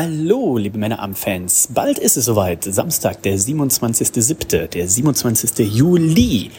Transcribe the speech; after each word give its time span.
Hallo, 0.00 0.58
liebe 0.58 0.78
Männerarm-Fans. 0.78 1.70
Bald 1.74 1.98
ist 1.98 2.16
es 2.16 2.26
soweit. 2.26 2.62
Samstag, 2.62 3.20
der 3.22 3.36
27.07., 3.36 4.68
der 4.68 4.86
27. 4.86 5.74
Juli. 5.74 6.52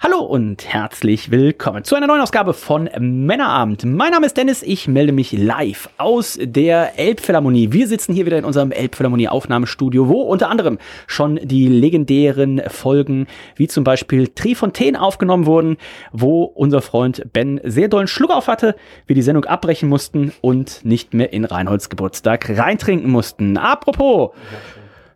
Hallo 0.00 0.20
und 0.20 0.64
herzlich 0.72 1.32
willkommen 1.32 1.82
zu 1.82 1.96
einer 1.96 2.06
neuen 2.06 2.20
Ausgabe 2.20 2.54
von 2.54 2.88
Männerabend. 3.00 3.84
Mein 3.84 4.12
Name 4.12 4.26
ist 4.26 4.36
Dennis, 4.36 4.62
ich 4.62 4.86
melde 4.86 5.10
mich 5.10 5.32
live 5.32 5.88
aus 5.98 6.38
der 6.40 7.00
Elbphilharmonie. 7.00 7.72
Wir 7.72 7.88
sitzen 7.88 8.14
hier 8.14 8.24
wieder 8.24 8.38
in 8.38 8.44
unserem 8.44 8.70
Elbphilharmonie-Aufnahmestudio, 8.70 10.06
wo 10.06 10.22
unter 10.22 10.50
anderem 10.50 10.78
schon 11.08 11.40
die 11.42 11.66
legendären 11.66 12.62
Folgen 12.68 13.26
wie 13.56 13.66
zum 13.66 13.82
Beispiel 13.82 14.28
Trifontaine 14.28 15.02
aufgenommen 15.02 15.46
wurden, 15.46 15.78
wo 16.12 16.44
unser 16.44 16.80
Freund 16.80 17.32
Ben 17.32 17.60
sehr 17.64 17.88
dollen 17.88 18.06
Schluck 18.06 18.30
auf 18.30 18.46
hatte, 18.46 18.76
wir 19.08 19.16
die 19.16 19.22
Sendung 19.22 19.46
abbrechen 19.46 19.88
mussten 19.88 20.32
und 20.40 20.84
nicht 20.84 21.12
mehr 21.12 21.32
in 21.32 21.44
Reinholds 21.44 21.90
Geburtstag 21.90 22.48
reintrinken 22.56 23.10
mussten. 23.10 23.56
Apropos, 23.56 24.30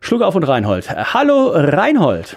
Schluck 0.01 0.23
auf 0.23 0.35
und 0.35 0.43
Reinhold. 0.43 0.89
Hallo 1.13 1.51
Reinhold. 1.53 2.35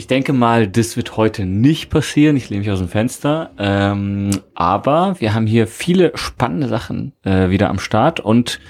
Ich 0.00 0.06
denke 0.06 0.32
mal, 0.32 0.66
das 0.66 0.96
wird 0.96 1.18
heute 1.18 1.44
nicht 1.44 1.90
passieren. 1.90 2.34
Ich 2.34 2.48
lehne 2.48 2.60
mich 2.60 2.70
aus 2.70 2.78
dem 2.78 2.88
Fenster. 2.88 3.50
Ähm, 3.58 4.30
aber 4.54 5.16
wir 5.20 5.34
haben 5.34 5.46
hier 5.46 5.66
viele 5.66 6.12
spannende 6.14 6.68
Sachen 6.68 7.12
äh, 7.22 7.50
wieder 7.50 7.68
am 7.68 7.78
Start. 7.78 8.18
Und 8.18 8.60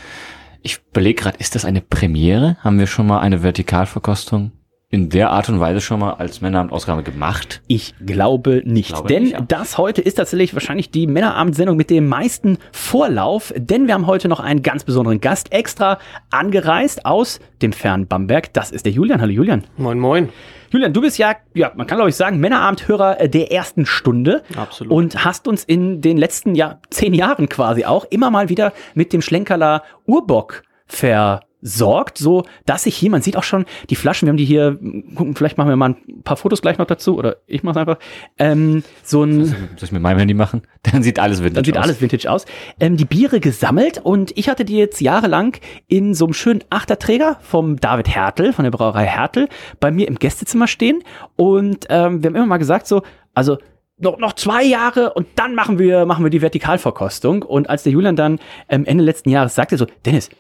ich 0.62 0.80
überlege 0.90 1.22
gerade, 1.22 1.38
ist 1.38 1.54
das 1.54 1.64
eine 1.64 1.82
Premiere? 1.82 2.56
Haben 2.64 2.80
wir 2.80 2.88
schon 2.88 3.06
mal 3.06 3.20
eine 3.20 3.44
Vertikalverkostung 3.44 4.50
in 4.88 5.08
der 5.08 5.30
Art 5.30 5.48
und 5.48 5.60
Weise 5.60 5.80
schon 5.80 6.00
mal 6.00 6.14
als 6.14 6.40
Männerabendausgabe 6.40 7.04
gemacht? 7.04 7.62
Ich 7.68 7.94
glaube 8.04 8.62
nicht. 8.64 8.88
Glaube 8.88 9.06
denn 9.06 9.22
nicht, 9.22 9.32
ja. 9.34 9.40
das 9.40 9.78
heute 9.78 10.00
ist 10.02 10.14
tatsächlich 10.14 10.52
wahrscheinlich 10.54 10.90
die 10.90 11.06
Männerabendsendung 11.06 11.76
mit 11.76 11.90
dem 11.90 12.08
meisten 12.08 12.58
Vorlauf. 12.72 13.54
Denn 13.56 13.86
wir 13.86 13.94
haben 13.94 14.08
heute 14.08 14.26
noch 14.26 14.40
einen 14.40 14.62
ganz 14.62 14.82
besonderen 14.82 15.20
Gast 15.20 15.52
extra 15.52 16.00
angereist 16.30 17.06
aus 17.06 17.38
dem 17.62 17.72
fernen 17.72 18.08
Bamberg. 18.08 18.52
Das 18.52 18.72
ist 18.72 18.84
der 18.84 18.92
Julian. 18.92 19.20
Hallo 19.20 19.30
Julian. 19.30 19.62
Moin, 19.76 20.00
moin. 20.00 20.30
Julian, 20.70 20.92
du 20.92 21.00
bist 21.00 21.19
ja, 21.19 21.34
ja, 21.53 21.72
man 21.75 21.86
kann 21.86 21.98
glaube 21.98 22.10
ich 22.10 22.16
sagen, 22.16 22.38
Männerabendhörer 22.38 23.20
äh, 23.20 23.28
der 23.28 23.53
ersten 23.53 23.86
Stunde. 23.86 24.42
Absolut. 24.56 24.92
Und 24.92 25.25
hast 25.25 25.48
uns 25.48 25.64
in 25.64 26.00
den 26.00 26.16
letzten 26.16 26.54
ja, 26.54 26.81
zehn 26.91 27.12
Jahren 27.12 27.48
quasi 27.48 27.84
auch 27.84 28.04
immer 28.10 28.31
mal 28.31 28.48
wieder 28.48 28.72
mit 28.94 29.12
dem 29.12 29.20
Schlenkerler 29.20 29.82
Urbock 30.06 30.62
ver 30.86 31.41
sorgt, 31.62 32.19
so 32.19 32.44
dass 32.66 32.87
ich 32.87 32.97
hier, 32.97 33.10
man 33.10 33.22
sieht 33.22 33.37
auch 33.37 33.43
schon 33.43 33.65
die 33.88 33.97
Flaschen, 33.97 34.26
wir 34.26 34.31
haben 34.31 34.37
die 34.37 34.44
hier, 34.44 34.78
gucken, 35.15 35.34
vielleicht 35.34 35.59
machen 35.59 35.69
wir 35.69 35.76
mal 35.76 35.91
ein 35.91 36.22
paar 36.22 36.37
Fotos 36.37 36.62
gleich 36.62 36.78
noch 36.78 36.87
dazu 36.87 37.16
oder 37.16 37.37
ich 37.47 37.62
mache 37.62 37.72
es 37.72 37.76
einfach, 37.78 37.98
ähm, 38.38 38.82
so 39.03 39.25
ein... 39.25 39.44
Soll 39.44 39.56
ich 39.82 39.93
mit 39.93 40.03
meinem 40.03 40.19
Handy 40.19 40.34
machen? 40.34 40.62
Dann 40.82 41.03
sieht 41.03 41.19
alles 41.19 41.43
Vintage 41.43 41.50
aus. 41.50 41.54
Dann 41.54 41.65
sieht 41.65 41.76
aus. 41.76 41.84
alles 41.84 42.00
Vintage 42.00 42.31
aus. 42.31 42.47
Ähm, 42.78 42.97
die 42.97 43.04
Biere 43.04 43.41
gesammelt 43.41 43.99
und 43.99 44.37
ich 44.37 44.49
hatte 44.49 44.65
die 44.65 44.76
jetzt 44.76 45.00
jahrelang 45.00 45.56
in 45.88 46.15
so 46.15 46.26
einem 46.26 46.34
schönen 46.34 46.65
Achterträger 46.70 47.38
vom 47.43 47.76
David 47.76 48.09
Hertel, 48.09 48.53
von 48.53 48.65
der 48.65 48.70
Brauerei 48.70 49.06
Hertel, 49.06 49.49
bei 49.81 49.91
mir 49.91 50.09
im 50.09 50.16
Gästezimmer 50.16 50.66
stehen 50.66 51.03
und 51.37 51.87
ähm, 51.88 52.22
wir 52.22 52.28
haben 52.28 52.37
immer 52.37 52.47
mal 52.47 52.59
gesagt 52.59 52.87
so, 52.87 53.03
also 53.34 53.59
noch, 54.00 54.19
noch 54.19 54.33
zwei 54.34 54.65
Jahre 54.65 55.12
und 55.12 55.27
dann 55.37 55.55
machen 55.55 55.78
wir, 55.78 56.06
machen 56.06 56.25
wir 56.25 56.31
die 56.31 56.43
Vertikalverkostung. 56.43 57.43
Und 57.43 57.71
als 57.71 57.83
der 57.83 57.93
Julian 57.93 58.16
dann 58.16 58.38
ähm, 58.69 58.84
Ende 58.84 59.05
letzten 59.05 59.31
Jahres 59.31 59.55
sagte 59.55 59.77
so, 59.77 59.87
Dennis, 60.05 60.31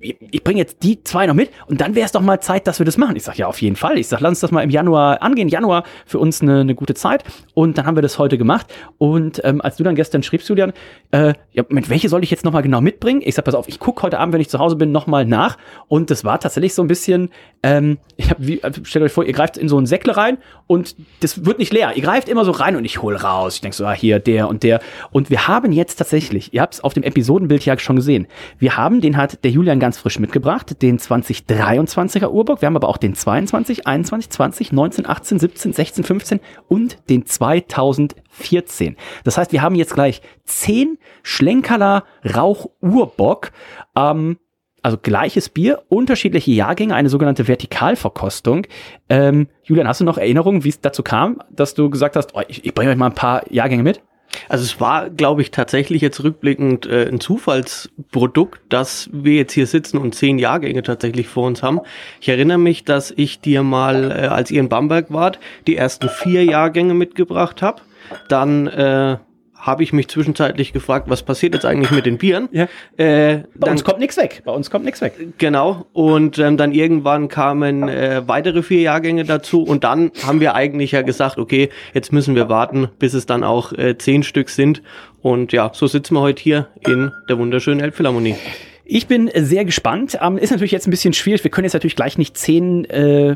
ich 0.00 0.42
bringe 0.42 0.58
jetzt 0.58 0.82
die 0.82 1.02
zwei 1.04 1.26
noch 1.26 1.34
mit 1.34 1.50
und 1.66 1.80
dann 1.80 1.94
wäre 1.94 2.06
es 2.06 2.12
doch 2.12 2.20
mal 2.20 2.40
Zeit, 2.40 2.66
dass 2.66 2.78
wir 2.78 2.86
das 2.86 2.96
machen. 2.96 3.16
Ich 3.16 3.22
sage, 3.22 3.38
ja, 3.38 3.46
auf 3.46 3.60
jeden 3.60 3.76
Fall. 3.76 3.98
Ich 3.98 4.08
sage, 4.08 4.22
lass 4.22 4.30
uns 4.30 4.40
das 4.40 4.50
mal 4.50 4.62
im 4.62 4.70
Januar 4.70 5.22
angehen. 5.22 5.48
Januar 5.48 5.84
für 6.04 6.18
uns 6.18 6.40
eine, 6.40 6.60
eine 6.60 6.74
gute 6.74 6.94
Zeit. 6.94 7.24
Und 7.54 7.78
dann 7.78 7.86
haben 7.86 7.96
wir 7.96 8.02
das 8.02 8.18
heute 8.18 8.38
gemacht. 8.38 8.66
Und 8.98 9.40
ähm, 9.44 9.60
als 9.60 9.76
du 9.76 9.84
dann 9.84 9.94
gestern 9.94 10.22
schriebst, 10.22 10.48
Julian, 10.48 10.72
äh, 11.10 11.34
ja, 11.52 11.64
mit 11.68 11.88
welche 11.90 12.08
soll 12.08 12.24
ich 12.24 12.30
jetzt 12.30 12.44
nochmal 12.44 12.62
genau 12.62 12.80
mitbringen? 12.80 13.20
Ich 13.24 13.34
sag, 13.34 13.44
pass 13.44 13.54
auf, 13.54 13.68
ich 13.68 13.78
gucke 13.78 14.02
heute 14.02 14.18
Abend, 14.18 14.34
wenn 14.34 14.40
ich 14.40 14.48
zu 14.48 14.58
Hause 14.58 14.76
bin, 14.76 14.92
nochmal 14.92 15.24
nach. 15.24 15.58
Und 15.88 16.10
das 16.10 16.24
war 16.24 16.40
tatsächlich 16.40 16.74
so 16.74 16.82
ein 16.82 16.88
bisschen, 16.88 17.30
ähm, 17.62 17.98
ich 18.16 18.30
hab, 18.30 18.38
wie, 18.40 18.62
also 18.62 18.84
stellt 18.84 19.04
euch 19.04 19.12
vor, 19.12 19.24
ihr 19.24 19.32
greift 19.32 19.56
in 19.56 19.68
so 19.68 19.78
ein 19.78 19.86
Säckle 19.86 20.16
rein 20.16 20.38
und 20.66 20.96
das 21.20 21.44
wird 21.44 21.58
nicht 21.58 21.72
leer. 21.72 21.92
Ihr 21.94 22.02
greift 22.02 22.28
immer 22.28 22.44
so 22.44 22.50
rein 22.50 22.75
und 22.76 22.84
ich 22.84 23.02
hole 23.02 23.20
raus. 23.20 23.56
Ich 23.56 23.60
denke 23.60 23.76
so, 23.76 23.84
ah, 23.84 23.92
hier, 23.92 24.18
der 24.18 24.48
und 24.48 24.62
der. 24.62 24.80
Und 25.10 25.30
wir 25.30 25.48
haben 25.48 25.72
jetzt 25.72 25.96
tatsächlich, 25.96 26.54
ihr 26.54 26.62
habt 26.62 26.74
es 26.74 26.84
auf 26.84 26.94
dem 26.94 27.02
Episodenbild 27.02 27.64
ja 27.64 27.78
schon 27.78 27.96
gesehen, 27.96 28.26
wir 28.58 28.76
haben, 28.76 29.00
den 29.00 29.16
hat 29.16 29.42
der 29.44 29.50
Julian 29.50 29.80
ganz 29.80 29.98
frisch 29.98 30.18
mitgebracht, 30.18 30.82
den 30.82 30.98
2023er 30.98 32.28
Urbock. 32.28 32.62
Wir 32.62 32.66
haben 32.66 32.76
aber 32.76 32.88
auch 32.88 32.96
den 32.96 33.14
22, 33.14 33.86
21, 33.86 34.30
20, 34.30 34.72
19, 34.72 35.06
18, 35.06 35.38
17, 35.38 35.72
16, 35.72 36.04
15 36.04 36.40
und 36.68 36.98
den 37.08 37.26
2014. 37.26 38.96
Das 39.24 39.38
heißt, 39.38 39.52
wir 39.52 39.62
haben 39.62 39.74
jetzt 39.74 39.94
gleich 39.94 40.22
10 40.44 40.98
Schlenkerler 41.22 42.04
Rauch 42.24 42.70
Urbock. 42.80 43.52
Ähm, 43.96 44.38
also 44.86 44.98
gleiches 45.02 45.48
Bier, 45.48 45.82
unterschiedliche 45.88 46.52
Jahrgänge, 46.52 46.94
eine 46.94 47.08
sogenannte 47.08 47.48
Vertikalverkostung. 47.48 48.68
Ähm, 49.08 49.48
Julian, 49.64 49.88
hast 49.88 50.00
du 50.00 50.04
noch 50.04 50.16
Erinnerungen, 50.16 50.62
wie 50.62 50.68
es 50.68 50.80
dazu 50.80 51.02
kam, 51.02 51.42
dass 51.50 51.74
du 51.74 51.90
gesagt 51.90 52.14
hast, 52.14 52.36
oh, 52.36 52.42
ich, 52.46 52.64
ich 52.64 52.72
bringe 52.72 52.92
euch 52.92 52.96
mal 52.96 53.06
ein 53.06 53.14
paar 53.16 53.52
Jahrgänge 53.52 53.82
mit? 53.82 54.00
Also 54.48 54.62
es 54.62 54.80
war, 54.80 55.10
glaube 55.10 55.42
ich, 55.42 55.50
tatsächlich 55.50 56.02
jetzt 56.02 56.22
rückblickend 56.22 56.86
äh, 56.86 57.08
ein 57.08 57.18
Zufallsprodukt, 57.18 58.60
dass 58.68 59.10
wir 59.12 59.34
jetzt 59.34 59.54
hier 59.54 59.66
sitzen 59.66 59.98
und 59.98 60.14
zehn 60.14 60.38
Jahrgänge 60.38 60.84
tatsächlich 60.84 61.26
vor 61.26 61.48
uns 61.48 61.64
haben. 61.64 61.80
Ich 62.20 62.28
erinnere 62.28 62.58
mich, 62.58 62.84
dass 62.84 63.10
ich 63.10 63.40
dir 63.40 63.64
mal, 63.64 64.12
äh, 64.12 64.26
als 64.28 64.52
ihr 64.52 64.60
in 64.60 64.68
Bamberg 64.68 65.12
wart, 65.12 65.40
die 65.66 65.74
ersten 65.74 66.08
vier 66.08 66.44
Jahrgänge 66.44 66.94
mitgebracht 66.94 67.60
habe. 67.60 67.82
Dann 68.28 68.68
äh, 68.68 69.16
habe 69.66 69.82
ich 69.82 69.92
mich 69.92 70.08
zwischenzeitlich 70.08 70.72
gefragt, 70.72 71.10
was 71.10 71.22
passiert 71.22 71.54
jetzt 71.54 71.66
eigentlich 71.66 71.90
mit 71.90 72.06
den 72.06 72.18
Bieren? 72.18 72.48
Ja. 72.52 72.68
Äh, 72.96 73.42
Bei 73.56 73.70
uns 73.70 73.84
kommt 73.84 73.98
nichts 73.98 74.16
weg. 74.16 74.42
Bei 74.44 74.52
uns 74.52 74.70
kommt 74.70 74.84
nichts 74.84 75.00
weg. 75.00 75.14
Genau. 75.38 75.86
Und 75.92 76.38
ähm, 76.38 76.56
dann 76.56 76.72
irgendwann 76.72 77.28
kamen 77.28 77.88
äh, 77.88 78.22
weitere 78.26 78.62
vier 78.62 78.80
Jahrgänge 78.80 79.24
dazu 79.24 79.62
und 79.62 79.84
dann 79.84 80.12
haben 80.24 80.40
wir 80.40 80.54
eigentlich 80.54 80.92
ja 80.92 81.02
gesagt, 81.02 81.38
okay, 81.38 81.70
jetzt 81.92 82.12
müssen 82.12 82.34
wir 82.34 82.48
warten, 82.48 82.88
bis 82.98 83.14
es 83.14 83.26
dann 83.26 83.42
auch 83.42 83.72
äh, 83.72 83.98
zehn 83.98 84.22
Stück 84.22 84.48
sind. 84.48 84.82
Und 85.20 85.52
ja, 85.52 85.70
so 85.74 85.86
sitzen 85.86 86.14
wir 86.14 86.20
heute 86.20 86.42
hier 86.42 86.68
in 86.86 87.10
der 87.28 87.38
wunderschönen 87.38 87.80
Elbphilharmonie. 87.80 88.36
Ich 88.84 89.08
bin 89.08 89.28
sehr 89.34 89.64
gespannt. 89.64 90.16
Ähm, 90.22 90.38
ist 90.38 90.50
natürlich 90.50 90.70
jetzt 90.70 90.86
ein 90.86 90.92
bisschen 90.92 91.12
schwierig. 91.12 91.42
Wir 91.42 91.50
können 91.50 91.64
jetzt 91.64 91.74
natürlich 91.74 91.96
gleich 91.96 92.18
nicht 92.18 92.36
zehn 92.36 92.84
äh, 92.84 93.34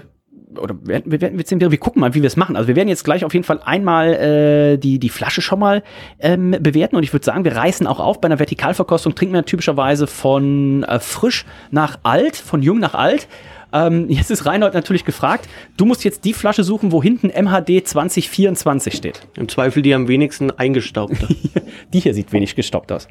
oder 0.58 0.74
wir, 0.82 1.02
wir, 1.04 1.20
wir, 1.20 1.70
wir 1.70 1.78
gucken 1.78 2.00
mal, 2.00 2.14
wie 2.14 2.22
wir 2.22 2.26
es 2.26 2.36
machen. 2.36 2.56
Also 2.56 2.68
wir 2.68 2.76
werden 2.76 2.88
jetzt 2.88 3.04
gleich 3.04 3.24
auf 3.24 3.32
jeden 3.32 3.44
Fall 3.44 3.60
einmal 3.64 4.14
äh, 4.14 4.78
die, 4.78 4.98
die 4.98 5.08
Flasche 5.08 5.42
schon 5.42 5.58
mal 5.58 5.82
ähm, 6.18 6.56
bewerten 6.60 6.96
und 6.96 7.02
ich 7.02 7.12
würde 7.12 7.24
sagen, 7.24 7.44
wir 7.44 7.54
reißen 7.54 7.86
auch 7.86 8.00
auf. 8.00 8.20
Bei 8.20 8.26
einer 8.26 8.38
Vertikalverkostung 8.38 9.14
trinken 9.14 9.34
wir 9.34 9.44
typischerweise 9.44 10.06
von 10.06 10.82
äh, 10.84 10.98
frisch 10.98 11.46
nach 11.70 11.98
alt, 12.02 12.36
von 12.36 12.62
jung 12.62 12.78
nach 12.78 12.94
alt. 12.94 13.28
Ähm, 13.72 14.08
jetzt 14.08 14.30
ist 14.30 14.46
Reinhold 14.46 14.74
natürlich 14.74 15.04
gefragt, 15.04 15.48
du 15.76 15.84
musst 15.84 16.02
jetzt 16.04 16.24
die 16.24 16.32
Flasche 16.32 16.64
suchen, 16.64 16.90
wo 16.90 17.02
hinten 17.02 17.28
MHD 17.28 17.86
2024 17.86 18.94
steht. 18.94 19.20
Im 19.36 19.48
Zweifel 19.48 19.82
die 19.82 19.94
am 19.94 20.08
wenigsten 20.08 20.50
eingestaubt. 20.50 21.14
die 21.92 22.00
hier 22.00 22.14
sieht 22.14 22.32
wenig 22.32 22.56
gestaubt 22.56 22.90
aus. 22.90 23.06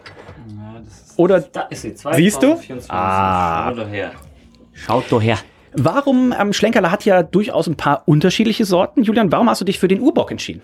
Ja, 0.50 0.81
ist, 0.86 1.18
Oder 1.18 1.39
da 1.39 1.62
ist 1.63 1.83
sie, 1.83 1.94
siehst 2.13 2.44
du? 2.44 2.60
Ah. 2.89 3.69
Schaut 3.69 3.77
doch 3.77 3.89
her. 3.89 4.12
Schaut 4.74 5.12
doch 5.12 5.21
her. 5.21 5.38
Warum, 5.74 6.33
ähm, 6.38 6.54
Schlenkerler 6.54 6.92
hat 6.92 7.06
ja 7.06 7.24
durchaus 7.24 7.68
ein 7.68 7.75
paar 7.75 8.04
unterschiedliche 8.07 8.66
Sorten. 8.66 9.04
Julian, 9.04 9.31
warum 9.31 9.50
hast 9.50 9.62
du 9.62 9.66
dich 9.66 9.80
für 9.80 9.88
den 9.88 10.01
Urbock 10.01 10.31
entschieden? 10.31 10.62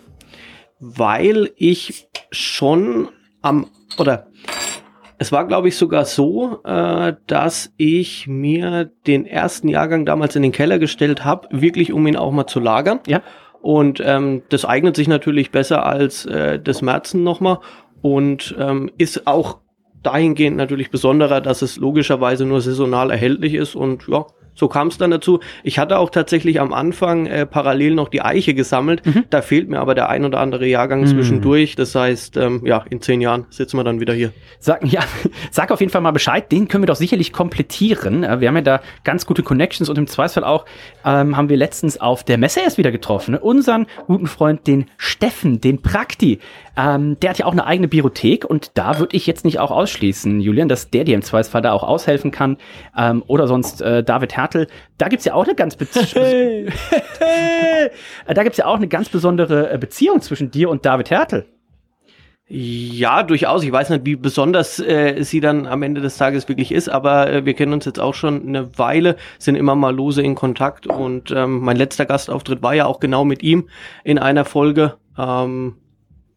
Weil 0.80 1.52
ich 1.56 2.08
schon 2.32 3.10
am, 3.42 3.68
oder 3.98 4.28
es 5.18 5.32
war, 5.32 5.48
glaube 5.48 5.68
ich, 5.68 5.78
sogar 5.78 6.06
so, 6.06 6.60
äh, 6.64 7.14
dass 7.28 7.72
ich 7.78 8.28
mir 8.28 8.92
den 9.08 9.26
ersten 9.26 9.70
Jahrgang 9.70 10.06
damals 10.06 10.36
in 10.36 10.42
den 10.42 10.52
Keller 10.52 10.80
gestellt 10.80 11.24
habe, 11.24 11.48
wirklich 11.52 11.94
um 11.94 12.06
ihn 12.08 12.18
auch 12.18 12.32
mal 12.32 12.48
zu 12.48 12.60
lagern. 12.60 13.00
Ja. 13.08 13.22
Und 13.62 14.02
ähm, 14.06 14.44
das 14.50 14.66
eignet 14.66 14.96
sich 14.96 15.08
natürlich 15.08 15.52
besser 15.52 15.86
als 15.86 16.26
äh, 16.26 16.60
das 16.60 16.82
Märzen 16.82 17.24
nochmal 17.24 17.60
und 18.02 18.56
ähm, 18.60 18.92
ist 18.98 19.26
auch 19.26 19.60
dahingehend 20.04 20.58
natürlich 20.58 20.92
besonderer, 20.92 21.42
dass 21.42 21.64
es 21.64 21.78
logischerweise 21.78 22.46
nur 22.46 22.62
saisonal 22.62 23.10
erhältlich 23.10 23.56
ist 23.56 23.76
und 23.76 24.08
ja, 24.08 24.28
so 24.56 24.68
kam 24.68 24.88
es 24.88 24.98
dann 24.98 25.12
dazu. 25.12 25.40
Ich 25.64 25.78
hatte 25.78 26.00
auch 26.00 26.10
tatsächlich 26.10 26.60
am 26.60 26.74
Anfang 26.74 27.26
äh, 27.28 27.46
parallel 27.46 27.94
noch 27.96 28.10
die 28.10 28.22
Eiche 28.22 28.54
gesammelt. 28.54 29.06
Mhm. 29.06 29.26
Da 29.30 29.42
fehlt 29.42 29.70
mir 29.70 29.80
aber 29.80 29.94
der 29.96 30.10
ein 30.10 30.26
oder 30.26 30.40
andere 30.40 30.66
Jahrgang 30.66 31.02
Mhm. 31.02 31.08
zwischendurch. 31.08 31.76
Das 31.76 31.94
heißt, 31.94 32.38
ähm, 32.38 32.62
ja, 32.66 32.84
in 32.90 33.02
zehn 33.02 33.22
Jahren 33.22 33.46
sitzen 33.50 33.78
wir 33.78 33.84
dann 33.84 34.00
wieder 34.00 34.14
hier. 34.14 34.32
Sag, 34.60 34.86
ja, 34.86 35.02
sag 35.52 35.72
auf 35.72 35.80
jeden 35.82 35.92
Fall 35.92 36.02
mal 36.02 36.12
Bescheid, 36.12 36.52
den 36.52 36.68
können 36.68 36.84
wir 36.84 36.88
doch 36.88 36.96
sicherlich 36.96 37.34
komplettieren. 37.34 38.24
Äh, 38.24 38.40
Wir 38.42 38.48
haben 38.48 38.56
ja 38.56 38.62
da 38.62 38.82
ganz 39.04 39.26
gute 39.26 39.44
Connections 39.44 39.90
und 39.90 39.98
im 39.98 40.08
Zweifelsfall 40.08 40.44
auch 40.44 40.66
ähm, 41.04 41.36
haben 41.38 41.50
wir 41.50 41.58
letztens 41.58 42.00
auf 42.00 42.24
der 42.24 42.38
Messe 42.38 42.62
erst 42.62 42.78
wieder 42.78 42.92
getroffen. 42.92 43.36
Unseren 43.36 43.86
guten 44.08 44.28
Freund, 44.28 44.66
den 44.68 44.86
Steffen, 44.98 45.60
den 45.62 45.82
Prakti. 45.82 46.40
Ähm, 46.78 47.18
der 47.20 47.32
hat 47.32 47.40
ja 47.40 47.46
auch 47.46 47.52
eine 47.52 47.66
eigene 47.66 47.88
Biothek 47.88 48.46
und 48.46 48.78
da 48.78 49.00
würde 49.00 49.16
ich 49.16 49.28
jetzt 49.28 49.46
nicht 49.46 49.60
auch 49.60 49.72
ausschließen, 49.72 50.42
Julian, 50.42 50.68
dass 50.68 50.90
der 50.90 51.04
dir 51.04 51.16
im 51.16 51.22
Zweifelsfall 51.22 51.62
da 51.62 51.72
auch 51.72 51.84
aushelfen 51.84 52.32
kann. 52.32 52.58
Ähm, 52.98 53.24
oder 53.28 53.48
sonst 53.48 53.82
äh, 53.82 54.04
David 54.04 54.36
Hertel. 54.36 54.68
Da 54.98 55.08
gibt's 55.08 55.26
ja 55.26 55.34
auch 55.34 55.46
eine 55.46 55.56
ganz 55.56 55.78
da 58.28 58.44
gibt's 58.44 58.58
ja 58.58 58.66
auch 58.66 58.76
eine 58.76 58.88
ganz 58.88 59.10
besondere 59.10 59.72
äh, 59.72 59.78
Beziehung 59.78 60.22
zwischen 60.22 60.52
dir 60.52 60.70
und 60.70 60.86
David 60.86 61.12
Hertel. 61.12 61.46
Ja, 62.48 63.24
durchaus. 63.24 63.64
Ich 63.64 63.72
weiß 63.72 63.90
nicht, 63.90 64.06
wie 64.06 64.16
besonders 64.16 64.80
äh, 64.80 65.24
sie 65.24 65.40
dann 65.40 65.66
am 65.66 65.82
Ende 65.82 66.02
des 66.02 66.18
Tages 66.18 66.48
wirklich 66.48 66.72
ist, 66.72 66.90
aber 66.90 67.32
äh, 67.32 67.46
wir 67.46 67.56
kennen 67.56 67.74
uns 67.74 67.86
jetzt 67.86 68.00
auch 68.00 68.14
schon 68.14 68.48
eine 68.48 68.78
Weile, 68.78 69.16
sind 69.40 69.56
immer 69.56 69.74
mal 69.74 69.96
lose 69.96 70.22
in 70.22 70.36
Kontakt 70.36 70.86
und 70.86 71.32
ähm, 71.32 71.62
mein 71.62 71.76
letzter 71.76 72.06
Gastauftritt 72.06 72.62
war 72.62 72.76
ja 72.76 72.86
auch 72.86 73.00
genau 73.00 73.26
mit 73.26 73.42
ihm 73.42 73.68
in 74.04 74.20
einer 74.20 74.46
Folge. 74.46 74.98
Ähm, 75.18 75.78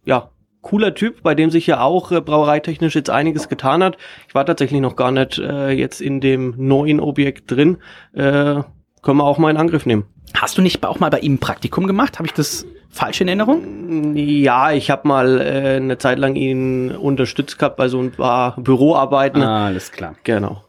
ja, 0.08 0.30
cooler 0.62 0.94
Typ, 0.94 1.22
bei 1.22 1.34
dem 1.34 1.50
sich 1.50 1.66
ja 1.66 1.82
auch 1.82 2.10
äh, 2.10 2.20
brauereitechnisch 2.20 2.94
jetzt 2.94 3.10
einiges 3.10 3.48
getan 3.48 3.84
hat. 3.84 3.98
Ich 4.26 4.34
war 4.34 4.46
tatsächlich 4.46 4.80
noch 4.80 4.96
gar 4.96 5.12
nicht 5.12 5.38
äh, 5.38 5.70
jetzt 5.70 6.00
in 6.00 6.20
dem 6.20 6.54
neuen 6.56 6.98
Objekt 6.98 7.50
drin. 7.50 7.76
Äh, 8.14 8.62
können 9.02 9.18
wir 9.18 9.24
auch 9.24 9.38
mal 9.38 9.50
in 9.50 9.58
Angriff 9.58 9.86
nehmen. 9.86 10.06
Hast 10.34 10.58
du 10.58 10.62
nicht 10.62 10.84
auch 10.84 10.98
mal 10.98 11.10
bei 11.10 11.20
ihm 11.20 11.34
ein 11.34 11.38
Praktikum 11.38 11.86
gemacht? 11.86 12.18
Habe 12.18 12.26
ich 12.26 12.32
das 12.32 12.66
falsch 12.90 13.20
in 13.20 13.28
Erinnerung? 13.28 14.16
Ja, 14.16 14.72
ich 14.72 14.90
habe 14.90 15.06
mal 15.06 15.40
äh, 15.40 15.76
eine 15.76 15.98
Zeit 15.98 16.18
lang 16.18 16.34
ihn 16.34 16.90
unterstützt 16.90 17.58
gehabt 17.58 17.76
bei 17.76 17.88
so 17.88 18.00
ein 18.00 18.12
paar 18.12 18.56
Büroarbeiten. 18.56 19.42
Ah, 19.42 19.66
alles 19.66 19.92
klar. 19.92 20.14
Genau. 20.24 20.64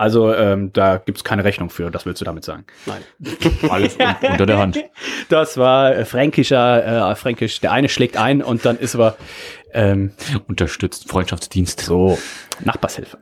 Also 0.00 0.32
ähm, 0.32 0.72
da 0.72 0.96
gibt's 0.96 1.24
keine 1.24 1.44
Rechnung 1.44 1.68
für, 1.68 1.90
das 1.90 2.06
willst 2.06 2.22
du 2.22 2.24
damit 2.24 2.42
sagen. 2.42 2.64
Nein. 2.86 3.02
Alles 3.70 3.98
un 3.98 4.16
unter 4.30 4.46
der 4.46 4.56
Hand. 4.56 4.82
Das 5.28 5.58
war 5.58 5.94
äh, 5.94 6.06
fränkischer, 6.06 7.10
äh, 7.10 7.14
fränkisch, 7.16 7.60
der 7.60 7.72
eine 7.72 7.90
schlägt 7.90 8.16
ein 8.16 8.42
und 8.42 8.64
dann 8.64 8.78
ist 8.78 8.94
er 8.94 9.18
ähm, 9.74 10.12
Unterstützt 10.48 11.06
Freundschaftsdienst. 11.10 11.80
so 11.80 12.18
Nachbarshilfe. 12.64 13.18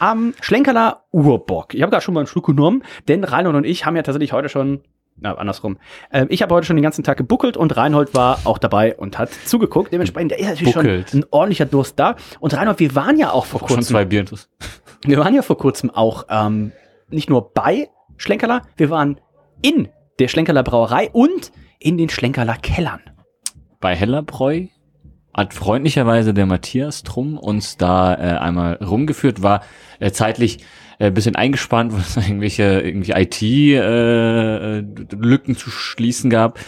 Am 0.00 0.34
Schlenkerler 0.40 1.04
Urbock. 1.12 1.74
Ich 1.74 1.82
habe 1.82 1.92
gerade 1.92 2.02
schon 2.02 2.14
mal 2.14 2.20
einen 2.20 2.26
Schluck 2.26 2.46
genommen, 2.46 2.82
denn 3.06 3.22
Reinhold 3.22 3.54
und 3.54 3.64
ich 3.64 3.86
haben 3.86 3.94
ja 3.94 4.02
tatsächlich 4.02 4.32
heute 4.32 4.48
schon 4.48 4.80
na, 5.18 5.34
andersrum. 5.34 5.78
Ähm, 6.12 6.26
ich 6.30 6.42
habe 6.42 6.54
heute 6.54 6.66
schon 6.66 6.76
den 6.76 6.82
ganzen 6.82 7.02
Tag 7.02 7.16
gebuckelt 7.16 7.56
und 7.56 7.76
Reinhold 7.76 8.14
war 8.14 8.40
auch 8.44 8.58
dabei 8.58 8.96
und 8.96 9.18
hat 9.18 9.30
zugeguckt. 9.46 9.92
Dementsprechend, 9.92 10.32
der 10.32 10.38
ist 10.38 10.48
natürlich 10.48 10.74
Buckelt. 10.74 11.10
schon 11.10 11.20
ein 11.20 11.24
ordentlicher 11.30 11.64
Durst 11.64 11.98
da. 11.98 12.16
Und 12.40 12.54
Reinhold, 12.54 12.80
wir 12.80 12.94
waren 12.94 13.18
ja 13.18 13.30
auch 13.30 13.46
vor 13.46 13.60
Schon 13.60 13.68
kurzem 13.68 13.82
zwei 13.82 14.04
Bier. 14.04 14.26
Wir 15.04 15.18
waren 15.18 15.34
ja 15.34 15.42
vor 15.42 15.56
kurzem 15.56 15.90
auch 15.90 16.24
ähm, 16.28 16.72
nicht 17.08 17.30
nur 17.30 17.52
bei 17.52 17.88
Schlenkerler, 18.16 18.62
wir 18.76 18.90
waren 18.90 19.20
in 19.62 19.88
der 20.18 20.28
Schlenkerler 20.28 20.62
Brauerei 20.62 21.10
und 21.12 21.52
in 21.78 21.98
den 21.98 22.08
Schlenkerler 22.08 22.56
Kellern. 22.56 23.00
Bei 23.80 23.94
Hellerbräu 23.94 24.66
hat 25.34 25.52
freundlicherweise 25.52 26.32
der 26.32 26.46
Matthias 26.46 27.02
Trumm 27.02 27.38
uns 27.38 27.76
da 27.76 28.14
äh, 28.14 28.38
einmal 28.38 28.74
rumgeführt, 28.76 29.42
war 29.42 29.62
äh, 30.00 30.10
zeitlich 30.10 30.64
äh, 30.98 31.10
bisschen 31.10 31.36
eingespannt, 31.36 31.92
weil 31.94 32.00
es 32.00 32.16
irgendwelche 32.16 32.80
irgendwie 32.80 33.12
IT-Lücken 33.12 34.86
zu 35.56 35.70
schließen 35.70 36.30
gab. 36.30 36.58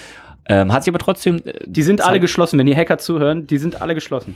Ähm, 0.50 0.72
hat 0.72 0.84
sich 0.84 0.90
aber 0.90 0.98
trotzdem 0.98 1.42
äh, 1.44 1.60
Die 1.66 1.82
sind 1.82 2.00
alle 2.00 2.20
geschlossen, 2.20 2.58
wenn 2.58 2.66
die 2.66 2.76
Hacker 2.76 2.98
zuhören, 2.98 3.46
die 3.46 3.58
sind 3.58 3.82
alle 3.82 3.94
geschlossen. 3.94 4.34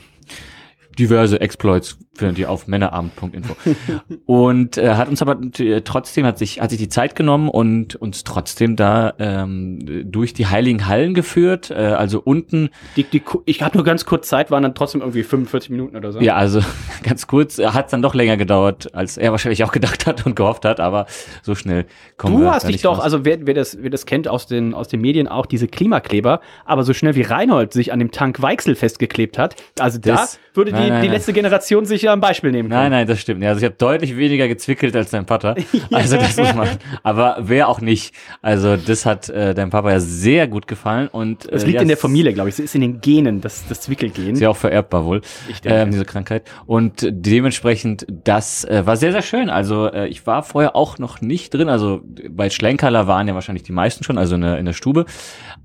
Diverse 0.99 1.41
Exploits 1.41 1.99
findet 2.15 2.39
ihr 2.39 2.51
auf 2.51 2.67
männerabend.info. 2.69 3.55
und 4.27 4.77
äh, 4.77 4.95
hat 4.95 5.09
uns 5.09 5.23
aber 5.23 5.39
äh, 5.59 5.81
trotzdem 5.81 6.27
hat 6.27 6.39
sich 6.39 6.61
hat 6.61 6.71
sich 6.71 6.79
die 6.79 6.89
Zeit 6.89 7.17
genommen 7.17 7.49
und 7.49 7.97
uns 7.97 8.25
trotzdem 8.25 8.77
da 8.77 9.15
ähm, 9.19 10.05
durch 10.11 10.35
die 10.35 10.47
heiligen 10.47 10.87
Hallen 10.87 11.15
geführt. 11.15 11.71
Äh, 11.71 11.75
also 11.75 12.21
unten 12.23 12.69
Die, 12.97 13.05
die, 13.05 13.23
ich 13.47 13.63
hatte 13.63 13.79
nur 13.79 13.85
ganz 13.85 14.05
kurz 14.05 14.29
Zeit, 14.29 14.51
waren 14.51 14.63
dann 14.63 14.75
trotzdem 14.75 15.01
irgendwie 15.01 15.23
45 15.23 15.71
Minuten 15.71 15.97
oder 15.97 16.13
so. 16.13 16.21
Ja, 16.21 16.37
also 16.37 16.61
ganz 17.03 17.27
kurz, 17.27 17.59
hat 17.59 17.87
es 17.87 17.91
dann 17.93 18.03
doch 18.03 18.15
länger 18.15 18.37
gedauert, 18.37 18.95
als 18.95 19.17
er 19.17 19.31
wahrscheinlich 19.33 19.65
auch 19.65 19.73
gedacht 19.73 20.07
hat 20.07 20.27
und 20.27 20.37
gehofft 20.37 20.65
hat, 20.67 20.81
aber 20.81 21.07
so 21.43 21.55
schnell 21.55 21.87
kommen 22.19 22.37
wir 22.39 22.45
Du 22.45 22.51
hast 22.51 22.69
dich 22.69 22.83
doch, 22.83 22.99
raus. 22.99 23.05
also 23.05 23.25
wer, 23.25 23.47
wer, 23.47 23.55
das, 23.55 23.79
wer 23.81 23.91
das 23.91 24.05
kennt 24.07 24.29
aus 24.29 24.47
den, 24.47 24.75
aus 24.75 24.89
den 24.89 25.01
Medien, 25.01 25.29
auch 25.29 25.47
diese 25.47 25.67
Klimakleber, 25.69 26.41
aber 26.67 26.83
so 26.83 26.93
schnell 26.93 27.15
wie 27.15 27.23
Reinhold 27.23 27.73
sich 27.73 27.93
an 27.93 27.99
dem 27.99 28.11
Tank 28.11 28.43
Weichsel 28.43 28.75
festgeklebt 28.75 29.39
hat, 29.39 29.57
also 29.79 29.99
Das- 29.99 30.35
da 30.35 30.39
würde 30.55 30.71
die, 30.73 30.79
Nein, 30.79 30.89
nein, 30.89 31.03
die 31.03 31.09
nein. 31.09 31.17
letzte 31.17 31.33
Generation 31.33 31.85
sich 31.87 32.03
ja 32.03 32.13
ein 32.13 32.21
Beispiel 32.21 32.51
nehmen 32.51 32.69
können. 32.69 32.81
Nein, 32.83 32.91
nein, 32.91 33.07
das 33.07 33.21
stimmt. 33.21 33.43
Also 33.45 33.59
ich 33.59 33.65
habe 33.65 33.75
deutlich 33.77 34.17
weniger 34.17 34.49
gezwickelt 34.49 34.95
als 34.97 35.11
dein 35.11 35.27
Vater. 35.27 35.55
Also 35.91 36.17
das 36.17 36.37
muss 36.37 36.55
man. 36.55 36.69
Aber 37.03 37.37
wer 37.41 37.69
auch 37.69 37.81
nicht. 37.81 38.15
Also 38.41 38.77
das 38.77 39.05
hat 39.07 39.29
äh, 39.29 39.55
deinem 39.55 39.71
Papa 39.71 39.91
ja 39.91 40.01
sehr 40.01 40.47
gut 40.49 40.67
gefallen 40.67 41.09
und 41.09 41.51
Das 41.53 41.63
äh, 41.63 41.67
liegt 41.67 41.77
ja, 41.77 41.83
in 41.83 41.89
der 41.89 41.97
Familie, 41.97 42.33
glaube 42.33 42.49
ich. 42.49 42.55
Es 42.55 42.61
ist 42.61 42.75
in 42.75 42.81
den 42.81 43.01
Genen, 43.01 43.41
das, 43.41 43.67
das 43.69 43.81
Zwickelgen. 43.83 44.33
Ist 44.35 44.41
ja 44.41 44.49
auch 44.49 44.57
vererbbar 44.57 45.05
wohl, 45.05 45.21
Ich 45.49 45.61
denke. 45.61 45.79
ähm, 45.79 45.91
diese 45.91 46.05
Krankheit. 46.05 46.51
Und 46.67 47.07
dementsprechend, 47.11 48.07
das 48.25 48.65
äh, 48.65 48.87
war 48.87 48.97
sehr, 48.97 49.13
sehr 49.13 49.23
schön. 49.23 49.51
Also 49.51 49.87
äh, 49.87 50.07
ich 50.09 50.27
war 50.27 50.43
vorher 50.43 50.77
auch 50.77 50.99
noch 50.99 51.21
nicht 51.21 51.53
drin. 51.55 51.69
Also 51.69 52.01
bei 52.31 52.51
Schlenkerler 52.51 53.07
waren 53.07 53.29
ja 53.29 53.35
wahrscheinlich 53.35 53.63
die 53.65 53.73
meisten 53.73 54.05
schon, 54.05 54.19
also 54.19 54.35
in 54.35 54.43
der, 54.43 54.59
in 54.59 54.67
der 54.67 54.73
Stube. 54.73 55.07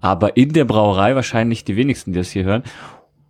Aber 0.01 0.37
in 0.37 0.53
der 0.53 0.65
Brauerei 0.65 1.15
wahrscheinlich 1.15 1.63
die 1.63 1.75
wenigsten, 1.75 2.13
die 2.13 2.19
das 2.19 2.29
hier 2.29 2.43
hören. 2.43 2.63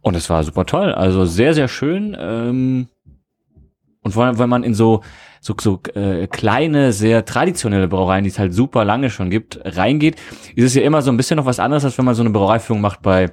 Und 0.08 0.16
es 0.16 0.30
war 0.30 0.42
super 0.44 0.66
toll. 0.66 0.94
Also 0.94 1.26
sehr, 1.26 1.54
sehr 1.54 1.68
schön. 1.68 2.16
Ähm, 2.18 2.88
und 4.02 4.14
vor 4.14 4.24
allem, 4.24 4.40
wenn 4.40 4.48
man 4.48 4.64
in 4.64 4.74
so 4.74 5.02
so, 5.42 5.54
so 5.60 5.82
äh, 5.96 6.28
kleine, 6.28 6.94
sehr 6.94 7.26
traditionelle 7.26 7.90
Brauereien, 7.90 8.24
die 8.24 8.30
es 8.30 8.40
halt 8.40 8.54
super 8.54 8.86
lange 8.86 9.10
schon 9.10 9.30
gibt, 9.30 9.60
reingeht, 9.64 10.16
ist 10.56 10.66
es 10.66 10.76
ja 10.76 10.82
immer 10.84 11.02
so 11.02 11.12
ein 11.12 11.18
bisschen 11.18 11.36
noch 11.36 11.46
was 11.46 11.60
anderes, 11.60 11.84
als 11.84 11.98
wenn 11.98 12.06
man 12.06 12.16
so 12.16 12.24
eine 12.24 12.30
Braureiführung 12.30 12.82
macht 12.82 13.02
bei 13.02 13.32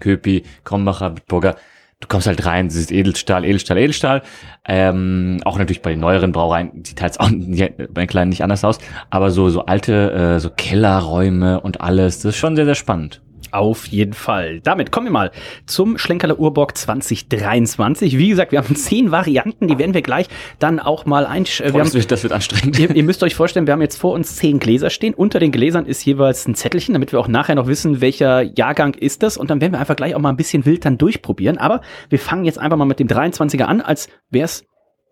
Köpi, 0.00 0.42
Krombacher, 0.64 1.10
Bitburger. 1.10 1.54
Du 2.00 2.08
kommst 2.08 2.26
halt 2.26 2.44
rein, 2.44 2.68
siehst 2.68 2.90
Edelstahl, 2.90 3.44
Edelstahl, 3.44 3.78
Edelstahl. 3.78 4.22
Ähm, 4.66 5.38
auch 5.44 5.56
natürlich 5.56 5.82
bei 5.82 5.90
den 5.90 6.00
neueren 6.00 6.32
Brauereien 6.32 6.84
sieht 6.84 7.00
halt 7.00 7.20
auch 7.20 7.30
bei 7.30 7.68
den 8.02 8.08
kleinen 8.08 8.30
nicht 8.30 8.42
anders 8.42 8.64
aus. 8.64 8.78
Aber 9.08 9.30
so, 9.30 9.50
so 9.50 9.66
alte, 9.66 10.12
äh, 10.12 10.40
so 10.40 10.50
Kellerräume 10.50 11.60
und 11.60 11.80
alles, 11.80 12.16
das 12.16 12.34
ist 12.34 12.38
schon 12.38 12.56
sehr, 12.56 12.64
sehr 12.64 12.74
spannend. 12.74 13.22
Auf 13.52 13.86
jeden 13.86 14.14
Fall. 14.14 14.60
Damit 14.60 14.90
kommen 14.90 15.08
wir 15.08 15.12
mal 15.12 15.30
zum 15.66 15.98
Schlenkerler 15.98 16.38
Urbock 16.38 16.76
2023. 16.76 18.16
Wie 18.16 18.30
gesagt, 18.30 18.50
wir 18.50 18.58
haben 18.58 18.74
zehn 18.74 19.10
Varianten, 19.10 19.68
die 19.68 19.78
werden 19.78 19.92
wir 19.92 20.00
gleich 20.00 20.26
dann 20.58 20.80
auch 20.80 21.04
mal 21.04 21.26
einsch... 21.26 21.60
äh, 21.60 21.70
das, 21.70 21.92
wird, 21.92 22.10
das 22.10 22.22
wird 22.22 22.32
anstrengend. 22.32 22.78
ihr, 22.78 22.90
ihr 22.96 23.02
müsst 23.02 23.22
euch 23.22 23.34
vorstellen, 23.34 23.66
wir 23.66 23.74
haben 23.74 23.82
jetzt 23.82 23.98
vor 23.98 24.14
uns 24.14 24.36
zehn 24.36 24.58
Gläser 24.58 24.88
stehen. 24.88 25.12
Unter 25.12 25.38
den 25.38 25.52
Gläsern 25.52 25.84
ist 25.84 26.02
jeweils 26.04 26.48
ein 26.48 26.54
Zettelchen, 26.54 26.94
damit 26.94 27.12
wir 27.12 27.20
auch 27.20 27.28
nachher 27.28 27.54
noch 27.54 27.66
wissen, 27.66 28.00
welcher 28.00 28.42
Jahrgang 28.42 28.94
ist 28.94 29.22
das. 29.22 29.36
Und 29.36 29.50
dann 29.50 29.60
werden 29.60 29.72
wir 29.72 29.80
einfach 29.80 29.96
gleich 29.96 30.14
auch 30.14 30.20
mal 30.20 30.30
ein 30.30 30.36
bisschen 30.36 30.64
wild 30.64 30.86
dann 30.86 30.96
durchprobieren. 30.96 31.58
Aber 31.58 31.82
wir 32.08 32.18
fangen 32.18 32.46
jetzt 32.46 32.58
einfach 32.58 32.78
mal 32.78 32.86
mit 32.86 33.00
dem 33.00 33.08
23er 33.08 33.64
an, 33.64 33.82
als 33.82 34.08
wäre 34.30 34.46
es 34.46 34.64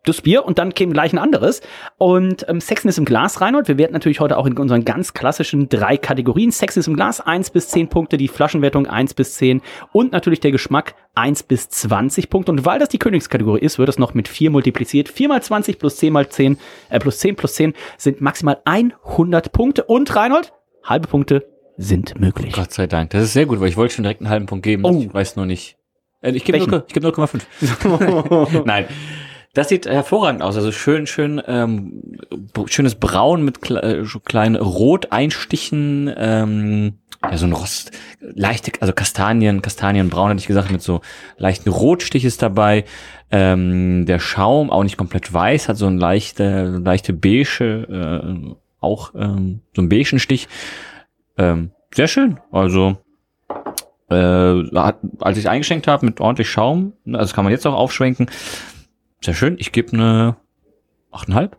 das 0.05 0.23
Bier 0.23 0.45
und 0.45 0.59
dann 0.59 0.75
käme 0.75 0.93
gleich 0.93 1.13
ein 1.13 1.19
anderes. 1.19 1.61
Und 1.99 2.47
ähm, 2.49 2.61
Sexen 2.61 2.89
ist 2.89 2.99
im 2.99 3.05
Glas, 3.05 3.41
Reinhold. 3.41 3.69
Wir 3.69 3.79
werden 3.79 3.93
natürlich 3.93 4.21
heute 4.21 4.39
auch 4.39 4.47
in 4.47 4.57
unseren 4.57 4.85
ganz 4.85 5.13
klassischen 5.13 5.69
drei 5.69 5.97
Kategorien. 5.97 6.51
Sexen 6.51 6.81
ist 6.81 6.87
im 6.87 6.97
Glas, 6.97 7.21
1 7.21 7.51
bis 7.51 7.69
10 7.69 7.89
Punkte, 7.89 8.17
die 8.17 8.29
Flaschenwertung 8.29 8.87
1 8.87 9.15
bis 9.15 9.35
10 9.35 9.61
und 9.93 10.13
natürlich 10.13 10.41
der 10.41 10.53
Geschmack 10.53 10.95
1 11.15 11.43
bis 11.43 11.69
20 11.69 12.31
Punkte. 12.31 12.53
Und 12.53 12.65
weil 12.65 12.79
das 12.79 12.89
die 12.89 12.99
Königskategorie 12.99 13.61
ist, 13.61 13.79
wird 13.79 13.89
es 13.89 13.99
noch 13.99 14.15
mit 14.15 14.29
4 14.29 14.51
multipliziert. 14.51 15.09
4 15.09 15.29
mal 15.29 15.43
20 15.43 15.79
plus 15.79 15.97
10 15.97 16.13
mal 16.13 16.29
10, 16.29 16.59
äh, 16.89 16.99
plus 16.99 17.19
10 17.19 17.37
plus 17.37 17.55
10 17.55 17.75
sind 17.99 18.21
maximal 18.21 18.61
100 18.65 19.53
Punkte. 19.53 19.85
Und 19.85 20.15
Reinhold, 20.15 20.53
halbe 20.83 21.09
Punkte 21.09 21.47
sind 21.77 22.19
möglich. 22.19 22.53
Gott 22.53 22.73
sei 22.73 22.87
Dank. 22.87 23.11
Das 23.11 23.23
ist 23.23 23.33
sehr 23.33 23.47
gut, 23.47 23.61
weil 23.61 23.69
ich 23.69 23.77
wollte 23.77 23.95
schon 23.95 24.05
direkt 24.05 24.21
einen 24.21 24.31
halben 24.31 24.47
Punkt 24.47 24.65
geben. 24.65 24.85
Oh. 24.85 25.01
Ich 25.01 25.13
weiß 25.13 25.37
nur 25.37 25.47
nicht. 25.47 25.77
Äh, 26.21 26.33
ich 26.33 26.45
gebe 26.45 26.59
Welchen? 26.59 26.71
0, 26.71 26.85
ich 26.87 26.95
gebe 26.95 27.07
0,5. 27.09 28.63
Nein. 28.65 28.87
Das 29.53 29.69
sieht 29.69 29.87
hervorragend 29.87 30.43
aus. 30.43 30.57
Also 30.57 30.71
schön, 30.71 31.07
schön, 31.09 31.43
ähm, 31.47 32.19
schönes 32.67 32.95
Braun 32.95 33.45
mit 33.45 33.61
kle 33.61 33.83
äh, 33.83 34.05
kleinen 34.25 34.55
Roteinstichen, 34.55 36.13
ähm, 36.17 36.99
ja, 37.23 37.37
so 37.37 37.47
ein 37.47 37.53
Rost, 37.53 37.91
leichte, 38.21 38.73
also 38.81 38.93
Kastanien, 38.93 39.61
Kastanienbraun 39.61 40.29
hätte 40.31 40.41
ich 40.41 40.47
gesagt, 40.47 40.71
mit 40.71 40.83
so 40.83 41.01
leichten 41.37 41.69
Rotstich 41.69 42.25
ist 42.25 42.43
dabei. 42.43 42.85
Ähm, 43.33 44.07
der 44.07 44.21
Schaum 44.21 44.71
auch 44.71 44.85
nicht 44.85 44.97
komplett 44.97 45.33
weiß, 45.33 45.69
hat 45.69 45.77
so 45.77 45.87
ein 45.87 45.99
leichte, 45.99 46.81
leichte 46.83 47.13
beige, 47.13 47.87
äh, 47.91 48.55
auch 48.81 49.15
ähm, 49.17 49.63
so 49.75 49.83
ein 49.83 49.89
beigen 49.89 50.21
Stich. 50.21 50.49
Ähm, 51.37 51.73
sehr 51.93 52.09
schön. 52.09 52.39
Also 52.53 52.99
äh, 54.11 54.65
hat, 54.75 54.99
als 55.21 55.39
ich 55.39 55.49
eingeschenkt 55.49 55.87
habe 55.87 56.07
mit 56.07 56.21
ordentlich 56.21 56.49
Schaum, 56.49 56.93
also 57.13 57.35
kann 57.35 57.45
man 57.45 57.53
jetzt 57.53 57.67
auch 57.67 57.75
aufschwenken. 57.75 58.31
Sehr 59.23 59.35
schön. 59.35 59.57
Ich 59.59 59.73
gebe 59.73 59.93
eine 59.93 60.37
8,5. 61.13 61.51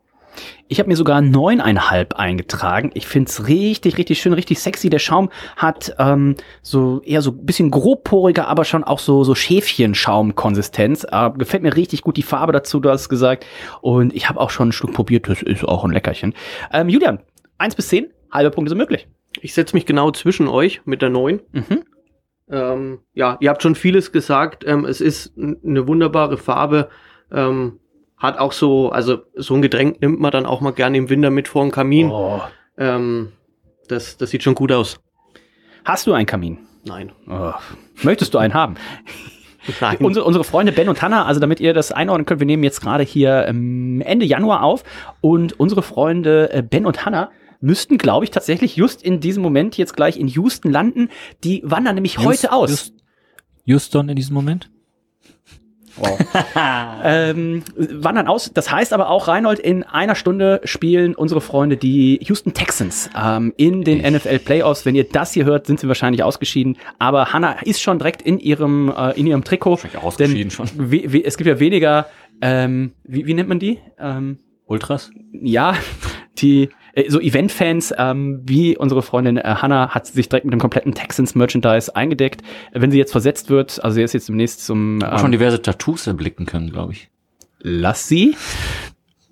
Ich 0.67 0.79
habe 0.79 0.87
mir 0.87 0.95
sogar 0.95 1.21
neuneinhalb 1.21 2.13
eingetragen. 2.13 2.91
Ich 2.93 3.05
find's 3.05 3.47
richtig, 3.47 3.97
richtig 3.97 4.21
schön, 4.21 4.33
richtig 4.33 4.59
sexy. 4.59 4.89
Der 4.89 4.99
Schaum 4.99 5.29
hat 5.57 5.93
ähm, 5.99 6.35
so 6.61 7.01
eher 7.03 7.21
so 7.21 7.31
ein 7.31 7.45
bisschen 7.45 7.69
grobporiger, 7.69 8.47
aber 8.47 8.63
schon 8.63 8.83
auch 8.83 8.99
so, 8.99 9.23
so 9.23 9.35
Schäfchenschaumkonsistenz. 9.35 11.05
Äh, 11.11 11.31
gefällt 11.31 11.63
mir 11.63 11.75
richtig 11.75 12.01
gut 12.01 12.17
die 12.17 12.23
Farbe 12.23 12.53
dazu, 12.53 12.79
du 12.79 12.89
hast 12.89 13.09
gesagt. 13.09 13.45
Und 13.81 14.15
ich 14.15 14.29
habe 14.29 14.39
auch 14.39 14.49
schon 14.49 14.69
ein 14.69 14.71
Stück 14.71 14.93
probiert, 14.93 15.27
das 15.27 15.41
ist 15.43 15.65
auch 15.65 15.83
ein 15.83 15.91
Leckerchen. 15.91 16.33
Ähm, 16.71 16.89
Julian, 16.89 17.19
eins 17.57 17.75
bis 17.75 17.89
zehn, 17.89 18.07
halbe 18.31 18.51
Punkte 18.51 18.69
sind 18.69 18.77
möglich. 18.77 19.07
Ich 19.41 19.53
setze 19.53 19.75
mich 19.75 19.85
genau 19.85 20.11
zwischen 20.11 20.47
euch 20.47 20.81
mit 20.85 21.01
der 21.01 21.09
neun. 21.09 21.41
Mhm. 21.51 21.83
Ähm, 22.49 22.99
ja, 23.13 23.37
ihr 23.39 23.49
habt 23.49 23.61
schon 23.61 23.75
vieles 23.75 24.11
gesagt. 24.11 24.63
Ähm, 24.65 24.85
es 24.85 25.01
ist 25.01 25.33
eine 25.37 25.87
wunderbare 25.87 26.37
Farbe. 26.37 26.89
Ähm, 27.31 27.79
hat 28.17 28.37
auch 28.37 28.51
so, 28.51 28.89
also 28.91 29.19
so 29.35 29.55
ein 29.55 29.61
Getränk 29.61 30.01
nimmt 30.01 30.19
man 30.19 30.31
dann 30.31 30.45
auch 30.45 30.61
mal 30.61 30.71
gerne 30.71 30.97
im 30.97 31.09
Winter 31.09 31.29
mit 31.31 31.47
vor 31.47 31.63
dem 31.63 31.71
Kamin. 31.71 32.09
Oh. 32.11 32.41
Ähm, 32.77 33.31
das, 33.87 34.17
das 34.17 34.29
sieht 34.29 34.43
schon 34.43 34.55
gut 34.55 34.71
aus. 34.71 34.99
Hast 35.83 36.05
du 36.07 36.13
einen 36.13 36.27
Kamin? 36.27 36.59
Nein. 36.85 37.11
Oh. 37.27 37.53
Möchtest 38.03 38.33
du 38.33 38.37
einen 38.37 38.53
haben? 38.53 38.75
Nein. 39.81 39.97
Unsere, 39.97 40.25
unsere 40.25 40.43
Freunde 40.43 40.71
Ben 40.71 40.89
und 40.89 41.01
Hannah, 41.01 41.25
also 41.25 41.39
damit 41.39 41.59
ihr 41.59 41.73
das 41.73 41.91
einordnen 41.91 42.25
könnt, 42.25 42.39
wir 42.39 42.47
nehmen 42.47 42.63
jetzt 42.63 42.81
gerade 42.81 43.03
hier 43.03 43.45
ähm, 43.47 44.01
Ende 44.01 44.25
Januar 44.25 44.63
auf 44.63 44.83
und 45.21 45.59
unsere 45.59 45.83
Freunde 45.83 46.51
äh, 46.51 46.63
Ben 46.63 46.85
und 46.85 47.05
Hannah 47.05 47.29
müssten, 47.59 47.99
glaube 47.99 48.25
ich, 48.25 48.31
tatsächlich 48.31 48.75
just 48.75 49.03
in 49.03 49.19
diesem 49.19 49.43
Moment 49.43 49.77
jetzt 49.77 49.95
gleich 49.95 50.17
in 50.19 50.27
Houston 50.27 50.71
landen. 50.71 51.09
Die 51.43 51.61
wandern 51.63 51.93
nämlich 51.95 52.15
Just- 52.15 52.25
heute 52.25 52.51
aus. 52.51 52.69
Just, 52.71 52.93
Houston 53.65 54.09
in 54.09 54.15
diesem 54.15 54.33
Moment? 54.33 54.71
Wow. 55.97 56.17
ähm, 57.03 57.63
wandern 57.75 58.27
aus. 58.27 58.51
Das 58.53 58.71
heißt 58.71 58.93
aber 58.93 59.09
auch, 59.09 59.27
Reinhold, 59.27 59.59
in 59.59 59.83
einer 59.83 60.15
Stunde 60.15 60.61
spielen 60.63 61.15
unsere 61.15 61.41
Freunde 61.41 61.77
die 61.77 62.19
Houston 62.23 62.53
Texans 62.53 63.09
ähm, 63.19 63.53
in 63.57 63.83
den 63.83 63.99
NFL 64.01 64.39
Playoffs. 64.39 64.85
Wenn 64.85 64.95
ihr 64.95 65.03
das 65.05 65.33
hier 65.33 65.45
hört, 65.45 65.67
sind 65.67 65.79
sie 65.79 65.87
wahrscheinlich 65.87 66.23
ausgeschieden. 66.23 66.77
Aber 66.99 67.33
Hannah 67.33 67.57
ist 67.63 67.81
schon 67.81 67.97
direkt 67.99 68.21
in 68.21 68.39
ihrem, 68.39 68.93
äh, 68.95 69.11
in 69.19 69.27
ihrem 69.27 69.43
Trikot. 69.43 69.71
Wahrscheinlich 69.71 70.01
ausgeschieden 70.01 70.37
denn 70.37 70.51
schon. 70.51 70.67
we- 70.77 71.11
we- 71.13 71.23
es 71.25 71.37
gibt 71.37 71.47
ja 71.47 71.59
weniger, 71.59 72.07
ähm, 72.41 72.93
wie, 73.03 73.25
wie 73.25 73.33
nennt 73.33 73.49
man 73.49 73.59
die? 73.59 73.79
Ähm, 73.99 74.39
Ultras? 74.65 75.11
ja, 75.33 75.75
die 76.37 76.69
äh, 76.93 77.09
so 77.09 77.19
Event-Fans 77.19 77.93
ähm, 77.97 78.41
wie 78.43 78.77
unsere 78.77 79.01
Freundin 79.01 79.37
äh, 79.37 79.43
Hannah 79.43 79.89
hat 79.89 80.07
sich 80.07 80.29
direkt 80.29 80.45
mit 80.45 80.53
dem 80.53 80.59
kompletten 80.59 80.93
Texans-Merchandise 80.93 81.95
eingedeckt. 81.95 82.41
Wenn 82.73 82.91
sie 82.91 82.97
jetzt 82.97 83.11
versetzt 83.11 83.49
wird, 83.49 83.83
also 83.83 83.95
sie 83.95 84.03
ist 84.03 84.13
jetzt 84.13 84.29
demnächst 84.29 84.65
zum 84.65 85.01
Auch 85.03 85.19
schon 85.19 85.27
ähm, 85.27 85.31
diverse 85.33 85.61
Tattoos 85.61 86.07
erblicken 86.07 86.45
können, 86.45 86.71
glaube 86.71 86.93
ich. 86.93 87.09
Lass 87.59 88.07
sie. 88.07 88.35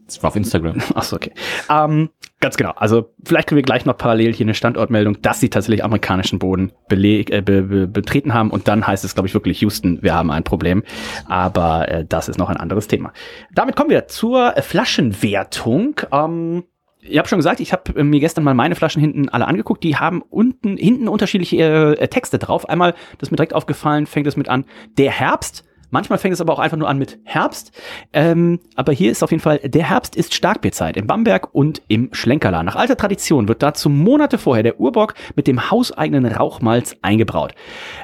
Das 0.06 0.24
war 0.24 0.30
auf 0.30 0.36
Instagram. 0.36 0.82
Achso, 0.96 1.16
okay. 1.16 1.32
Ähm, 1.70 2.10
ganz 2.40 2.58
genau. 2.58 2.72
Also 2.76 3.14
vielleicht 3.24 3.48
können 3.48 3.58
wir 3.58 3.64
gleich 3.64 3.86
noch 3.86 3.96
parallel 3.96 4.34
hier 4.34 4.46
eine 4.46 4.56
Standortmeldung, 4.56 5.22
dass 5.22 5.40
sie 5.40 5.50
tatsächlich 5.50 5.84
amerikanischen 5.84 6.40
Boden 6.40 6.72
beleg, 6.88 7.30
äh, 7.30 7.42
be, 7.42 7.62
be, 7.62 7.88
betreten 7.88 8.34
haben. 8.34 8.50
Und 8.50 8.68
dann 8.68 8.86
heißt 8.86 9.06
es, 9.06 9.14
glaube 9.14 9.28
ich, 9.28 9.36
wirklich 9.36 9.62
Houston, 9.62 10.02
wir 10.02 10.16
haben 10.16 10.32
ein 10.32 10.44
Problem. 10.44 10.84
Aber 11.28 11.88
äh, 11.90 12.06
das 12.06 12.28
ist 12.28 12.40
noch 12.40 12.50
ein 12.50 12.58
anderes 12.58 12.88
Thema. 12.88 13.14
Damit 13.54 13.76
kommen 13.76 13.92
wir 13.92 14.08
zur 14.08 14.58
äh, 14.58 14.64
Flaschenwertung. 14.64 16.02
Ähm, 16.12 16.64
ich 17.02 17.18
habe 17.18 17.28
schon 17.28 17.40
gesagt, 17.40 17.60
ich 17.60 17.72
habe 17.72 17.98
äh, 17.98 18.04
mir 18.04 18.20
gestern 18.20 18.44
mal 18.44 18.54
meine 18.54 18.76
Flaschen 18.76 19.02
hinten 19.02 19.30
alle 19.30 19.48
angeguckt. 19.48 19.84
Die 19.84 19.96
haben 19.96 20.22
unten 20.22 20.78
hinten 20.78 21.08
unterschiedliche 21.08 21.98
äh, 21.98 22.08
Texte 22.08 22.40
drauf. 22.40 22.68
Einmal, 22.68 22.94
das 23.18 23.28
ist 23.28 23.32
mir 23.32 23.38
direkt 23.38 23.56
aufgefallen, 23.56 24.06
fängt 24.06 24.28
es 24.28 24.38
mit 24.38 24.50
an, 24.50 24.66
der 24.98 25.12
Herbst. 25.12 25.66
Manchmal 25.92 26.20
fängt 26.20 26.34
es 26.34 26.42
aber 26.42 26.54
auch 26.54 26.60
einfach 26.60 26.78
nur 26.78 26.90
an 26.90 26.98
mit 26.98 27.20
Herbst. 27.24 27.72
Ähm, 28.14 28.60
aber 28.76 28.94
hier 28.94 29.12
ist 29.12 29.24
auf 29.24 29.32
jeden 29.32 29.42
Fall, 29.42 29.60
der 29.60 29.84
Herbst 29.84 30.16
ist 30.16 30.34
Starkbierzeit 30.34 30.98
in 30.98 31.08
Bamberg 31.08 31.54
und 31.54 31.82
im 31.88 32.10
Schlenkerla. 32.12 32.64
Nach 32.64 32.76
alter 32.76 32.98
Tradition 32.98 33.48
wird 33.48 33.64
dazu 33.64 33.90
Monate 33.90 34.38
vorher 34.38 34.64
der 34.64 34.80
Urbock 34.80 35.14
mit 35.36 35.48
dem 35.48 35.72
hauseigenen 35.72 36.26
Rauchmalz 36.26 36.96
eingebraut. 37.02 37.54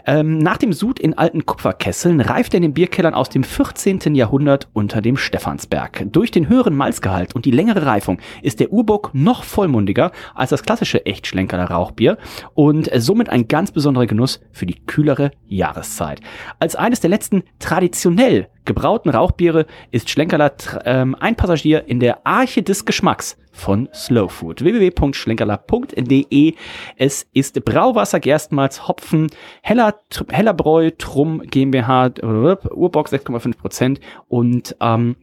Ähm, 0.06 0.38
nach 0.38 0.58
dem 0.58 0.74
Sud 0.74 1.00
in 1.00 1.18
alten 1.18 1.46
Kupferkesseln 1.46 2.22
reift 2.22 2.54
er 2.54 2.58
in 2.58 2.63
den 2.63 2.74
Bierkellern 2.74 3.13
aus 3.13 3.30
dem 3.30 3.44
14. 3.44 4.15
Jahrhundert 4.15 4.68
unter 4.74 5.01
dem 5.01 5.18
Stephansberg. 5.18 6.06
Durch 6.12 6.32
den 6.32 6.50
höheren 6.50 6.75
Malzgehalt 6.75 7.36
und 7.36 7.46
die 7.46 7.51
längere 7.51 7.86
Reifung 7.86 8.20
ist 8.42 8.60
der 8.60 8.72
Urbock 8.72 9.12
noch 9.13 9.44
vollmundiger 9.44 10.12
als 10.34 10.50
das 10.50 10.63
klassische 10.63 11.06
Echtschlenkerler 11.06 11.65
Rauchbier 11.65 12.18
und 12.54 12.89
somit 12.96 13.30
ein 13.30 13.48
ganz 13.48 13.72
besonderer 13.72 14.06
Genuss 14.08 14.42
für 14.51 14.65
die 14.65 14.86
kühlere 14.86 15.32
Jahreszeit. 15.48 16.22
Als 16.60 16.75
eines 16.75 17.00
der 17.00 17.10
letzten 17.10 17.44
traditionell 17.75 18.48
gebrauten 18.63 19.10
Rauchbiere 19.10 19.65
ist 19.91 20.10
Schlenkerler 20.10 20.53
ähm, 20.86 21.13
ein 21.20 21.36
Passagier 21.36 21.89
in 21.89 22.00
der 22.00 22.25
Arche 22.25 22.63
des 22.63 22.86
Geschmacks 22.86 23.38
von 23.51 23.89
Slow 23.94 24.29
Food. 24.29 24.63
www.schlenkerler.de 24.63 26.53
Es 26.96 27.27
ist 27.34 27.65
Brauwasser, 27.65 28.22
Gerstmalz, 28.22 28.88
Hopfen, 28.88 29.29
Heller, 29.62 30.00
Hellerbräu, 30.29 30.91
Trum 30.98 31.41
GmbH, 31.41 32.05
äh, 32.05 32.22
Urbock 32.24 33.10
6,5 33.10 33.58
Prozent 33.58 34.00
und 34.29 34.77
ähm, 34.79 35.17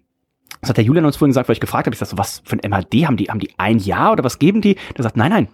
das 0.61 0.69
hat 0.69 0.77
der 0.77 0.85
Julian 0.85 1.07
uns 1.07 1.17
vorhin 1.17 1.31
gesagt, 1.31 1.49
weil 1.49 1.55
ich 1.55 1.61
gefragt 1.61 1.87
habe, 1.87 1.95
ich 1.95 1.99
sag 1.99 2.09
so, 2.09 2.19
was 2.19 2.43
für 2.45 2.57
ein 2.57 2.71
MHD 2.71 3.07
haben 3.07 3.17
die? 3.17 3.31
Haben 3.31 3.41
die 3.41 3.55
ein 3.57 3.79
Jahr 3.79 4.13
oder 4.13 4.25
was 4.25 4.39
geben 4.39 4.61
die? 4.61 4.77
Der 4.95 5.05
sagt, 5.05 5.17
nein, 5.17 5.31
nein, 5.31 5.49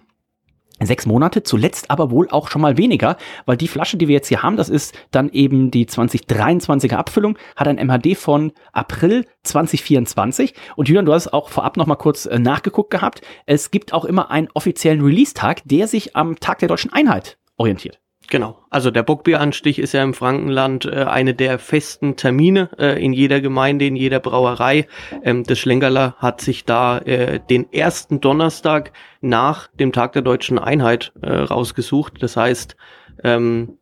Sechs 0.81 1.05
Monate, 1.05 1.43
zuletzt 1.43 1.91
aber 1.91 2.11
wohl 2.11 2.29
auch 2.29 2.49
schon 2.49 2.61
mal 2.61 2.77
weniger, 2.77 3.17
weil 3.45 3.57
die 3.57 3.67
Flasche, 3.67 3.97
die 3.97 4.07
wir 4.07 4.15
jetzt 4.15 4.27
hier 4.27 4.43
haben, 4.43 4.57
das 4.57 4.69
ist 4.69 4.97
dann 5.11 5.29
eben 5.29 5.71
die 5.71 5.85
2023er 5.85 6.95
Abfüllung, 6.95 7.37
hat 7.55 7.67
ein 7.67 7.75
MHD 7.75 8.17
von 8.17 8.53
April 8.71 9.25
2024. 9.43 10.53
Und 10.75 10.87
Julian, 10.87 11.05
du 11.05 11.13
hast 11.13 11.33
auch 11.33 11.49
vorab 11.49 11.77
noch 11.77 11.85
mal 11.85 11.95
kurz 11.95 12.25
äh, 12.25 12.39
nachgeguckt 12.39 12.91
gehabt. 12.91 13.21
Es 13.45 13.71
gibt 13.71 13.93
auch 13.93 14.05
immer 14.05 14.31
einen 14.31 14.49
offiziellen 14.53 15.01
Release-Tag, 15.01 15.61
der 15.65 15.87
sich 15.87 16.15
am 16.15 16.39
Tag 16.39 16.59
der 16.59 16.67
deutschen 16.67 16.93
Einheit 16.93 17.37
orientiert. 17.57 17.99
Genau. 18.29 18.59
Also 18.69 18.91
der 18.91 19.01
Bockbieranstich 19.01 19.79
ist 19.79 19.93
ja 19.93 20.03
im 20.03 20.13
Frankenland 20.13 20.85
äh, 20.85 21.05
eine 21.05 21.33
der 21.33 21.57
festen 21.57 22.15
Termine 22.15 22.69
äh, 22.77 23.03
in 23.03 23.11
jeder 23.11 23.41
Gemeinde, 23.41 23.85
in 23.85 23.95
jeder 23.95 24.19
Brauerei. 24.19 24.87
Ähm, 25.23 25.43
das 25.43 25.57
Schlenkerler 25.57 26.15
hat 26.19 26.41
sich 26.41 26.65
da 26.65 26.99
äh, 26.99 27.39
den 27.49 27.71
ersten 27.73 28.21
Donnerstag 28.21 28.91
nach 29.21 29.67
dem 29.73 29.91
Tag 29.91 30.13
der 30.13 30.21
deutschen 30.21 30.59
Einheit 30.59 31.11
äh, 31.21 31.31
rausgesucht. 31.31 32.21
Das 32.21 32.37
heißt, 32.37 32.75
ähm, 33.23 33.79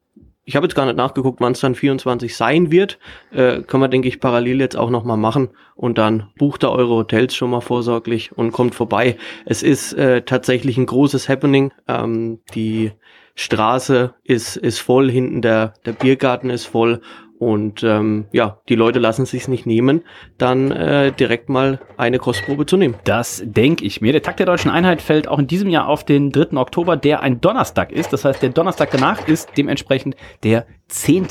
ich 0.47 0.55
habe 0.55 0.65
jetzt 0.65 0.75
gar 0.75 0.85
nicht 0.85 0.95
nachgeguckt, 0.95 1.41
wann 1.41 1.51
es 1.51 1.59
dann 1.59 1.75
24 1.75 2.33
sein 2.33 2.71
wird. 2.71 2.99
Äh, 3.31 3.63
können 3.63 3.83
wir, 3.83 3.89
denke 3.89 4.07
ich, 4.07 4.21
parallel 4.21 4.61
jetzt 4.61 4.77
auch 4.77 4.89
nochmal 4.89 5.17
machen. 5.17 5.49
Und 5.75 5.97
dann 5.97 6.29
bucht 6.37 6.63
ihr 6.63 6.71
eure 6.71 6.95
Hotels 6.95 7.35
schon 7.35 7.49
mal 7.49 7.59
vorsorglich 7.59 8.31
und 8.31 8.53
kommt 8.53 8.73
vorbei. 8.73 9.17
Es 9.45 9.61
ist 9.61 9.91
äh, 9.91 10.21
tatsächlich 10.21 10.77
ein 10.77 10.85
großes 10.85 11.27
Happening. 11.27 11.73
Ähm, 11.89 12.39
die 12.55 12.93
Straße 13.39 14.15
ist, 14.23 14.57
ist 14.57 14.79
voll, 14.79 15.09
hinten 15.11 15.41
der, 15.41 15.75
der 15.85 15.93
Biergarten 15.93 16.49
ist 16.49 16.65
voll. 16.65 17.01
Und 17.37 17.83
ähm, 17.83 18.25
ja, 18.31 18.61
die 18.67 18.73
Leute 18.73 18.97
lassen 18.97 19.27
sich's 19.27 19.47
nicht 19.47 19.67
nehmen, 19.67 20.03
dann 20.39 20.71
äh, 20.71 21.11
direkt 21.11 21.49
mal 21.49 21.79
eine 21.95 22.17
Kostprobe 22.17 22.65
zu 22.65 22.77
nehmen. 22.77 22.95
Das 23.03 23.43
denke 23.45 23.85
ich 23.85 24.01
mir. 24.01 24.11
Der 24.11 24.23
Tag 24.23 24.37
der 24.37 24.47
deutschen 24.47 24.71
Einheit 24.71 25.03
fällt 25.03 25.27
auch 25.27 25.37
in 25.37 25.45
diesem 25.45 25.69
Jahr 25.69 25.87
auf 25.87 26.03
den 26.03 26.31
3. 26.31 26.57
Oktober, 26.57 26.97
der 26.97 27.21
ein 27.21 27.39
Donnerstag 27.39 27.91
ist. 27.91 28.11
Das 28.11 28.25
heißt, 28.25 28.41
der 28.41 28.49
Donnerstag 28.49 28.89
danach 28.89 29.27
ist 29.27 29.51
dementsprechend 29.55 30.15
der 30.41 30.65
10. 30.87 31.27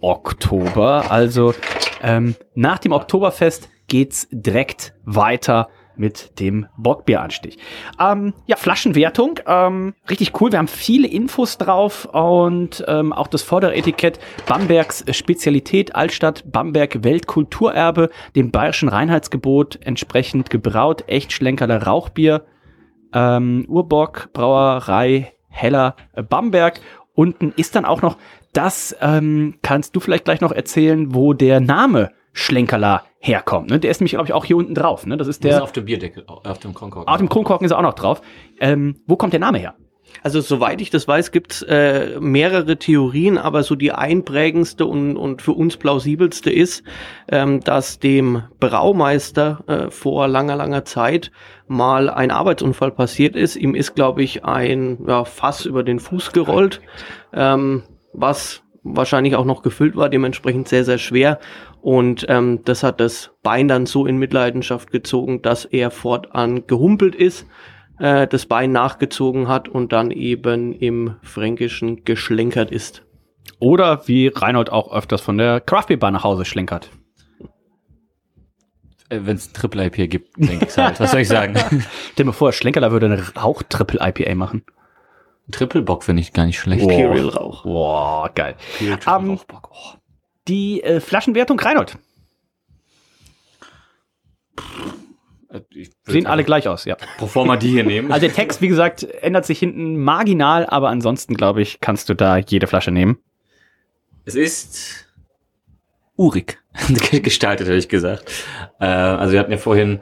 Oktober. 0.00 1.10
Also 1.10 1.52
ähm, 2.02 2.34
nach 2.54 2.78
dem 2.78 2.92
Oktoberfest 2.92 3.68
geht's 3.88 4.26
direkt 4.30 4.94
weiter 5.04 5.68
mit 5.96 6.38
dem 6.40 6.66
Bockbieranstich. 6.76 7.58
Ähm, 8.00 8.34
ja, 8.46 8.56
Flaschenwertung, 8.56 9.40
ähm, 9.46 9.94
richtig 10.08 10.40
cool. 10.40 10.52
Wir 10.52 10.58
haben 10.58 10.68
viele 10.68 11.08
Infos 11.08 11.58
drauf 11.58 12.06
und 12.06 12.84
ähm, 12.88 13.12
auch 13.12 13.28
das 13.28 13.42
vordere 13.42 13.74
Etikett 13.74 14.18
Bambergs 14.46 15.04
Spezialität 15.10 15.94
Altstadt 15.94 16.50
Bamberg 16.50 17.04
Weltkulturerbe, 17.04 18.10
dem 18.36 18.50
bayerischen 18.50 18.88
Reinheitsgebot 18.88 19.78
entsprechend 19.82 20.50
gebraut, 20.50 21.04
echt 21.06 21.32
Schlenkerler 21.32 21.82
Rauchbier, 21.82 22.44
ähm, 23.12 23.64
Urbock 23.68 24.30
Brauerei 24.32 25.32
Heller 25.48 25.96
äh, 26.14 26.22
Bamberg. 26.22 26.80
Unten 27.14 27.52
ist 27.56 27.76
dann 27.76 27.84
auch 27.84 28.02
noch 28.02 28.16
das, 28.52 28.96
ähm, 29.00 29.58
kannst 29.62 29.96
du 29.96 30.00
vielleicht 30.00 30.24
gleich 30.24 30.40
noch 30.40 30.52
erzählen, 30.52 31.14
wo 31.14 31.32
der 31.32 31.60
Name 31.60 32.10
Schlenkerler 32.32 33.04
herkommt. 33.22 33.70
Ne? 33.70 33.78
Der 33.78 33.90
ist 33.90 34.00
nämlich, 34.00 34.12
glaube 34.12 34.26
ich, 34.26 34.32
auch 34.32 34.44
hier 34.44 34.56
unten 34.56 34.74
drauf. 34.74 35.06
Ne? 35.06 35.16
Das 35.16 35.28
ist 35.28 35.44
Der 35.44 35.56
ist 35.56 35.62
auf 35.62 35.72
dem 35.72 35.84
Bierdeckel, 35.84 36.24
auf 36.26 36.58
dem 36.58 36.74
Kronkorken. 36.74 37.12
Auf 37.12 37.18
dem 37.18 37.28
Kronkorken 37.28 37.64
ist 37.64 37.70
er 37.70 37.78
auch 37.78 37.82
noch 37.82 37.94
drauf. 37.94 38.20
Ähm, 38.60 38.96
wo 39.06 39.16
kommt 39.16 39.32
der 39.32 39.40
Name 39.40 39.58
her? 39.58 39.74
Also 40.22 40.40
soweit 40.40 40.80
ich 40.80 40.90
das 40.90 41.08
weiß, 41.08 41.30
gibt's 41.30 41.62
äh, 41.62 42.18
mehrere 42.20 42.76
Theorien, 42.76 43.38
aber 43.38 43.62
so 43.62 43.76
die 43.76 43.92
einprägendste 43.92 44.84
und, 44.84 45.16
und 45.16 45.40
für 45.40 45.52
uns 45.52 45.76
plausibelste 45.76 46.50
ist, 46.50 46.84
ähm, 47.28 47.60
dass 47.60 47.98
dem 47.98 48.42
Braumeister 48.60 49.64
äh, 49.66 49.90
vor 49.90 50.28
langer, 50.28 50.56
langer 50.56 50.84
Zeit 50.84 51.30
mal 51.66 52.10
ein 52.10 52.30
Arbeitsunfall 52.30 52.90
passiert 52.90 53.36
ist. 53.36 53.56
Ihm 53.56 53.74
ist, 53.74 53.94
glaube 53.94 54.22
ich, 54.22 54.44
ein 54.44 54.98
ja, 55.06 55.24
Fass 55.24 55.64
über 55.64 55.82
den 55.82 56.00
Fuß 56.00 56.32
gerollt, 56.32 56.80
ähm, 57.32 57.84
was 58.12 58.62
wahrscheinlich 58.84 59.36
auch 59.36 59.44
noch 59.44 59.62
gefüllt 59.62 59.96
war, 59.96 60.08
dementsprechend 60.08 60.68
sehr, 60.68 60.84
sehr 60.84 60.98
schwer. 60.98 61.38
Und 61.82 62.24
ähm, 62.28 62.60
das 62.64 62.82
hat 62.82 63.00
das 63.00 63.32
Bein 63.42 63.68
dann 63.68 63.86
so 63.86 64.06
in 64.06 64.16
Mitleidenschaft 64.16 64.90
gezogen, 64.90 65.42
dass 65.42 65.64
er 65.66 65.90
fortan 65.90 66.66
gehumpelt 66.66 67.14
ist 67.14 67.44
äh, 68.02 68.26
das 68.26 68.46
Bein 68.46 68.72
nachgezogen 68.72 69.48
hat 69.48 69.68
und 69.68 69.92
dann 69.92 70.10
eben 70.10 70.72
im 70.72 71.16
Fränkischen 71.22 72.04
geschlenkert 72.04 72.70
ist. 72.70 73.04
Oder 73.58 74.06
wie 74.06 74.28
Reinhold 74.28 74.70
auch 74.70 74.92
öfters 74.92 75.20
von 75.20 75.38
der 75.38 75.60
Craft 75.60 75.96
Bar 75.98 76.10
nach 76.10 76.24
Hause 76.24 76.44
schlenkert. 76.44 76.90
Wenn 79.08 79.36
es 79.36 79.48
ein 79.48 79.52
Triple 79.52 79.86
IPA 79.86 80.06
gibt, 80.06 80.36
denke 80.36 80.66
ich 80.66 80.76
halt. 80.76 80.98
Was 80.98 81.10
soll 81.10 81.20
ich 81.20 81.28
sagen? 81.28 81.54
Stell 82.12 82.26
mir 82.26 82.32
vor, 82.32 82.52
Schlenkerler 82.52 82.92
würde 82.92 83.06
eine 83.06 83.22
Rauch-Triple 83.36 84.00
IPA 84.00 84.34
machen. 84.34 84.64
Triple 85.50 85.82
Bock 85.82 86.02
finde 86.02 86.22
ich 86.22 86.32
gar 86.32 86.46
nicht 86.46 86.58
schlecht. 86.58 86.82
Imperial 86.82 87.28
Rauch. 87.28 87.64
Boah, 87.64 88.30
geil. 88.34 88.56
Imperial 88.80 89.20
Ähm, 89.20 89.30
Rauchbock. 89.32 89.70
Oh. 89.70 90.01
Die 90.48 90.82
äh, 90.82 91.00
Flaschenwertung, 91.00 91.58
Reinhold. 91.58 91.98
Sehen 96.06 96.26
alle 96.26 96.44
gleich 96.44 96.66
aus, 96.66 96.84
ja. 96.86 96.96
Pro 97.18 97.26
forma 97.26 97.56
die 97.56 97.70
hier 97.70 97.84
nehmen. 97.84 98.10
Also 98.10 98.26
der 98.26 98.34
Text, 98.34 98.62
wie 98.62 98.68
gesagt, 98.68 99.02
ändert 99.02 99.44
sich 99.44 99.58
hinten 99.58 99.98
marginal, 99.98 100.66
aber 100.66 100.88
ansonsten, 100.88 101.34
glaube 101.34 101.60
ich, 101.60 101.80
kannst 101.80 102.08
du 102.08 102.14
da 102.14 102.38
jede 102.38 102.66
Flasche 102.66 102.90
nehmen. 102.90 103.18
Es 104.24 104.34
ist 104.34 105.06
urig 106.16 106.58
gestaltet, 107.22 107.66
hätte 107.66 107.76
ich 107.76 107.88
gesagt. 107.88 108.30
Äh, 108.80 108.86
also 108.86 109.32
wir 109.32 109.40
hatten 109.40 109.52
ja 109.52 109.58
vorhin 109.58 110.00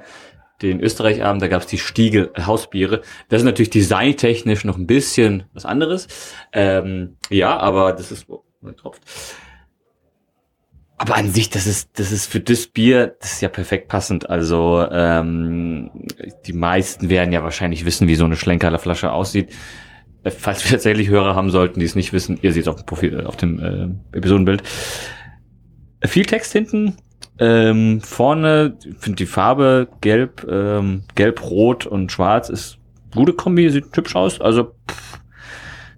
den 0.62 0.80
Österreich-Abend, 0.80 1.42
da 1.42 1.48
gab 1.48 1.62
es 1.62 1.68
die 1.68 1.78
Stiegel 1.78 2.30
Hausbiere. 2.38 3.02
Das 3.28 3.40
ist 3.40 3.46
natürlich 3.46 3.70
designtechnisch 3.70 4.64
noch 4.64 4.76
ein 4.76 4.86
bisschen 4.86 5.44
was 5.52 5.64
anderes. 5.64 6.06
Ähm, 6.52 7.16
ja, 7.30 7.56
aber 7.56 7.92
das 7.92 8.12
ist 8.12 8.28
oh, 8.28 8.44
tropft. 8.76 9.02
Aber 11.00 11.16
an 11.16 11.30
sich, 11.30 11.48
das 11.48 11.66
ist, 11.66 11.98
das 11.98 12.12
ist 12.12 12.26
für 12.26 12.40
das 12.40 12.66
Bier, 12.66 13.16
das 13.22 13.32
ist 13.32 13.40
ja 13.40 13.48
perfekt 13.48 13.88
passend. 13.88 14.28
Also 14.28 14.86
ähm, 14.92 15.90
die 16.44 16.52
meisten 16.52 17.08
werden 17.08 17.32
ja 17.32 17.42
wahrscheinlich 17.42 17.86
wissen, 17.86 18.06
wie 18.06 18.16
so 18.16 18.26
eine 18.26 18.36
Schlenkerler 18.36 18.78
Flasche 18.78 19.10
aussieht. 19.10 19.50
Äh, 20.24 20.30
Falls 20.30 20.62
wir 20.62 20.72
tatsächlich 20.72 21.08
Hörer 21.08 21.34
haben 21.34 21.48
sollten, 21.48 21.80
die 21.80 21.86
es 21.86 21.94
nicht 21.94 22.12
wissen, 22.12 22.38
ihr 22.42 22.52
seht 22.52 22.64
es 22.64 22.68
auf 22.68 22.76
dem 22.76 22.84
Profil, 22.84 23.18
äh, 23.18 23.24
auf 23.24 23.36
dem 23.36 23.58
äh, 24.12 24.16
Episodenbild. 24.18 24.62
Äh, 26.00 26.08
Viel 26.08 26.26
Text 26.26 26.52
hinten. 26.52 26.98
Ähm, 27.38 28.02
vorne, 28.02 28.76
finde 28.98 29.16
die 29.16 29.26
Farbe 29.26 29.88
gelb, 30.02 30.46
ähm, 30.50 31.04
gelb-rot 31.14 31.86
und 31.86 32.12
schwarz 32.12 32.50
ist 32.50 32.76
gute 33.14 33.32
Kombi, 33.32 33.70
sieht 33.70 33.96
hübsch 33.96 34.16
aus. 34.16 34.38
Also 34.38 34.74
pff, 34.86 35.18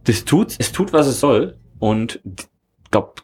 das 0.04 0.24
tut, 0.24 0.54
es 0.60 0.70
tut, 0.70 0.92
was 0.92 1.08
es 1.08 1.18
soll. 1.18 1.56
Und 1.80 2.20
glaube, 2.92 3.14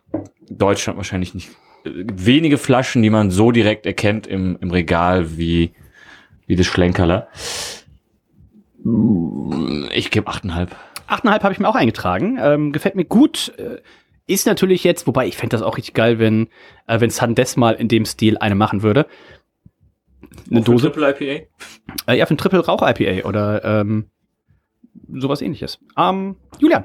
Deutschland 0.50 0.96
wahrscheinlich 0.96 1.34
nicht. 1.34 1.50
Wenige 1.94 2.58
Flaschen, 2.58 3.02
die 3.02 3.10
man 3.10 3.30
so 3.30 3.50
direkt 3.52 3.86
erkennt 3.86 4.26
im, 4.26 4.58
im 4.60 4.70
Regal 4.70 5.36
wie, 5.38 5.72
wie 6.46 6.56
das 6.56 6.66
Schlenkerler. 6.66 7.28
Ich 9.94 10.10
gebe 10.10 10.30
8,5. 10.30 10.68
8,5 11.08 11.42
habe 11.42 11.52
ich 11.52 11.58
mir 11.58 11.68
auch 11.68 11.74
eingetragen. 11.74 12.38
Ähm, 12.40 12.72
gefällt 12.72 12.94
mir 12.94 13.04
gut. 13.04 13.52
Äh, 13.58 13.80
Ist 14.26 14.46
natürlich 14.46 14.84
jetzt, 14.84 15.06
wobei 15.06 15.26
ich 15.26 15.36
fände 15.36 15.56
das 15.56 15.62
auch 15.62 15.76
richtig 15.76 15.94
geil, 15.94 16.18
wenn 16.18 16.48
äh, 16.86 17.00
wenn 17.00 17.10
Sandes 17.10 17.56
mal 17.56 17.74
in 17.74 17.88
dem 17.88 18.04
Stil 18.04 18.38
eine 18.38 18.54
machen 18.54 18.82
würde. 18.82 19.06
Eine 20.50 20.62
Dose. 20.62 20.90
Triple 20.90 21.10
IPA? 21.10 21.46
Äh, 22.06 22.18
ja, 22.18 22.26
für 22.26 22.34
ein 22.34 22.38
Triple 22.38 22.64
Rauch 22.64 22.82
IPA 22.82 23.26
oder 23.26 23.64
ähm, 23.64 24.06
sowas 25.14 25.40
ähnliches. 25.42 25.78
Ähm, 25.96 26.36
Julian. 26.58 26.84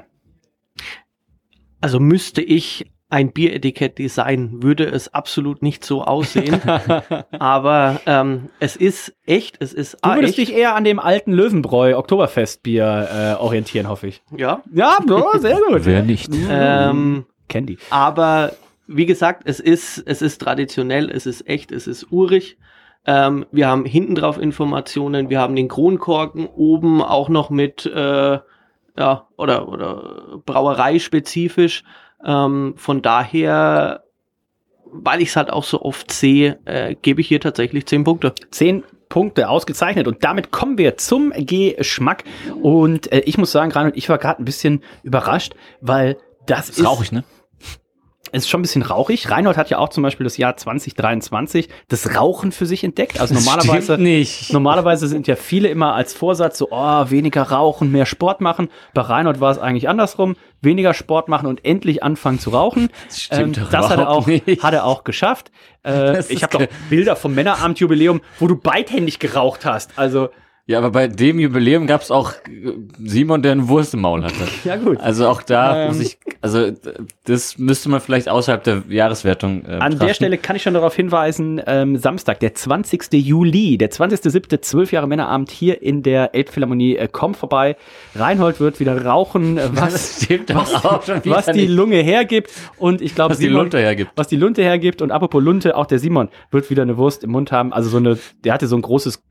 Also 1.80 2.00
müsste 2.00 2.40
ich 2.40 2.90
ein 3.14 3.30
Bieretikett 3.32 3.98
designen, 4.00 4.60
würde 4.64 4.86
es 4.86 5.14
absolut 5.14 5.62
nicht 5.62 5.84
so 5.84 6.02
aussehen. 6.02 6.60
Aber 7.38 8.00
ähm, 8.06 8.48
es 8.58 8.74
ist 8.74 9.14
echt, 9.24 9.56
es 9.60 9.72
ist 9.72 9.94
Du 10.02 10.10
A, 10.10 10.16
würdest 10.16 10.36
echt. 10.36 10.48
dich 10.48 10.56
eher 10.56 10.74
an 10.74 10.82
dem 10.82 10.98
alten 10.98 11.32
Löwenbräu 11.32 11.96
Oktoberfestbier 11.96 13.36
äh, 13.38 13.42
orientieren, 13.42 13.88
hoffe 13.88 14.08
ich. 14.08 14.22
ja. 14.36 14.62
Ja, 14.72 14.98
bro, 15.06 15.38
sehr 15.38 15.58
gut. 15.68 15.84
Wer 15.84 16.02
nicht? 16.02 16.32
Ähm, 16.50 17.24
Candy. 17.48 17.78
Aber 17.90 18.52
wie 18.88 19.06
gesagt, 19.06 19.42
es 19.44 19.60
ist, 19.60 20.02
es 20.06 20.20
ist 20.20 20.40
traditionell, 20.40 21.08
es 21.08 21.24
ist 21.26 21.48
echt, 21.48 21.70
es 21.70 21.86
ist 21.86 22.10
urig. 22.10 22.58
Ähm, 23.06 23.46
wir 23.52 23.68
haben 23.68 23.84
hinten 23.84 24.16
drauf 24.16 24.40
Informationen, 24.40 25.30
wir 25.30 25.38
haben 25.38 25.54
den 25.54 25.68
Kronkorken 25.68 26.46
oben 26.46 27.00
auch 27.00 27.28
noch 27.28 27.48
mit, 27.50 27.86
äh, 27.86 28.38
ja, 28.98 29.28
oder, 29.36 29.68
oder 29.68 30.40
Brauerei 30.44 30.98
spezifisch. 30.98 31.84
Ähm, 32.24 32.74
von 32.76 33.02
daher, 33.02 34.04
weil 34.86 35.20
ich 35.20 35.30
es 35.30 35.36
halt 35.36 35.50
auch 35.50 35.64
so 35.64 35.82
oft 35.82 36.12
sehe, 36.12 36.58
äh, 36.64 36.94
gebe 36.94 37.20
ich 37.20 37.28
hier 37.28 37.40
tatsächlich 37.40 37.86
10 37.86 38.04
Punkte. 38.04 38.34
Zehn 38.50 38.84
Punkte 39.08 39.48
ausgezeichnet 39.48 40.08
und 40.08 40.24
damit 40.24 40.50
kommen 40.50 40.76
wir 40.76 40.96
zum 40.96 41.32
Geschmack 41.36 42.24
und 42.62 43.12
äh, 43.12 43.20
ich 43.20 43.38
muss 43.38 43.52
sagen, 43.52 43.70
Reinhold, 43.70 43.96
ich 43.96 44.08
war 44.08 44.18
gerade 44.18 44.42
ein 44.42 44.44
bisschen 44.44 44.82
überrascht, 45.04 45.54
weil 45.80 46.16
das 46.46 46.70
Ist 46.70 46.84
rauchig, 46.84 47.12
ne? 47.12 47.22
Es 48.36 48.42
ist 48.46 48.48
schon 48.50 48.58
ein 48.58 48.62
bisschen 48.62 48.82
rauchig. 48.82 49.30
Reinhold 49.30 49.56
hat 49.56 49.70
ja 49.70 49.78
auch 49.78 49.90
zum 49.90 50.02
Beispiel 50.02 50.24
das 50.24 50.36
Jahr 50.36 50.56
2023 50.56 51.68
das 51.86 52.16
Rauchen 52.16 52.50
für 52.50 52.66
sich 52.66 52.82
entdeckt. 52.82 53.20
Also 53.20 53.32
normalerweise, 53.32 53.92
Stimmt 53.92 54.02
nicht. 54.02 54.52
normalerweise 54.52 55.06
sind 55.06 55.28
ja 55.28 55.36
viele 55.36 55.68
immer 55.68 55.94
als 55.94 56.14
Vorsatz 56.14 56.58
so, 56.58 56.66
oh, 56.72 57.04
weniger 57.10 57.42
rauchen, 57.42 57.92
mehr 57.92 58.06
Sport 58.06 58.40
machen. 58.40 58.70
Bei 58.92 59.02
Reinhold 59.02 59.38
war 59.38 59.52
es 59.52 59.58
eigentlich 59.58 59.88
andersrum. 59.88 60.34
Weniger 60.60 60.94
Sport 60.94 61.28
machen 61.28 61.46
und 61.46 61.64
endlich 61.64 62.02
anfangen 62.02 62.40
zu 62.40 62.50
rauchen. 62.50 62.88
Das 63.06 63.20
stimmt 63.22 63.56
doch 63.56 63.70
das 63.70 63.88
hat 63.88 64.00
er, 64.00 64.08
auch, 64.08 64.26
nicht. 64.26 64.64
hat 64.64 64.74
er 64.74 64.84
auch 64.84 65.04
geschafft. 65.04 65.52
Äh, 65.84 65.92
Das 65.92 66.28
ich 66.28 66.42
habe 66.42 66.58
doch 66.58 66.66
Bilder 66.90 67.14
vom 67.14 67.36
Männerabendjubiläum, 67.36 68.20
wo 68.40 68.48
du 68.48 68.56
beidhändig 68.56 69.20
geraucht 69.20 69.64
hast. 69.64 69.96
Also, 69.96 70.30
Ja, 70.66 70.78
aber 70.78 70.90
bei 70.92 71.08
dem 71.08 71.38
Jubiläum 71.38 71.86
gab's 71.86 72.10
auch 72.10 72.32
äh, 72.48 72.72
Simon, 73.04 73.42
der 73.42 73.52
eine 73.52 73.68
Wurst 73.68 73.92
im 73.92 74.00
Maul 74.00 74.24
hatte. 74.24 74.34
ja 74.64 74.76
gut. 74.76 74.98
Also 74.98 75.28
auch 75.28 75.42
da 75.42 75.82
Ähm. 75.82 75.88
muss 75.88 76.00
ich, 76.00 76.16
also 76.40 76.70
d- 76.70 76.76
das 77.24 77.58
müsste 77.58 77.90
man 77.90 78.00
vielleicht 78.00 78.30
außerhalb 78.30 78.64
der 78.64 78.82
Jahreswertung 78.88 79.62
äh, 79.66 79.72
An 79.72 79.80
der 79.80 79.88
betrachten. 79.90 80.14
Stelle 80.14 80.38
kann 80.38 80.56
ich 80.56 80.62
schon 80.62 80.72
darauf 80.72 80.96
hinweisen, 80.96 81.60
ähm, 81.66 81.98
Samstag, 81.98 82.40
der 82.40 82.54
20. 82.54 83.12
Juli, 83.12 83.76
der 83.76 83.90
20.07., 83.90 84.62
12 84.62 84.92
Jahre 84.92 85.06
Männerabend 85.06 85.50
hier 85.50 85.82
in 85.82 86.02
der 86.02 86.34
Elbphilharmonie. 86.34 86.96
Äh, 86.96 87.08
komm 87.12 87.34
vorbei. 87.34 87.76
Reinhold 88.14 88.58
wird 88.58 88.80
wieder 88.80 89.04
rauchen, 89.04 89.58
äh, 89.58 89.68
was, 89.74 90.26
wieder 90.30 90.56
was 91.26 91.46
die. 91.52 91.66
Lunge 91.66 91.96
hergibt. 91.96 92.50
Und 92.78 93.02
ich 93.02 93.14
glaube, 93.14 93.32
Was 93.32 93.38
die 93.38 93.48
Lunte 93.48 93.78
hergibt. 93.80 94.12
Was 94.16 94.28
die 94.28 94.36
Lunte 94.36 94.62
hergibt. 94.62 95.02
Und 95.02 95.10
apropos 95.12 95.42
Lunte, 95.42 95.76
auch 95.76 95.84
der 95.84 95.98
Simon 95.98 96.30
wird 96.50 96.70
wieder 96.70 96.84
eine 96.84 96.96
Wurst 96.96 97.22
im 97.22 97.32
Mund 97.32 97.52
haben. 97.52 97.74
Also 97.74 97.90
so 97.90 97.98
eine, 97.98 98.16
der 98.44 98.54
hatte 98.54 98.66
so 98.66 98.76
ein 98.76 98.82
großes 98.82 99.22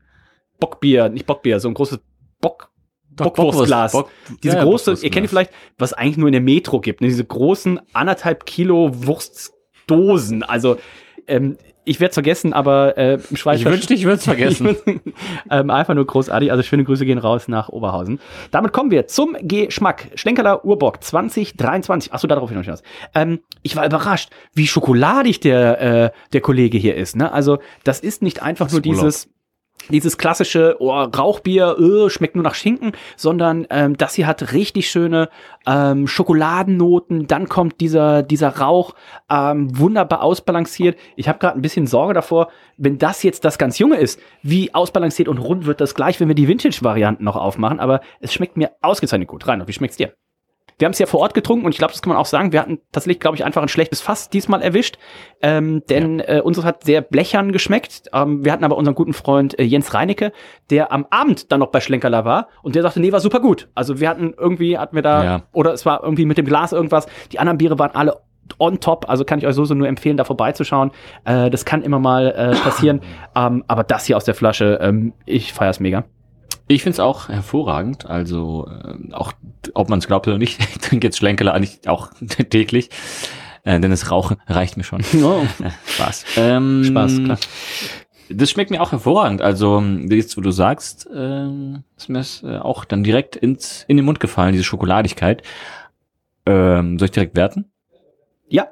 Bockbier, 0.60 1.08
nicht 1.08 1.26
Bockbier, 1.26 1.60
so 1.60 1.68
ein 1.68 1.74
großes 1.74 2.00
Bock, 2.40 2.70
Doch, 3.10 3.26
Bockwurstglas. 3.26 3.92
Bock- 3.92 4.10
diese 4.42 4.56
ja, 4.56 4.64
große, 4.64 4.98
ihr 5.02 5.10
kennt 5.10 5.24
die 5.24 5.28
vielleicht, 5.28 5.50
was 5.78 5.92
eigentlich 5.92 6.16
nur 6.16 6.28
in 6.28 6.32
der 6.32 6.40
Metro 6.40 6.80
gibt, 6.80 7.00
ne? 7.00 7.08
diese 7.08 7.24
großen 7.24 7.80
anderthalb 7.92 8.46
Kilo 8.46 8.90
Wurstdosen. 8.92 10.42
Also 10.42 10.78
ähm, 11.26 11.56
ich 11.86 12.00
werde 12.00 12.10
es 12.10 12.14
vergessen, 12.14 12.52
aber 12.52 12.96
äh, 12.96 13.18
im 13.28 13.36
Schweizer 13.36 13.60
Ich 13.60 13.66
wünschte, 13.66 13.94
ich 13.94 14.04
würde 14.04 14.16
es 14.16 14.24
vergessen. 14.24 14.76
ähm, 15.50 15.70
einfach 15.70 15.94
nur 15.94 16.06
großartig. 16.06 16.50
Also 16.50 16.62
schöne 16.62 16.84
Grüße 16.84 17.04
gehen 17.04 17.18
raus 17.18 17.46
nach 17.46 17.68
Oberhausen. 17.68 18.20
Damit 18.50 18.72
kommen 18.72 18.90
wir 18.90 19.06
zum 19.06 19.36
Geschmack. 19.42 20.08
Schlenkerler 20.14 20.64
Urbock 20.64 21.04
2023. 21.04 22.12
Achso, 22.12 22.26
darauf 22.26 22.50
hin 22.50 22.60
hinaus. 22.62 22.82
Ähm, 23.14 23.40
ich 23.62 23.76
war 23.76 23.84
überrascht, 23.84 24.30
wie 24.54 24.66
schokoladig 24.66 25.40
der, 25.40 25.80
äh, 25.80 26.10
der 26.32 26.40
Kollege 26.40 26.78
hier 26.78 26.96
ist. 26.96 27.16
Ne? 27.16 27.30
Also 27.30 27.58
das 27.84 28.00
ist 28.00 28.22
nicht 28.22 28.42
einfach 28.42 28.70
nur 28.70 28.80
Urlaub. 28.80 28.94
dieses 28.94 29.28
dieses 29.90 30.18
klassische 30.18 30.76
oh, 30.78 30.90
Rauchbier 30.90 31.76
äh, 31.78 32.10
schmeckt 32.10 32.34
nur 32.34 32.44
nach 32.44 32.54
Schinken, 32.54 32.92
sondern 33.16 33.66
ähm, 33.70 33.96
das 33.96 34.14
hier 34.14 34.26
hat 34.26 34.52
richtig 34.52 34.90
schöne 34.90 35.28
ähm, 35.66 36.06
Schokoladennoten. 36.06 37.26
Dann 37.26 37.48
kommt 37.48 37.80
dieser 37.80 38.22
dieser 38.22 38.58
Rauch 38.58 38.94
ähm, 39.30 39.78
wunderbar 39.78 40.22
ausbalanciert. 40.22 40.98
Ich 41.16 41.28
habe 41.28 41.38
gerade 41.38 41.58
ein 41.58 41.62
bisschen 41.62 41.86
Sorge 41.86 42.14
davor, 42.14 42.48
wenn 42.76 42.98
das 42.98 43.22
jetzt 43.22 43.44
das 43.44 43.58
ganz 43.58 43.78
junge 43.78 43.96
ist, 43.96 44.20
wie 44.42 44.74
ausbalanciert 44.74 45.28
und 45.28 45.38
rund 45.38 45.66
wird 45.66 45.80
das 45.80 45.94
gleich, 45.94 46.20
wenn 46.20 46.28
wir 46.28 46.34
die 46.34 46.48
Vintage-Varianten 46.48 47.24
noch 47.24 47.36
aufmachen. 47.36 47.80
Aber 47.80 48.00
es 48.20 48.32
schmeckt 48.32 48.56
mir 48.56 48.72
ausgezeichnet 48.80 49.28
gut. 49.28 49.46
Rein, 49.46 49.66
wie 49.66 49.72
schmeckt's 49.72 49.96
dir? 49.96 50.14
Wir 50.78 50.86
haben 50.86 50.92
es 50.92 50.98
ja 50.98 51.06
vor 51.06 51.20
Ort 51.20 51.34
getrunken 51.34 51.66
und 51.66 51.72
ich 51.72 51.78
glaube, 51.78 51.92
das 51.92 52.02
kann 52.02 52.10
man 52.10 52.18
auch 52.18 52.26
sagen. 52.26 52.52
Wir 52.52 52.60
hatten 52.60 52.78
tatsächlich, 52.92 53.20
glaube 53.20 53.36
ich, 53.36 53.44
einfach 53.44 53.62
ein 53.62 53.68
schlechtes 53.68 54.00
Fass 54.00 54.28
diesmal 54.28 54.62
erwischt, 54.62 54.98
ähm, 55.42 55.82
denn 55.88 56.20
äh, 56.20 56.40
unseres 56.42 56.64
hat 56.66 56.84
sehr 56.84 57.00
blechern 57.00 57.52
geschmeckt. 57.52 58.08
Ähm, 58.12 58.44
wir 58.44 58.52
hatten 58.52 58.64
aber 58.64 58.76
unseren 58.76 58.94
guten 58.94 59.12
Freund 59.12 59.58
äh, 59.58 59.62
Jens 59.62 59.94
Reinecke, 59.94 60.32
der 60.70 60.92
am 60.92 61.06
Abend 61.10 61.52
dann 61.52 61.60
noch 61.60 61.68
bei 61.68 61.80
Schlenkerler 61.80 62.24
war 62.24 62.48
und 62.62 62.74
der 62.74 62.82
sagte, 62.82 63.00
nee, 63.00 63.12
war 63.12 63.20
super 63.20 63.40
gut. 63.40 63.68
Also 63.74 64.00
wir 64.00 64.08
hatten 64.08 64.34
irgendwie, 64.36 64.78
hatten 64.78 64.94
wir 64.96 65.02
da, 65.02 65.24
Ja. 65.24 65.42
oder 65.52 65.72
es 65.72 65.86
war 65.86 66.02
irgendwie 66.02 66.24
mit 66.26 66.38
dem 66.38 66.46
Glas 66.46 66.72
irgendwas. 66.72 67.06
Die 67.32 67.38
anderen 67.38 67.58
Biere 67.58 67.78
waren 67.78 67.94
alle 67.94 68.20
on 68.58 68.78
top, 68.80 69.08
also 69.08 69.24
kann 69.24 69.38
ich 69.38 69.46
euch 69.46 69.54
so, 69.54 69.64
so 69.64 69.74
nur 69.74 69.88
empfehlen, 69.88 70.16
da 70.16 70.24
vorbeizuschauen. 70.24 70.90
Äh, 71.24 71.50
das 71.50 71.64
kann 71.64 71.82
immer 71.82 71.98
mal 71.98 72.26
äh, 72.28 72.54
passieren. 72.56 73.00
ähm, 73.36 73.64
aber 73.68 73.84
das 73.84 74.04
hier 74.04 74.16
aus 74.16 74.24
der 74.24 74.34
Flasche, 74.34 74.78
ähm, 74.82 75.12
ich 75.24 75.52
feier's 75.52 75.80
mega. 75.80 76.04
Ich 76.66 76.82
find's 76.82 77.00
auch 77.00 77.28
hervorragend. 77.28 78.06
Also 78.06 78.68
äh, 78.68 79.12
auch, 79.12 79.32
ob 79.74 79.88
man 79.90 79.98
es 79.98 80.06
glaubt 80.06 80.26
oder 80.26 80.38
nicht, 80.38 80.60
ich 80.74 80.78
trinke 80.78 81.06
jetzt 81.06 81.18
Schlenkerler 81.18 81.54
eigentlich 81.54 81.88
auch 81.88 82.10
täglich. 82.50 82.90
Äh, 83.64 83.80
denn 83.80 83.90
das 83.90 84.10
Rauchen 84.10 84.36
reicht 84.46 84.76
mir 84.76 84.84
schon. 84.84 85.02
Oh. 85.22 85.46
Äh, 85.62 85.70
Spaß. 85.86 86.24
Ähm, 86.36 86.84
Spaß, 86.84 87.24
klar. 87.24 87.38
Das 88.30 88.50
schmeckt 88.50 88.70
mir 88.70 88.80
auch 88.80 88.92
hervorragend. 88.92 89.42
Also 89.42 89.80
jetzt, 89.80 90.36
wo 90.36 90.40
du 90.40 90.50
sagst, 90.50 91.08
ähm, 91.14 91.84
ist 91.96 92.08
mir 92.08 92.18
das 92.18 92.42
äh, 92.42 92.56
auch 92.56 92.86
dann 92.86 93.04
direkt 93.04 93.36
ins, 93.36 93.84
in 93.86 93.96
den 93.98 94.06
Mund 94.06 94.18
gefallen, 94.18 94.52
diese 94.52 94.64
Schokoladigkeit. 94.64 95.42
Ähm, 96.46 96.98
soll 96.98 97.06
ich 97.06 97.12
direkt 97.12 97.36
werten? 97.36 97.70
Ja, 98.48 98.68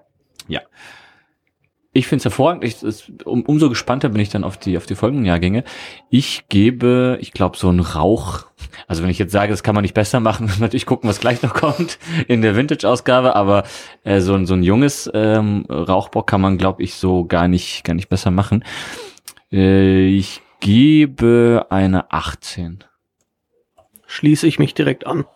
Ich 1.95 2.07
finde 2.07 2.21
es 2.21 2.25
hervorragend. 2.25 2.65
Ich, 2.65 2.83
es, 2.83 3.13
um, 3.25 3.43
umso 3.43 3.69
gespannter 3.69 4.09
bin 4.09 4.21
ich 4.21 4.31
dann 4.31 4.45
auf 4.45 4.57
die 4.57 4.79
auf 4.79 4.87
die 4.87 4.95
folgenden 4.95 5.27
Jahrgänge. 5.27 5.63
Ich 6.09 6.49
gebe, 6.49 7.19
ich 7.21 7.33
glaube, 7.33 7.59
so 7.59 7.69
ein 7.69 7.81
Rauch. 7.81 8.47
Also 8.87 9.03
wenn 9.03 9.11
ich 9.11 9.19
jetzt 9.19 9.33
sage, 9.33 9.51
das 9.51 9.63
kann 9.63 9.75
man 9.75 9.83
nicht 9.83 9.93
besser 9.93 10.19
machen, 10.19 10.51
natürlich 10.59 10.87
gucken, 10.87 11.11
was 11.11 11.21
gleich 11.21 11.43
noch 11.43 11.53
kommt 11.53 11.99
in 12.29 12.41
der 12.41 12.57
Vintage-Ausgabe. 12.57 13.37
Aber 13.37 13.65
äh, 14.05 14.21
so 14.21 14.35
ein 14.35 14.47
so 14.47 14.55
ein 14.55 14.63
junges 14.63 15.11
ähm, 15.13 15.67
Rauchbock 15.69 16.27
kann 16.27 16.41
man, 16.41 16.57
glaube 16.57 16.83
ich, 16.83 16.95
so 16.95 17.27
gar 17.27 17.47
nicht 17.47 17.85
gar 17.85 17.95
nicht 17.95 18.09
besser 18.09 18.31
machen. 18.31 18.65
Äh, 19.53 20.07
ich 20.07 20.41
gebe 20.61 21.67
eine 21.69 22.11
18. 22.11 22.85
Schließe 24.07 24.47
ich 24.47 24.59
mich 24.59 24.73
direkt 24.73 25.07
an. 25.07 25.27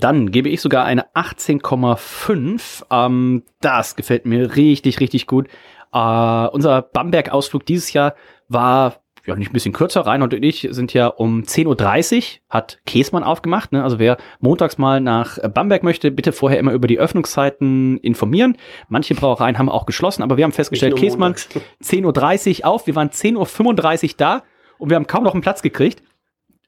Dann 0.00 0.30
gebe 0.30 0.48
ich 0.48 0.60
sogar 0.60 0.84
eine 0.84 1.06
18,5. 1.14 2.84
Ähm, 2.90 3.42
das 3.60 3.96
gefällt 3.96 4.26
mir 4.26 4.56
richtig, 4.56 5.00
richtig 5.00 5.26
gut. 5.26 5.48
Äh, 5.92 6.46
unser 6.48 6.82
Bamberg-Ausflug 6.82 7.66
dieses 7.66 7.92
Jahr 7.92 8.14
war 8.48 8.96
ja 9.26 9.36
nicht 9.36 9.50
ein 9.50 9.52
bisschen 9.52 9.72
kürzer. 9.72 10.00
Reinhold 10.00 10.34
und 10.34 10.42
ich 10.42 10.66
sind 10.70 10.92
ja 10.92 11.06
um 11.06 11.42
10.30 11.42 12.16
Uhr, 12.16 12.22
hat 12.48 12.80
Käsmann 12.86 13.22
aufgemacht. 13.22 13.72
Ne? 13.72 13.82
Also 13.82 13.98
wer 13.98 14.16
montags 14.40 14.78
mal 14.78 15.00
nach 15.00 15.38
Bamberg 15.50 15.82
möchte, 15.82 16.10
bitte 16.10 16.32
vorher 16.32 16.58
immer 16.58 16.72
über 16.72 16.88
die 16.88 16.98
Öffnungszeiten 16.98 17.98
informieren. 17.98 18.56
Manche 18.88 19.14
Brauereien 19.14 19.58
haben 19.58 19.68
auch 19.68 19.86
geschlossen, 19.86 20.22
aber 20.22 20.36
wir 20.36 20.44
haben 20.44 20.52
festgestellt, 20.52 20.96
Käsmann 20.96 21.32
montags. 21.32 21.48
10.30 21.84 22.60
Uhr 22.60 22.66
auf. 22.66 22.86
Wir 22.86 22.96
waren 22.96 23.10
10.35 23.10 24.04
Uhr 24.04 24.14
da 24.16 24.42
und 24.78 24.90
wir 24.90 24.96
haben 24.96 25.06
kaum 25.06 25.24
noch 25.24 25.34
einen 25.34 25.42
Platz 25.42 25.62
gekriegt. 25.62 26.02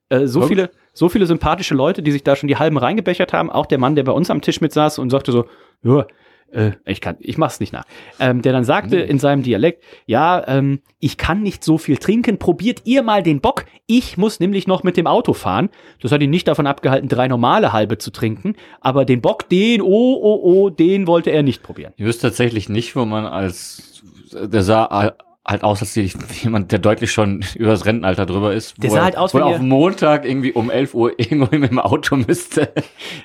Äh, 0.09 0.27
so 0.27 0.43
Und? 0.43 0.49
viele, 0.49 0.71
so 0.95 1.09
viele 1.09 1.27
sympathische 1.27 1.75
Leute, 1.75 2.03
die 2.03 2.13
sich 2.13 2.23
da 2.23 2.37
schon 2.37 2.49
die 2.49 2.57
halben 2.57 2.79
reingebechert 2.79 3.33
haben. 3.33 3.51
Auch 3.51 3.67
der 3.67 3.79
Mann, 3.79 3.97
der 3.97 4.05
bei 4.05 4.13
uns 4.13 4.31
am 4.31 4.41
Tisch 4.41 4.61
mit 4.61 4.73
saß 4.73 4.99
und 4.99 5.11
sagte 5.11 5.33
so, 5.33 5.45
ja, 5.83 6.07
äh, 6.55 6.73
ich 6.87 7.01
kann, 7.01 7.17
ich 7.19 7.37
mach's 7.37 7.61
nicht 7.61 7.73
nach. 7.73 7.85
Ähm, 8.21 8.41
der 8.41 8.53
dann 8.53 8.65
sagte 8.65 8.97
in 8.97 9.19
seinem 9.19 9.43
Dialekt, 9.43 9.83
ja, 10.07 10.47
ähm, 10.47 10.81
ich 11.01 11.19
kann 11.19 11.43
nicht 11.43 11.65
so 11.65 11.79
viel 11.79 11.97
trinken, 11.97 12.39
probiert 12.39 12.83
ihr 12.85 13.03
mal 13.03 13.23
den 13.23 13.41
Bock. 13.41 13.67
Ich 13.87 14.17
muss 14.17 14.41
nämlich 14.41 14.67
noch 14.67 14.85
mit 14.85 14.97
dem 14.97 15.07
Auto 15.07 15.33
fahren. 15.33 15.69
Das 16.01 16.13
hat 16.13 16.23
ihn 16.23 16.31
nicht 16.31 16.49
davon 16.49 16.67
abgehalten, 16.67 17.09
drei 17.09 17.29
normale 17.29 17.73
halbe 17.73 17.99
zu 17.99 18.11
trinken. 18.11 18.55
Aber 18.81 19.05
den 19.05 19.21
Bock, 19.21 19.49
den, 19.49 19.83
oh, 19.83 20.19
oh, 20.23 20.41
oh, 20.43 20.71
den 20.71 21.07
wollte 21.07 21.31
er 21.31 21.43
nicht 21.43 21.63
probieren. 21.63 21.93
Ich 21.97 22.05
wüsste 22.05 22.29
tatsächlich 22.29 22.69
nicht, 22.69 22.95
wo 22.97 23.05
man 23.05 23.27
als 23.27 24.03
der 24.33 24.63
sah 24.63 25.15
halt 25.47 25.63
aus, 25.63 25.81
als 25.83 25.95
jemand, 26.43 26.73
der 26.73 26.79
deutlich 26.79 27.13
schon 27.13 27.45
über 27.55 27.71
das 27.71 27.85
Rentenalter 27.85 28.25
drüber 28.25 28.55
ist. 28.55 28.83
Der 28.83 28.91
wo 28.91 28.95
sah 28.95 29.05
halt 29.05 29.17
aus 29.19 29.35
wo 29.35 29.39
wie 29.39 29.43
er 29.43 29.49
ihr- 29.51 29.55
auf 29.57 29.61
Montag 29.61 30.25
irgendwie 30.25 30.53
um 30.53 30.71
11 30.71 30.95
Uhr 30.95 31.13
irgendwo 31.19 31.55
mit 31.57 31.71
dem 31.71 31.79
Auto 31.79 32.17
müsste. 32.17 32.73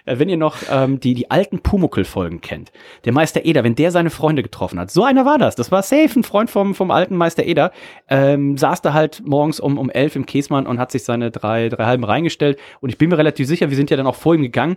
Äh, 0.06 0.20
wenn 0.20 0.28
ihr 0.28 0.38
noch 0.38 0.58
ähm, 0.70 1.00
die, 1.00 1.14
die 1.14 1.32
alten 1.32 1.60
Pumuckl-Folgen 1.62 2.42
kennt, 2.42 2.72
der 3.06 3.14
Meister 3.14 3.46
Eder, 3.46 3.64
wenn 3.64 3.76
der 3.76 3.92
seine 3.92 4.10
Freunde 4.10 4.44
getroffen 4.44 4.80
hat, 4.80 4.92
so 4.92 5.04
einer 5.04 5.26
war 5.26 5.38
das. 5.38 5.56
Das 5.56 5.72
war 5.72 5.82
safe 5.82 6.20
ein 6.20 6.24
Freund 6.24 6.50
vom, 6.50 6.76
vom 6.76 6.92
alten 6.92 7.16
Meister 7.16 7.44
Eder. 7.46 7.72
Ähm, 8.10 8.58
saß 8.58 8.82
da 8.82 8.94
halt 8.94 9.22
morgens 9.26 9.60
um, 9.60 9.78
um 9.78 9.90
elf 9.90 10.16
im 10.18 10.26
Käsmann 10.26 10.68
und 10.68 10.78
hat 10.80 10.92
sich 10.92 11.04
seine 11.06 11.32
drei, 11.32 11.70
drei 11.70 11.86
halben 11.86 12.04
reingestellt. 12.04 12.60
Und 12.82 12.90
ich 12.90 12.98
bin 12.98 13.10
mir 13.10 13.18
relativ 13.18 13.48
sicher, 13.48 13.70
wir 13.70 13.78
sind 13.78 13.90
ja 13.90 13.98
dann 13.98 14.08
auch 14.08 14.16
vor 14.16 14.36
ihm 14.36 14.42
gegangen. 14.42 14.76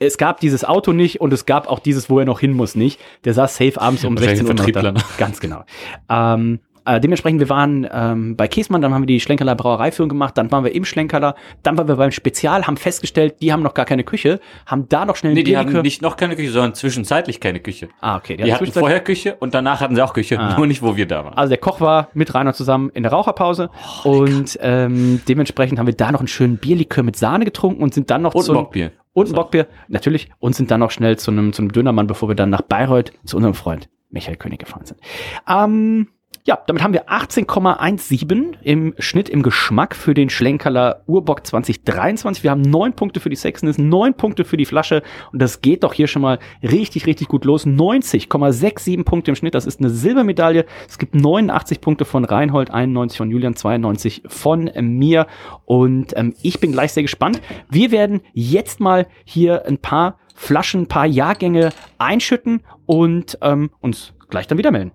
Es 0.00 0.18
gab 0.18 0.40
dieses 0.40 0.64
Auto 0.64 0.92
nicht 0.92 1.20
und 1.20 1.32
es 1.32 1.46
gab 1.46 1.68
auch 1.68 1.78
dieses, 1.78 2.10
wo 2.10 2.18
er 2.18 2.24
noch 2.24 2.40
hin 2.40 2.52
muss, 2.52 2.74
nicht. 2.74 3.00
Der 3.24 3.32
saß 3.32 3.56
safe 3.56 3.80
abends 3.80 4.04
um 4.04 4.16
Wahrscheinlich 4.16 4.44
16 4.46 4.76
Uhr 4.76 4.92
noch. 4.92 5.16
Ganz 5.18 5.38
genau. 5.38 5.62
Ähm, 6.10 6.58
äh, 6.86 7.00
dementsprechend, 7.00 7.40
wir 7.40 7.48
waren 7.48 7.86
ähm, 7.90 8.36
bei 8.36 8.48
Käsmann, 8.48 8.82
dann 8.82 8.92
haben 8.94 9.02
wir 9.02 9.06
die 9.06 9.20
Schlenkerler 9.20 9.54
Brauereiführung 9.54 10.08
gemacht, 10.08 10.36
dann 10.38 10.50
waren 10.52 10.64
wir 10.64 10.74
im 10.74 10.84
Schlenkerler, 10.84 11.34
dann 11.62 11.76
waren 11.78 11.88
wir 11.88 11.96
beim 11.96 12.10
Spezial, 12.10 12.66
haben 12.66 12.76
festgestellt, 12.76 13.36
die 13.40 13.52
haben 13.52 13.62
noch 13.62 13.74
gar 13.74 13.84
keine 13.84 14.04
Küche, 14.04 14.40
haben 14.66 14.88
da 14.88 15.04
noch 15.04 15.16
schnell 15.16 15.34
Nee, 15.34 15.42
die 15.42 15.56
haben 15.56 15.72
nicht 15.82 16.02
noch 16.02 16.16
keine 16.16 16.36
Küche, 16.36 16.50
sondern 16.50 16.74
zwischenzeitlich 16.74 17.40
keine 17.40 17.60
Küche. 17.60 17.88
Ah, 18.00 18.16
okay. 18.16 18.36
Die, 18.36 18.52
hatten 18.52 18.66
hatten 18.66 18.78
vorher 18.78 19.00
Küche 19.00 19.36
und 19.40 19.54
danach 19.54 19.80
hatten 19.80 19.94
sie 19.94 20.02
auch 20.02 20.12
Küche, 20.14 20.38
Ah. 20.38 20.56
nur 20.56 20.66
nicht, 20.66 20.82
wo 20.82 20.96
wir 20.96 21.06
da 21.06 21.24
waren. 21.24 21.34
Also 21.34 21.48
der 21.50 21.58
Koch 21.58 21.80
war 21.80 22.08
mit 22.14 22.34
Rainer 22.34 22.52
zusammen 22.54 22.90
in 22.94 23.02
der 23.02 23.12
Raucherpause 23.12 23.70
und 24.04 24.58
ähm, 24.60 25.20
dementsprechend 25.28 25.78
haben 25.78 25.86
wir 25.86 25.94
da 25.94 26.12
noch 26.12 26.20
einen 26.20 26.28
schönen 26.28 26.56
Bierlikör 26.58 27.02
mit 27.02 27.16
Sahne 27.16 27.44
getrunken 27.44 27.82
und 27.82 27.94
sind 27.94 28.10
dann 28.10 28.22
noch 28.22 28.34
Und 28.34 28.42
zu 28.44 28.52
Bockbier. 28.52 28.92
und 29.12 29.28
ein 29.28 29.34
Bockbier 29.34 29.66
natürlich 29.88 30.28
und 30.38 30.54
sind 30.54 30.70
dann 30.70 30.80
noch 30.80 30.90
schnell 30.90 31.18
zu 31.18 31.30
einem 31.30 31.52
zu 31.52 31.62
einem 31.62 31.72
Dönermann, 31.72 32.06
bevor 32.06 32.28
wir 32.28 32.34
dann 32.36 32.50
nach 32.50 32.62
Bayreuth 32.62 33.12
zu 33.24 33.36
unserem 33.36 33.54
Freund 33.54 33.88
Michael 34.10 34.36
König 34.36 34.60
gefahren 34.60 34.84
sind. 34.84 35.00
Ähm, 35.48 36.08
ja, 36.46 36.58
damit 36.66 36.82
haben 36.82 36.92
wir 36.92 37.08
18,17 37.08 38.56
im 38.62 38.94
Schnitt 38.98 39.30
im 39.30 39.42
Geschmack 39.42 39.96
für 39.96 40.12
den 40.12 40.28
Schlenkerler 40.28 41.02
Urbock 41.06 41.46
2023. 41.46 42.44
Wir 42.44 42.50
haben 42.50 42.60
neun 42.60 42.92
Punkte 42.92 43.20
für 43.20 43.30
die 43.30 43.36
Sexness, 43.36 43.78
neun 43.78 44.12
Punkte 44.12 44.44
für 44.44 44.58
die 44.58 44.66
Flasche 44.66 45.02
und 45.32 45.40
das 45.40 45.62
geht 45.62 45.84
doch 45.84 45.94
hier 45.94 46.06
schon 46.06 46.20
mal 46.20 46.38
richtig, 46.62 47.06
richtig 47.06 47.28
gut 47.28 47.46
los. 47.46 47.66
90,67 47.66 49.04
Punkte 49.04 49.30
im 49.30 49.36
Schnitt, 49.36 49.54
das 49.54 49.64
ist 49.64 49.80
eine 49.80 49.88
Silbermedaille. 49.88 50.66
Es 50.86 50.98
gibt 50.98 51.14
89 51.14 51.80
Punkte 51.80 52.04
von 52.04 52.26
Reinhold, 52.26 52.70
91 52.70 53.16
von 53.16 53.30
Julian, 53.30 53.56
92 53.56 54.24
von 54.26 54.70
mir 54.78 55.26
und 55.64 56.14
ähm, 56.14 56.34
ich 56.42 56.60
bin 56.60 56.72
gleich 56.72 56.92
sehr 56.92 57.04
gespannt. 57.04 57.40
Wir 57.70 57.90
werden 57.90 58.20
jetzt 58.34 58.80
mal 58.80 59.06
hier 59.24 59.64
ein 59.64 59.78
paar 59.78 60.18
Flaschen, 60.34 60.82
ein 60.82 60.88
paar 60.88 61.06
Jahrgänge 61.06 61.70
einschütten 61.96 62.60
und 62.84 63.38
ähm, 63.40 63.70
uns 63.80 64.12
gleich 64.28 64.46
dann 64.46 64.58
wieder 64.58 64.72
melden. 64.72 64.92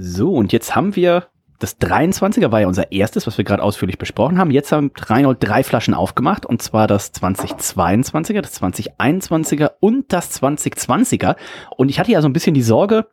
So, 0.00 0.32
und 0.32 0.52
jetzt 0.52 0.76
haben 0.76 0.94
wir 0.94 1.26
das 1.58 1.80
23er 1.80 2.52
war 2.52 2.60
ja 2.60 2.68
unser 2.68 2.92
erstes, 2.92 3.26
was 3.26 3.36
wir 3.36 3.44
gerade 3.44 3.64
ausführlich 3.64 3.98
besprochen 3.98 4.38
haben. 4.38 4.52
Jetzt 4.52 4.70
haben 4.70 4.92
Reinhold 4.96 5.38
drei 5.40 5.64
Flaschen 5.64 5.92
aufgemacht, 5.92 6.46
und 6.46 6.62
zwar 6.62 6.86
das 6.86 7.12
2022er, 7.14 8.40
das 8.40 8.62
2021er 8.62 9.72
und 9.80 10.12
das 10.12 10.40
2020er. 10.40 11.34
Und 11.76 11.88
ich 11.88 11.98
hatte 11.98 12.12
ja 12.12 12.22
so 12.22 12.28
ein 12.28 12.32
bisschen 12.32 12.54
die 12.54 12.62
Sorge, 12.62 13.08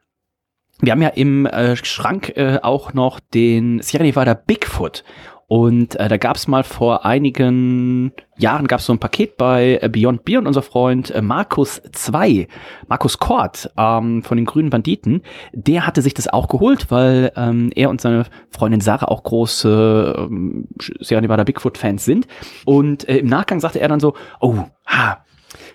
wir 0.80 0.91
haben 0.91 1.02
ja 1.02 1.10
im 1.10 1.48
äh, 1.48 1.76
Schrank 1.76 2.34
äh, 2.36 2.60
auch 2.62 2.93
noch 2.93 3.19
den 3.19 3.82
Sierra 3.82 4.04
Nevada 4.04 4.36
Bigfoot. 4.36 5.04
Und 5.47 5.95
äh, 5.99 6.08
da 6.08 6.17
gab 6.17 6.38
es 6.38 6.47
mal 6.47 6.63
vor 6.63 7.05
einigen 7.05 8.13
Jahren 8.38 8.67
gab 8.67 8.79
es 8.79 8.88
so 8.88 8.93
ein 8.93 8.99
Paket 8.99 9.38
bei 9.38 9.79
äh, 9.81 9.89
Beyond 9.89 10.25
Beer 10.25 10.39
und 10.39 10.47
unser 10.47 10.63
Freund 10.63 11.12
äh, 11.12 11.21
Markus 11.21 11.81
2, 11.91 12.47
Markus 12.88 13.19
Kort 13.19 13.71
ähm, 13.77 14.23
von 14.23 14.38
den 14.38 14.45
Grünen 14.45 14.71
Banditen, 14.71 15.21
der 15.53 15.86
hatte 15.86 16.01
sich 16.01 16.15
das 16.15 16.27
auch 16.27 16.47
geholt, 16.47 16.89
weil 16.89 17.31
ähm, 17.36 17.71
er 17.75 17.91
und 17.91 18.01
seine 18.01 18.25
Freundin 18.49 18.81
Sarah 18.81 19.08
auch 19.08 19.21
große 19.23 20.15
ähm, 20.17 20.67
Sierra 20.99 21.21
Nevada 21.21 21.43
Bigfoot-Fans 21.43 22.03
sind. 22.03 22.27
Und 22.65 23.08
äh, 23.08 23.17
im 23.17 23.27
Nachgang 23.27 23.60
sagte 23.60 23.79
er 23.79 23.88
dann 23.88 23.99
so, 23.99 24.15
oh, 24.39 24.55
ha, 24.88 25.23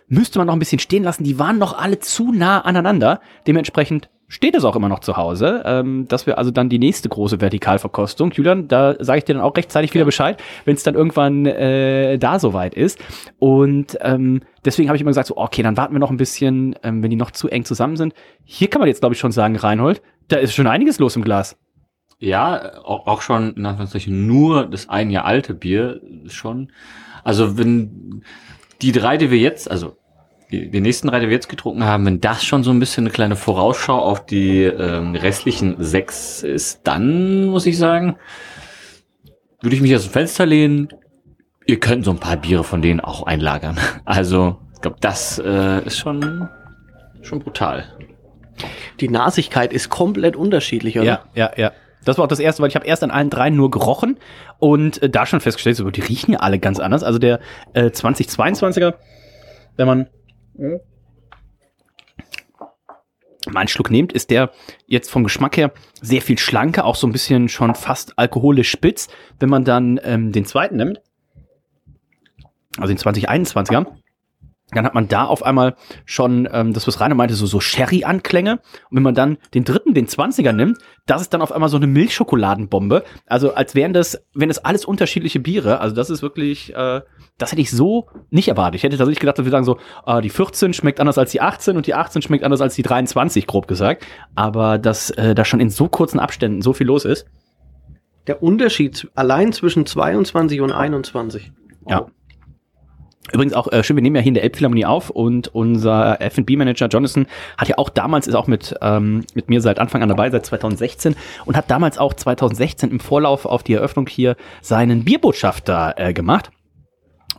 müsste 0.08 0.38
man 0.38 0.48
noch 0.48 0.54
ein 0.54 0.58
bisschen 0.58 0.80
stehen 0.80 1.04
lassen, 1.04 1.22
die 1.22 1.38
waren 1.38 1.58
noch 1.58 1.78
alle 1.78 2.00
zu 2.00 2.32
nah 2.32 2.60
aneinander. 2.62 3.20
Dementsprechend 3.46 4.10
steht 4.30 4.54
es 4.54 4.64
auch 4.64 4.76
immer 4.76 4.88
noch 4.88 5.00
zu 5.00 5.16
Hause. 5.16 5.62
Ähm, 5.66 6.06
das 6.08 6.26
wäre 6.26 6.38
also 6.38 6.50
dann 6.50 6.68
die 6.68 6.78
nächste 6.78 7.08
große 7.08 7.40
Vertikalverkostung. 7.40 8.30
Julian, 8.30 8.68
da 8.68 8.94
sage 9.00 9.18
ich 9.18 9.24
dir 9.24 9.34
dann 9.34 9.42
auch 9.42 9.56
rechtzeitig 9.56 9.92
wieder 9.92 10.04
Bescheid, 10.04 10.40
wenn 10.64 10.76
es 10.76 10.84
dann 10.84 10.94
irgendwann 10.94 11.44
äh, 11.46 12.16
da 12.16 12.38
soweit 12.38 12.74
ist. 12.74 12.98
Und 13.38 13.98
ähm, 14.00 14.40
deswegen 14.64 14.88
habe 14.88 14.96
ich 14.96 15.02
immer 15.02 15.10
gesagt, 15.10 15.26
so, 15.26 15.36
okay, 15.36 15.62
dann 15.62 15.76
warten 15.76 15.92
wir 15.92 15.98
noch 15.98 16.10
ein 16.10 16.16
bisschen, 16.16 16.76
ähm, 16.84 17.02
wenn 17.02 17.10
die 17.10 17.16
noch 17.16 17.32
zu 17.32 17.48
eng 17.48 17.64
zusammen 17.64 17.96
sind. 17.96 18.14
Hier 18.44 18.70
kann 18.70 18.80
man 18.80 18.88
jetzt, 18.88 19.00
glaube 19.00 19.14
ich, 19.14 19.18
schon 19.18 19.32
sagen, 19.32 19.56
Reinhold, 19.56 20.00
da 20.28 20.36
ist 20.36 20.54
schon 20.54 20.68
einiges 20.68 21.00
los 21.00 21.16
im 21.16 21.24
Glas. 21.24 21.58
Ja, 22.20 22.78
auch, 22.84 23.08
auch 23.08 23.22
schon 23.22 23.54
in 23.54 23.66
Anführungszeichen 23.66 24.28
nur 24.28 24.66
das 24.66 24.88
ein 24.88 25.10
Jahr 25.10 25.24
alte 25.24 25.54
Bier 25.54 26.00
schon. 26.26 26.70
Also 27.24 27.58
wenn 27.58 28.22
die 28.80 28.92
drei, 28.92 29.16
die 29.16 29.32
wir 29.32 29.38
jetzt, 29.38 29.68
also 29.68 29.96
die, 30.50 30.70
die 30.70 30.80
nächsten 30.80 31.08
drei, 31.08 31.20
die 31.20 31.26
wir 31.26 31.34
jetzt 31.34 31.48
getrunken 31.48 31.84
haben, 31.84 32.04
wenn 32.06 32.20
das 32.20 32.44
schon 32.44 32.62
so 32.62 32.70
ein 32.70 32.80
bisschen 32.80 33.04
eine 33.04 33.12
kleine 33.12 33.36
Vorausschau 33.36 33.98
auf 33.98 34.26
die 34.26 34.64
ähm, 34.64 35.14
restlichen 35.14 35.76
sechs 35.78 36.42
ist, 36.42 36.80
dann 36.84 37.46
muss 37.46 37.66
ich 37.66 37.78
sagen, 37.78 38.16
würde 39.62 39.76
ich 39.76 39.82
mich 39.82 39.94
aus 39.94 40.04
dem 40.04 40.12
Fenster 40.12 40.46
lehnen. 40.46 40.88
ihr 41.66 41.78
könnt 41.78 42.04
so 42.04 42.10
ein 42.10 42.18
paar 42.18 42.36
Biere 42.36 42.64
von 42.64 42.82
denen 42.82 43.00
auch 43.00 43.24
einlagern. 43.24 43.78
Also, 44.04 44.58
ich 44.74 44.80
glaube, 44.80 44.96
das 45.00 45.38
äh, 45.38 45.84
ist 45.84 45.98
schon, 45.98 46.48
schon 47.22 47.40
brutal. 47.40 47.84
Die 48.98 49.08
Nasigkeit 49.08 49.72
ist 49.72 49.88
komplett 49.88 50.36
unterschiedlich, 50.36 50.98
oder? 50.98 51.06
Ja, 51.06 51.24
ja, 51.34 51.50
ja. 51.56 51.72
Das 52.04 52.16
war 52.16 52.24
auch 52.24 52.28
das 52.28 52.40
erste, 52.40 52.62
weil 52.62 52.70
ich 52.70 52.76
habe 52.76 52.86
erst 52.86 53.04
an 53.04 53.10
allen 53.10 53.28
dreien 53.28 53.54
nur 53.54 53.70
gerochen 53.70 54.18
und 54.58 55.02
äh, 55.02 55.10
da 55.10 55.26
schon 55.26 55.40
festgestellt, 55.40 55.76
so, 55.76 55.90
die 55.90 56.00
riechen 56.00 56.32
ja 56.32 56.40
alle 56.40 56.58
ganz 56.58 56.80
anders. 56.80 57.02
Also 57.02 57.18
der 57.18 57.40
äh, 57.74 57.86
2022er, 57.86 58.94
wenn 59.76 59.86
man 59.86 60.08
mal 63.48 63.60
einen 63.60 63.68
Schluck 63.68 63.90
nehmt, 63.90 64.12
ist 64.12 64.30
der 64.30 64.50
jetzt 64.86 65.10
vom 65.10 65.24
Geschmack 65.24 65.56
her 65.56 65.72
sehr 66.00 66.22
viel 66.22 66.38
schlanker, 66.38 66.84
auch 66.84 66.96
so 66.96 67.06
ein 67.06 67.12
bisschen 67.12 67.48
schon 67.48 67.74
fast 67.74 68.18
alkoholisch 68.18 68.70
spitz. 68.70 69.08
Wenn 69.38 69.48
man 69.48 69.64
dann 69.64 70.00
ähm, 70.04 70.32
den 70.32 70.44
zweiten 70.44 70.76
nimmt, 70.76 71.00
also 72.78 72.92
den 72.92 72.98
2021er, 72.98 73.86
dann 74.72 74.84
hat 74.84 74.94
man 74.94 75.08
da 75.08 75.24
auf 75.24 75.42
einmal 75.42 75.74
schon, 76.04 76.48
ähm, 76.52 76.72
das 76.72 76.86
was 76.86 77.00
Rainer 77.00 77.14
meinte, 77.14 77.34
so, 77.34 77.46
so 77.46 77.60
Sherry-Anklänge. 77.60 78.52
Und 78.52 78.96
wenn 78.96 79.02
man 79.02 79.14
dann 79.14 79.38
den 79.54 79.64
dritten, 79.64 79.94
den 79.94 80.06
20er 80.06 80.52
nimmt, 80.52 80.78
das 81.06 81.22
ist 81.22 81.34
dann 81.34 81.42
auf 81.42 81.52
einmal 81.52 81.68
so 81.68 81.76
eine 81.76 81.86
Milchschokoladenbombe. 81.86 83.04
Also 83.26 83.54
als 83.54 83.74
wären 83.74 83.92
das, 83.92 84.22
wenn 84.34 84.48
das 84.48 84.58
alles 84.64 84.84
unterschiedliche 84.84 85.40
Biere. 85.40 85.80
Also 85.80 85.94
das 85.94 86.10
ist 86.10 86.22
wirklich, 86.22 86.74
äh, 86.74 87.00
das 87.38 87.52
hätte 87.52 87.60
ich 87.60 87.70
so 87.70 88.08
nicht 88.30 88.48
erwartet. 88.48 88.76
Ich 88.76 88.82
hätte 88.82 88.96
tatsächlich 88.96 89.20
gedacht, 89.20 89.38
dass 89.38 89.44
wir 89.44 89.50
sagen 89.52 89.64
so, 89.64 89.78
äh, 90.06 90.20
die 90.20 90.30
14 90.30 90.72
schmeckt 90.72 91.00
anders 91.00 91.18
als 91.18 91.32
die 91.32 91.40
18 91.40 91.76
und 91.76 91.86
die 91.86 91.94
18 91.94 92.22
schmeckt 92.22 92.44
anders 92.44 92.60
als 92.60 92.74
die 92.74 92.82
23, 92.82 93.46
grob 93.46 93.66
gesagt. 93.66 94.06
Aber 94.34 94.78
dass 94.78 95.10
äh, 95.10 95.34
da 95.34 95.44
schon 95.44 95.60
in 95.60 95.70
so 95.70 95.88
kurzen 95.88 96.20
Abständen 96.20 96.62
so 96.62 96.72
viel 96.72 96.86
los 96.86 97.04
ist. 97.04 97.26
Der 98.26 98.42
Unterschied 98.42 99.10
allein 99.14 99.52
zwischen 99.52 99.86
22 99.86 100.60
und 100.60 100.72
21. 100.72 101.52
Ja. 101.88 102.06
Übrigens 103.32 103.52
auch 103.52 103.70
äh, 103.70 103.84
schön, 103.84 103.96
wir 103.96 104.02
nehmen 104.02 104.16
ja 104.16 104.22
hier 104.22 104.30
in 104.30 104.34
der 104.34 104.42
Elbphilharmonie 104.44 104.86
auf 104.86 105.10
und 105.10 105.54
unser 105.54 106.20
F&B-Manager 106.20 106.88
Jonathan 106.88 107.26
hat 107.58 107.68
ja 107.68 107.78
auch 107.78 107.90
damals, 107.90 108.26
ist 108.26 108.34
auch 108.34 108.46
mit, 108.46 108.74
ähm, 108.80 109.24
mit 109.34 109.48
mir 109.48 109.60
seit 109.60 109.78
Anfang 109.78 110.02
an 110.02 110.08
dabei, 110.08 110.30
seit 110.30 110.46
2016 110.46 111.14
und 111.44 111.56
hat 111.56 111.70
damals 111.70 111.98
auch 111.98 112.14
2016 112.14 112.90
im 112.90 112.98
Vorlauf 112.98 113.46
auf 113.46 113.62
die 113.62 113.74
Eröffnung 113.74 114.06
hier 114.08 114.36
seinen 114.62 115.04
Bierbotschafter 115.04 115.94
äh, 115.96 116.12
gemacht. 116.12 116.50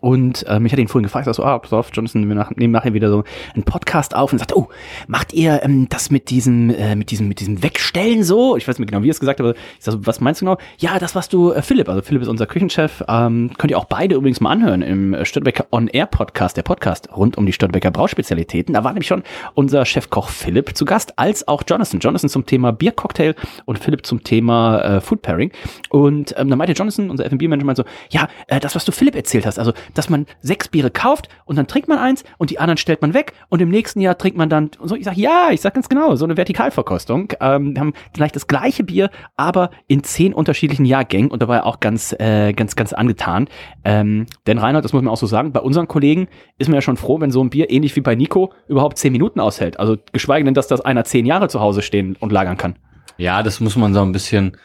Und 0.01 0.45
ähm, 0.47 0.65
ich 0.65 0.71
hatte 0.71 0.81
ihn 0.81 0.87
vorhin 0.87 1.03
gefragt, 1.03 1.33
so, 1.33 1.43
ah, 1.43 1.59
pass 1.59 1.71
auf, 1.71 1.89
Jonathan, 1.93 2.27
wir 2.27 2.35
nach, 2.35 2.51
nehmen 2.51 2.73
nachher 2.73 2.93
wieder 2.93 3.09
so 3.09 3.23
einen 3.53 3.63
Podcast 3.63 4.15
auf 4.15 4.33
und 4.33 4.39
sagt, 4.39 4.55
oh, 4.55 4.67
macht 5.07 5.31
ihr 5.31 5.61
ähm, 5.63 5.87
das 5.89 6.09
mit 6.09 6.29
diesem, 6.29 6.71
äh, 6.71 6.95
mit 6.95 7.11
diesem, 7.11 7.27
mit 7.27 7.39
diesem 7.39 7.63
Wegstellen 7.63 8.23
so? 8.23 8.57
Ich 8.57 8.67
weiß 8.67 8.79
nicht 8.79 8.89
genau, 8.89 9.03
wie 9.03 9.09
er 9.09 9.11
es 9.11 9.19
gesagt 9.19 9.39
hat, 9.39 9.45
aber 9.45 9.55
ich 9.55 9.83
sag, 9.85 9.95
was 10.01 10.19
meinst 10.19 10.41
du 10.41 10.45
genau? 10.45 10.57
Ja, 10.79 10.97
das, 10.97 11.13
was 11.15 11.29
du, 11.29 11.51
äh, 11.51 11.61
Philipp, 11.61 11.87
also 11.87 12.01
Philipp 12.01 12.23
ist 12.23 12.27
unser 12.27 12.47
Küchenchef, 12.47 13.03
ähm, 13.07 13.51
könnt 13.57 13.71
ihr 13.71 13.77
auch 13.77 13.85
beide 13.85 14.15
übrigens 14.15 14.41
mal 14.41 14.51
anhören 14.51 14.81
im 14.81 15.13
äh, 15.13 15.23
Störtebecker 15.23 15.67
On 15.71 15.87
Air 15.87 16.07
Podcast, 16.07 16.57
der 16.57 16.63
Podcast 16.63 17.09
rund 17.15 17.37
um 17.37 17.45
die 17.45 17.53
Störtebecker 17.53 17.91
Brauspezialitäten. 17.91 18.73
Da 18.73 18.83
war 18.83 18.93
nämlich 18.93 19.07
schon 19.07 19.21
unser 19.53 19.85
Chefkoch 19.85 20.29
Philipp 20.29 20.75
zu 20.75 20.85
Gast, 20.85 21.19
als 21.19 21.47
auch 21.47 21.63
Jonathan. 21.67 21.99
Jonathan 21.99 22.29
zum 22.29 22.45
Thema 22.47 22.71
Biercocktail 22.71 23.35
und 23.65 23.77
Philipp 23.77 24.05
zum 24.05 24.23
Thema 24.23 24.81
äh, 24.81 25.01
Food 25.01 25.21
Pairing. 25.21 25.51
Und 25.89 26.33
ähm, 26.37 26.49
dann 26.49 26.57
meinte 26.57 26.73
Jonathan, 26.73 27.11
unser 27.11 27.25
F&B-Manager, 27.25 27.65
meinte 27.65 27.83
so, 27.83 27.89
ja, 28.09 28.27
äh, 28.47 28.59
das, 28.59 28.75
was 28.75 28.85
du 28.85 28.91
Philipp 28.91 29.15
erzählt 29.15 29.45
hast, 29.45 29.59
also 29.59 29.73
dass 29.93 30.09
man 30.09 30.25
sechs 30.41 30.67
Biere 30.67 30.91
kauft 30.91 31.29
und 31.45 31.57
dann 31.57 31.67
trinkt 31.67 31.87
man 31.87 31.97
eins 31.97 32.23
und 32.37 32.49
die 32.49 32.59
anderen 32.59 32.77
stellt 32.77 33.01
man 33.01 33.13
weg 33.13 33.33
und 33.49 33.61
im 33.61 33.69
nächsten 33.69 34.01
Jahr 34.01 34.17
trinkt 34.17 34.37
man 34.37 34.49
dann 34.49 34.71
so. 34.83 34.95
Ich 34.95 35.05
sag 35.05 35.17
ja, 35.17 35.49
ich 35.51 35.61
sag 35.61 35.73
ganz 35.73 35.89
genau, 35.89 36.15
so 36.15 36.25
eine 36.25 36.37
Vertikalverkostung. 36.37 37.33
Ähm, 37.39 37.75
wir 37.75 37.81
haben 37.81 37.93
vielleicht 38.13 38.35
das 38.35 38.47
gleiche 38.47 38.83
Bier, 38.83 39.09
aber 39.35 39.71
in 39.87 40.03
zehn 40.03 40.33
unterschiedlichen 40.33 40.85
Jahrgängen 40.85 41.31
und 41.31 41.41
da 41.41 41.47
war 41.47 41.57
er 41.57 41.65
auch 41.65 41.79
ganz, 41.79 42.13
äh, 42.19 42.53
ganz, 42.53 42.75
ganz 42.75 42.93
angetan. 42.93 43.47
Ähm, 43.83 44.25
denn 44.47 44.57
Reinhard, 44.57 44.85
das 44.85 44.93
muss 44.93 45.01
man 45.01 45.11
auch 45.11 45.17
so 45.17 45.27
sagen, 45.27 45.51
bei 45.51 45.59
unseren 45.59 45.87
Kollegen 45.87 46.27
ist 46.57 46.67
man 46.67 46.75
ja 46.75 46.81
schon 46.81 46.97
froh, 46.97 47.19
wenn 47.19 47.31
so 47.31 47.43
ein 47.43 47.49
Bier 47.49 47.69
ähnlich 47.69 47.95
wie 47.95 48.01
bei 48.01 48.15
Nico 48.15 48.53
überhaupt 48.67 48.97
zehn 48.97 49.11
Minuten 49.11 49.39
aushält. 49.39 49.79
Also 49.79 49.97
geschweige 50.11 50.45
denn, 50.45 50.53
dass 50.53 50.67
das 50.67 50.81
einer 50.81 51.03
zehn 51.03 51.25
Jahre 51.25 51.47
zu 51.47 51.59
Hause 51.59 51.81
stehen 51.81 52.15
und 52.19 52.31
lagern 52.31 52.57
kann. 52.57 52.75
Ja, 53.17 53.43
das 53.43 53.59
muss 53.59 53.75
man 53.75 53.93
so 53.93 54.01
ein 54.01 54.11
bisschen, 54.11 54.57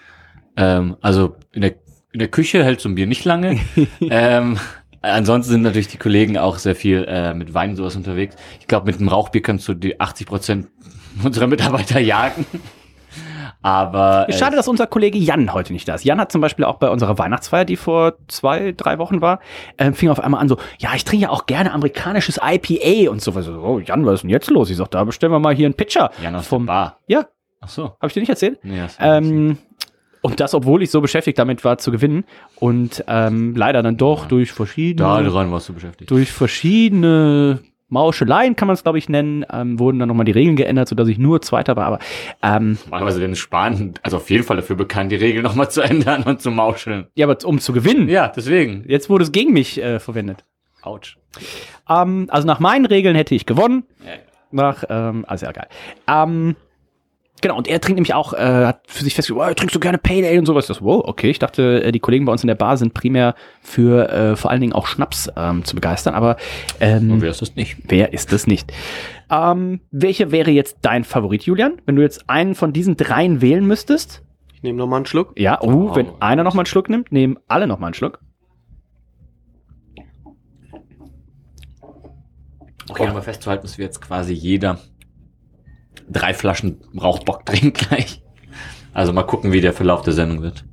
ähm, 0.56 0.96
also 1.00 1.36
in 1.52 1.62
der, 1.62 1.74
in 2.12 2.20
der 2.20 2.28
Küche 2.28 2.64
hält 2.64 2.80
so 2.80 2.88
ein 2.88 2.94
Bier 2.94 3.06
nicht 3.06 3.24
lange. 3.24 3.58
ähm, 4.00 4.58
Ansonsten 5.06 5.52
sind 5.52 5.62
natürlich 5.62 5.88
die 5.88 5.98
Kollegen 5.98 6.38
auch 6.38 6.58
sehr 6.58 6.74
viel 6.74 7.04
äh, 7.08 7.34
mit 7.34 7.54
Wein 7.54 7.70
und 7.70 7.76
sowas 7.76 7.96
unterwegs. 7.96 8.36
Ich 8.60 8.66
glaube, 8.66 8.86
mit 8.86 8.98
einem 8.98 9.08
Rauchbier 9.08 9.42
kannst 9.42 9.68
du 9.68 9.74
die 9.74 10.00
80 10.00 10.26
Prozent 10.26 10.68
unserer 11.24 11.46
Mitarbeiter 11.46 12.00
jagen. 12.00 12.44
Aber. 13.62 14.26
Äh, 14.28 14.32
Schade, 14.32 14.56
dass 14.56 14.68
unser 14.68 14.86
Kollege 14.86 15.18
Jan 15.18 15.52
heute 15.52 15.72
nicht 15.72 15.88
da 15.88 15.94
ist. 15.94 16.04
Jan 16.04 16.20
hat 16.20 16.30
zum 16.30 16.40
Beispiel 16.40 16.64
auch 16.64 16.76
bei 16.76 16.88
unserer 16.88 17.18
Weihnachtsfeier, 17.18 17.64
die 17.64 17.76
vor 17.76 18.14
zwei, 18.28 18.72
drei 18.72 18.98
Wochen 18.98 19.20
war, 19.20 19.40
äh, 19.76 19.92
fing 19.92 20.08
auf 20.08 20.20
einmal 20.20 20.40
an 20.40 20.48
so, 20.48 20.56
ja, 20.78 20.90
ich 20.94 21.04
trinke 21.04 21.24
ja 21.24 21.30
auch 21.30 21.46
gerne 21.46 21.72
amerikanisches 21.72 22.38
IPA 22.42 23.10
und 23.10 23.22
so. 23.22 23.32
Also, 23.32 23.60
oh, 23.60 23.80
Jan, 23.80 24.06
was 24.06 24.14
ist 24.14 24.22
denn 24.22 24.30
jetzt 24.30 24.50
los? 24.50 24.70
Ich 24.70 24.76
sag, 24.76 24.90
da 24.90 25.04
bestellen 25.04 25.32
wir 25.32 25.40
mal 25.40 25.54
hier 25.54 25.66
einen 25.66 25.74
Pitcher. 25.74 26.10
Jan 26.22 26.36
aus 26.36 26.46
vom 26.46 26.66
Bar. 26.66 27.00
Ja. 27.06 27.26
Ach 27.60 27.68
so. 27.68 27.84
Habe 27.84 28.06
ich 28.06 28.12
dir 28.12 28.20
nicht 28.20 28.28
erzählt? 28.28 28.60
Nee, 28.62 28.78
das 28.78 28.96
Ähm, 29.00 29.58
und 30.22 30.40
das, 30.40 30.54
obwohl 30.54 30.82
ich 30.82 30.90
so 30.90 31.00
beschäftigt 31.00 31.38
damit 31.38 31.64
war, 31.64 31.78
zu 31.78 31.90
gewinnen. 31.90 32.24
Und 32.56 33.04
ähm, 33.08 33.54
leider 33.56 33.82
dann 33.82 33.96
doch 33.96 34.22
Ja. 34.22 34.28
durch 34.28 34.52
verschiedene, 34.52 35.08
da 35.08 35.22
dran 35.22 35.50
warst 35.52 35.68
du 35.68 35.72
beschäftigt. 35.74 36.10
durch 36.10 36.30
verschiedene 36.32 37.60
Mauscheleien, 37.88 38.56
kann 38.56 38.66
man 38.66 38.74
es 38.74 38.82
glaube 38.82 38.98
ich 38.98 39.08
nennen, 39.08 39.44
ähm, 39.52 39.78
wurden 39.78 39.98
dann 40.00 40.08
nochmal 40.08 40.24
die 40.24 40.32
Regeln 40.32 40.56
geändert, 40.56 40.88
sodass 40.88 41.06
ich 41.08 41.18
nur 41.18 41.40
Zweiter 41.42 41.76
war. 41.76 41.86
Aber 41.86 41.98
ähm, 42.42 42.78
Normalerweise 42.86 43.20
werden 43.20 43.36
Spahn 43.36 43.94
also 44.02 44.16
auf 44.16 44.28
jeden 44.30 44.42
Fall 44.42 44.56
dafür 44.56 44.74
bekannt, 44.76 45.12
die 45.12 45.16
Regeln 45.16 45.44
nochmal 45.44 45.70
zu 45.70 45.80
ändern 45.82 46.24
und 46.24 46.42
zu 46.42 46.50
mauscheln. 46.50 47.06
ja, 47.14 47.26
aber 47.26 47.36
um 47.44 47.60
zu 47.60 47.72
gewinnen, 47.72 48.08
Ja, 48.08 48.28
deswegen. 48.28 48.84
jetzt 48.88 49.08
wurde 49.08 49.22
es 49.24 49.30
gegen 49.32 49.52
mich 49.52 49.80
äh, 49.80 50.00
verwendet. 50.00 50.44
Autsch. 50.82 51.16
Ähm, 51.88 52.26
also 52.30 52.46
nach 52.46 52.58
meinen 52.60 52.86
Regeln 52.86 53.14
hätte 53.14 53.34
ich 53.34 53.46
gewonnen. 53.46 53.84
Ja. 54.04 54.12
Nach, 54.52 54.84
ähm, 54.88 55.24
also 55.28 55.46
ja, 55.46 55.52
geil. 55.52 55.66
Ähm, 56.08 56.56
genau, 57.40 57.56
und 57.56 57.68
er 57.68 57.80
trinkt 57.80 57.96
nämlich 57.96 58.14
auch, 58.14 58.32
äh, 58.32 58.36
hat 58.66 58.80
für 58.86 59.04
sich 59.04 59.14
festgestellt, 59.14 59.50
oh, 59.50 59.54
trinkst 59.54 59.74
du 59.74 59.80
gerne 59.80 59.98
Pale 59.98 60.26
Ale 60.28 60.38
und 60.38 60.46
sowas. 60.46 60.66
Das, 60.66 60.82
wow, 60.82 61.02
okay, 61.06 61.30
ich 61.30 61.38
dachte, 61.38 61.82
äh, 61.84 61.92
die 61.92 62.00
Kollegen 62.00 62.24
bei 62.24 62.32
uns 62.32 62.42
in 62.42 62.48
der 62.48 62.54
Bar 62.54 62.76
sind 62.76 62.94
primär 62.94 63.34
für 63.62 64.08
äh, 64.10 64.36
vor 64.36 64.50
allen 64.50 64.60
Dingen 64.60 64.72
auch 64.72 64.86
Schnaps 64.86 65.30
ähm, 65.36 65.64
zu 65.64 65.74
begeistern, 65.74 66.14
aber 66.14 66.36
ähm, 66.80 67.10
Und 67.10 67.20
wer 67.22 67.30
ist 67.30 67.42
das 67.42 67.54
nicht? 67.56 67.76
wer 67.88 68.12
ist 68.12 68.32
es 68.32 68.46
nicht? 68.46 68.72
Ähm, 69.30 69.80
welche 69.90 70.30
wäre 70.32 70.50
jetzt 70.50 70.78
dein 70.82 71.04
Favorit, 71.04 71.42
Julian? 71.44 71.80
Wenn 71.86 71.96
du 71.96 72.02
jetzt 72.02 72.28
einen 72.28 72.54
von 72.54 72.72
diesen 72.72 72.96
dreien 72.96 73.40
wählen 73.40 73.66
müsstest? 73.66 74.22
Ich 74.54 74.62
nehme 74.62 74.78
noch 74.78 74.86
mal 74.86 74.96
einen 74.96 75.06
Schluck. 75.06 75.32
Ja, 75.38 75.58
oh, 75.60 75.88
Wow. 75.88 75.96
wenn 75.96 76.08
einer 76.20 76.42
noch 76.44 76.54
mal 76.54 76.60
einen 76.60 76.66
Schluck 76.66 76.88
nimmt, 76.88 77.12
nehmen 77.12 77.36
alle 77.48 77.66
noch 77.66 77.78
mal 77.78 77.88
einen 77.88 77.94
Schluck. 77.94 78.20
Okay, 82.88 83.08
um 83.08 83.14
mal 83.14 83.22
festzuhalten, 83.22 83.62
dass 83.62 83.78
wir 83.78 83.84
jetzt 83.84 84.00
quasi 84.00 84.32
jeder 84.32 84.78
drei 86.08 86.34
Flaschen 86.34 86.80
Rauchbock 87.00 87.46
trinkt 87.46 87.88
gleich. 87.88 88.22
Also 88.92 89.12
mal 89.12 89.24
gucken, 89.24 89.52
wie 89.52 89.60
der 89.60 89.72
Verlauf 89.72 90.02
der 90.02 90.14
Sendung 90.14 90.42
wird. 90.42 90.64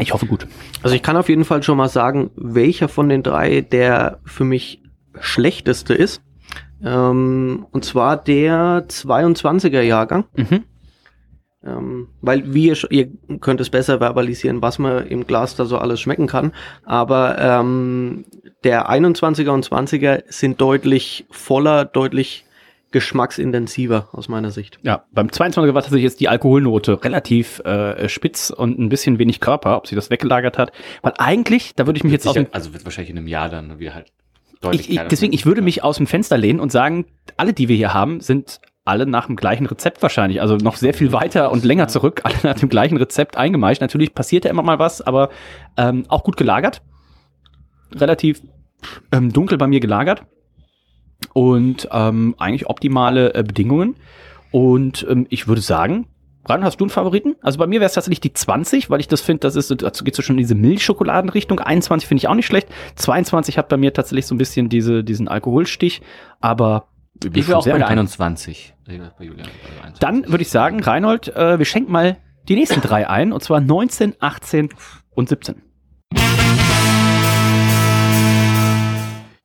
Ich 0.00 0.12
hoffe 0.12 0.26
gut. 0.26 0.46
Also 0.82 0.96
ich 0.96 1.02
kann 1.02 1.16
auf 1.16 1.28
jeden 1.28 1.44
Fall 1.44 1.62
schon 1.62 1.76
mal 1.76 1.88
sagen, 1.88 2.30
welcher 2.34 2.88
von 2.88 3.08
den 3.08 3.22
drei 3.22 3.60
der 3.60 4.18
für 4.24 4.44
mich 4.44 4.82
schlechteste 5.20 5.94
ist. 5.94 6.22
Ähm, 6.84 7.66
und 7.70 7.84
zwar 7.84 8.16
der 8.16 8.86
22er 8.88 9.82
Jahrgang. 9.82 10.24
Mhm. 10.34 10.64
Ähm, 11.64 12.08
weil 12.20 12.52
wir, 12.52 12.76
ihr 12.90 13.08
könnt 13.40 13.60
es 13.60 13.70
besser 13.70 14.00
verbalisieren, 14.00 14.62
was 14.62 14.80
man 14.80 15.06
im 15.06 15.26
Glas 15.26 15.54
da 15.54 15.64
so 15.64 15.78
alles 15.78 16.00
schmecken 16.00 16.26
kann. 16.26 16.52
Aber 16.84 17.38
ähm, 17.38 18.24
der 18.64 18.90
21er 18.90 19.50
und 19.50 19.64
20er 19.64 20.24
sind 20.26 20.60
deutlich 20.60 21.26
voller, 21.30 21.84
deutlich 21.84 22.44
geschmacksintensiver 22.92 24.08
aus 24.12 24.28
meiner 24.28 24.50
Sicht. 24.50 24.78
Ja, 24.82 25.04
beim 25.12 25.28
22er 25.28 25.74
war 25.74 25.82
tatsächlich 25.82 26.04
jetzt 26.04 26.20
die 26.20 26.28
Alkoholnote 26.28 27.02
relativ 27.04 27.60
äh, 27.60 28.08
spitz 28.08 28.50
und 28.50 28.78
ein 28.78 28.88
bisschen 28.88 29.18
wenig 29.18 29.40
Körper, 29.40 29.76
ob 29.76 29.86
sie 29.86 29.94
das 29.94 30.10
weggelagert 30.10 30.58
hat. 30.58 30.72
Weil 31.02 31.14
eigentlich, 31.18 31.74
da 31.74 31.86
würde 31.86 31.96
ich 31.96 32.04
mich 32.04 32.12
jetzt 32.12 32.26
aus 32.26 32.34
Sicher, 32.34 32.44
dem, 32.44 32.54
also 32.54 32.72
wird 32.72 32.84
wahrscheinlich 32.84 33.10
in 33.10 33.18
einem 33.18 33.28
Jahr 33.28 33.48
dann 33.48 33.78
wieder 33.78 33.94
halt 33.94 34.12
deutlich 34.60 34.88
ich, 34.88 34.96
ich, 34.96 35.02
deswegen, 35.08 35.32
ich 35.32 35.44
würde 35.46 35.62
mich 35.62 35.82
aus 35.82 35.96
dem 35.96 36.06
Fenster 36.06 36.38
lehnen 36.38 36.60
und 36.60 36.70
sagen, 36.70 37.06
alle, 37.36 37.52
die 37.52 37.68
wir 37.68 37.76
hier 37.76 37.92
haben, 37.92 38.20
sind 38.20 38.60
alle 38.84 39.06
nach 39.06 39.26
dem 39.26 39.36
gleichen 39.36 39.66
Rezept 39.66 40.02
wahrscheinlich. 40.02 40.40
Also 40.40 40.56
noch 40.56 40.76
sehr 40.76 40.94
viel 40.94 41.12
weiter 41.12 41.52
und 41.52 41.64
länger 41.64 41.88
zurück, 41.88 42.20
alle 42.24 42.36
nach 42.42 42.58
dem 42.58 42.68
gleichen 42.68 42.96
Rezept 42.96 43.36
eingemeischt. 43.36 43.80
Natürlich 43.80 44.14
passiert 44.14 44.44
ja 44.44 44.50
immer 44.50 44.62
mal 44.62 44.78
was, 44.78 45.00
aber 45.00 45.30
ähm, 45.76 46.04
auch 46.08 46.24
gut 46.24 46.36
gelagert. 46.36 46.82
Relativ 47.94 48.42
ähm, 49.12 49.32
dunkel 49.32 49.58
bei 49.58 49.66
mir 49.66 49.80
gelagert. 49.80 50.24
Und 51.34 51.88
ähm, 51.90 52.34
eigentlich 52.38 52.68
optimale 52.68 53.34
äh, 53.34 53.42
Bedingungen. 53.42 53.96
Und 54.50 55.06
ähm, 55.08 55.26
ich 55.30 55.48
würde 55.48 55.62
sagen, 55.62 56.06
Ran, 56.44 56.64
hast 56.64 56.80
du 56.80 56.84
einen 56.84 56.90
Favoriten? 56.90 57.36
Also 57.40 57.58
bei 57.58 57.68
mir 57.68 57.78
wäre 57.78 57.86
es 57.86 57.94
tatsächlich 57.94 58.20
die 58.20 58.32
20, 58.32 58.90
weil 58.90 58.98
ich 58.98 59.06
das 59.06 59.20
finde, 59.20 59.40
das 59.40 59.54
ist, 59.54 59.70
dazu 59.80 60.02
geht 60.02 60.16
so 60.16 60.22
schon 60.22 60.34
in 60.34 60.38
diese 60.38 60.56
Milchschokoladenrichtung. 60.56 61.60
21 61.60 62.08
finde 62.08 62.18
ich 62.18 62.28
auch 62.28 62.34
nicht 62.34 62.46
schlecht. 62.46 62.68
22 62.96 63.58
hat 63.58 63.68
bei 63.68 63.76
mir 63.76 63.92
tatsächlich 63.92 64.26
so 64.26 64.34
ein 64.34 64.38
bisschen 64.38 64.68
diese, 64.68 65.04
diesen 65.04 65.28
Alkoholstich, 65.28 66.02
aber 66.40 66.88
Ich 67.22 67.46
wäre 67.46 67.58
auch 67.58 67.62
sehr 67.62 67.74
bei 67.74 67.78
der 67.78 67.86
angetan. 67.86 68.32
21. 68.32 68.74
Ich 68.88 68.98
wär 68.98 69.14
Bei 69.16 69.24
Julian, 69.24 69.46
bei 69.46 69.70
der 69.70 69.84
21. 69.84 70.00
Dann 70.00 70.32
würde 70.32 70.42
ich 70.42 70.50
sagen, 70.50 70.82
Reinhold, 70.82 71.28
äh, 71.28 71.58
wir 71.58 71.64
schenken 71.64 71.92
mal 71.92 72.16
die 72.48 72.56
nächsten 72.56 72.80
drei 72.80 73.08
ein, 73.08 73.32
und 73.32 73.42
zwar 73.44 73.60
19, 73.60 74.16
18 74.18 74.70
und 75.14 75.28
17. 75.28 75.62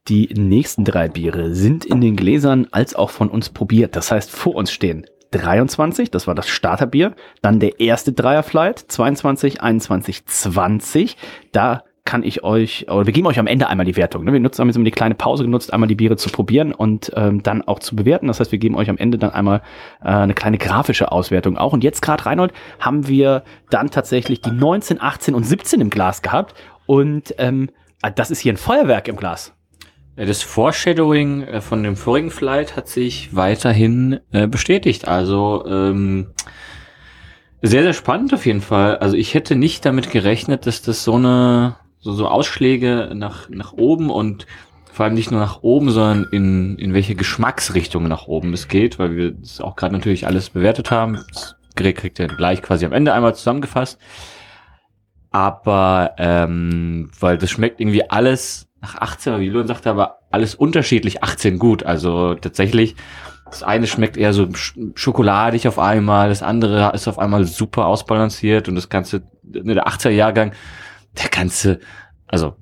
Die 0.08 0.30
nächsten 0.34 0.86
drei 0.86 1.10
Biere 1.10 1.54
sind 1.54 1.84
in 1.84 2.00
den 2.00 2.16
Gläsern 2.16 2.68
als 2.72 2.96
auch 2.96 3.10
von 3.10 3.30
uns 3.30 3.50
probiert. 3.50 3.96
Das 3.96 4.10
heißt, 4.10 4.32
vor 4.32 4.56
uns 4.56 4.72
stehen 4.72 5.06
23, 5.32 6.12
das 6.12 6.28
war 6.28 6.36
das 6.36 6.48
Starterbier, 6.48 7.14
dann 7.42 7.60
der 7.60 7.82
erste 7.82 8.14
Dreierflight, 8.14 8.80
22, 8.80 9.62
21, 9.62 10.26
20. 10.26 11.18
Da 11.52 11.84
kann 12.06 12.24
ich 12.24 12.42
euch, 12.46 12.90
oder 12.90 13.06
wir 13.06 13.12
geben 13.12 13.28
euch 13.28 13.38
am 13.38 13.48
Ende 13.48 13.68
einmal 13.68 13.86
die 13.86 13.98
Wertung. 13.98 14.24
Ne? 14.24 14.32
Wir 14.32 14.40
nutzen, 14.40 14.62
haben 14.62 14.70
jetzt 14.70 14.78
immer 14.78 14.86
die 14.86 14.92
kleine 14.92 15.16
Pause 15.16 15.44
genutzt, 15.44 15.74
einmal 15.74 15.90
die 15.90 15.96
Biere 15.96 16.16
zu 16.16 16.30
probieren 16.30 16.72
und 16.72 17.12
ähm, 17.18 17.44
dann 17.44 17.62
auch 17.64 17.80
zu 17.80 17.98
bewerten. 17.98 18.28
Das 18.28 18.40
heißt, 18.40 18.54
wir 18.54 18.60
geben 18.60 18.76
euch 18.76 18.90
am 18.90 18.98
Ende 18.98 19.18
dann 19.18 19.32
einmal 19.32 19.62
äh, 20.02 20.08
eine 20.08 20.34
kleine 20.34 20.58
grafische 20.58 21.12
Auswertung 21.12 21.58
auch. 21.58 21.74
Und 21.74 21.84
jetzt 21.84 22.02
gerade, 22.02 22.26
Reinhold, 22.26 22.54
haben 22.80 23.10
wir 23.10 23.44
dann 23.70 23.92
tatsächlich 23.92 24.40
die 24.40 24.52
19, 24.52 25.02
18 25.02 25.36
und 25.36 25.44
17 25.44 25.82
im 25.82 25.90
Glas 25.90 26.22
gehabt. 26.22 26.56
Und 26.86 27.36
ähm, 27.40 27.70
das 28.16 28.32
ist 28.32 28.40
hier 28.40 28.54
ein 28.54 28.58
Feuerwerk 28.58 29.10
im 29.10 29.18
Glas. 29.18 29.57
Das 30.18 30.42
Foreshadowing 30.42 31.44
äh, 31.44 31.62
von 31.62 31.84
dem 31.84 31.96
vorigen 31.96 32.32
Flight 32.32 32.76
hat 32.76 32.88
sich 32.88 33.36
weiterhin 33.36 34.20
äh, 34.32 34.48
bestätigt. 34.48 35.08
Also 35.08 35.64
ähm, 35.68 36.32
sehr, 37.62 37.84
sehr 37.84 37.94
spannend 37.94 38.34
auf 38.34 38.48
jeden 38.48 38.62
Fall. 38.62 38.98
Also 38.98 39.16
ich 39.16 39.36
hätte 39.36 39.56
nicht 39.56 39.86
damit 39.86 40.10
gerechnet, 40.10 40.66
dass 40.66 40.82
das 40.82 41.04
so 41.04 41.16
eine 41.16 41.76
so, 42.00 42.14
so 42.14 42.28
Ausschläge 42.28 43.12
nach, 43.14 43.48
nach 43.50 43.74
oben 43.74 44.10
und 44.10 44.48
vor 44.92 45.06
allem 45.06 45.14
nicht 45.14 45.30
nur 45.30 45.40
nach 45.40 45.62
oben, 45.62 45.92
sondern 45.92 46.26
in, 46.32 46.80
in 46.80 46.96
welche 46.96 47.14
Geschmacksrichtung 47.14 48.08
nach 48.08 48.26
oben 48.26 48.54
es 48.54 48.68
geht, 48.68 48.98
weil 48.98 49.16
wir 49.16 49.32
das 49.34 49.62
auch 49.62 49.76
gerade 49.76 49.94
natürlich 49.94 50.26
alles 50.26 50.50
bewertet 50.50 50.90
haben. 50.90 51.20
Das 51.32 51.56
Gerät 51.76 51.98
kriegt 51.98 52.18
ihr 52.18 52.28
gleich 52.28 52.64
quasi 52.64 52.88
am 52.88 52.94
Ende 52.94 53.14
einmal 53.14 53.36
zusammengefasst. 53.36 54.00
Aber 55.30 56.16
ähm, 56.18 57.12
weil 57.20 57.38
das 57.38 57.52
schmeckt 57.52 57.80
irgendwie 57.80 58.10
alles 58.10 58.67
nach 58.88 59.02
18, 59.02 59.40
wie 59.40 59.50
Luan 59.50 59.68
sagte, 59.68 59.90
aber 59.90 60.20
alles 60.32 60.56
unterschiedlich 60.56 61.24
18 61.24 61.60
gut. 61.60 61.84
Also 61.84 62.36
tatsächlich, 62.36 62.96
das 63.46 63.64
eine 63.64 63.88
schmeckt 63.88 64.18
eher 64.18 64.34
so 64.34 64.48
schokoladig 64.96 65.68
auf 65.68 65.80
einmal, 65.80 66.30
das 66.30 66.44
andere 66.44 66.92
ist 66.94 67.08
auf 67.08 67.20
einmal 67.20 67.46
super 67.46 67.86
ausbalanciert 67.86 68.68
und 68.68 68.76
das 68.76 68.90
Ganze, 68.90 69.24
ne, 69.44 69.74
der 69.74 69.88
18er 69.88 70.10
Jahrgang, 70.10 70.54
der 71.22 71.30
ganze, 71.30 71.80
also 72.28 72.56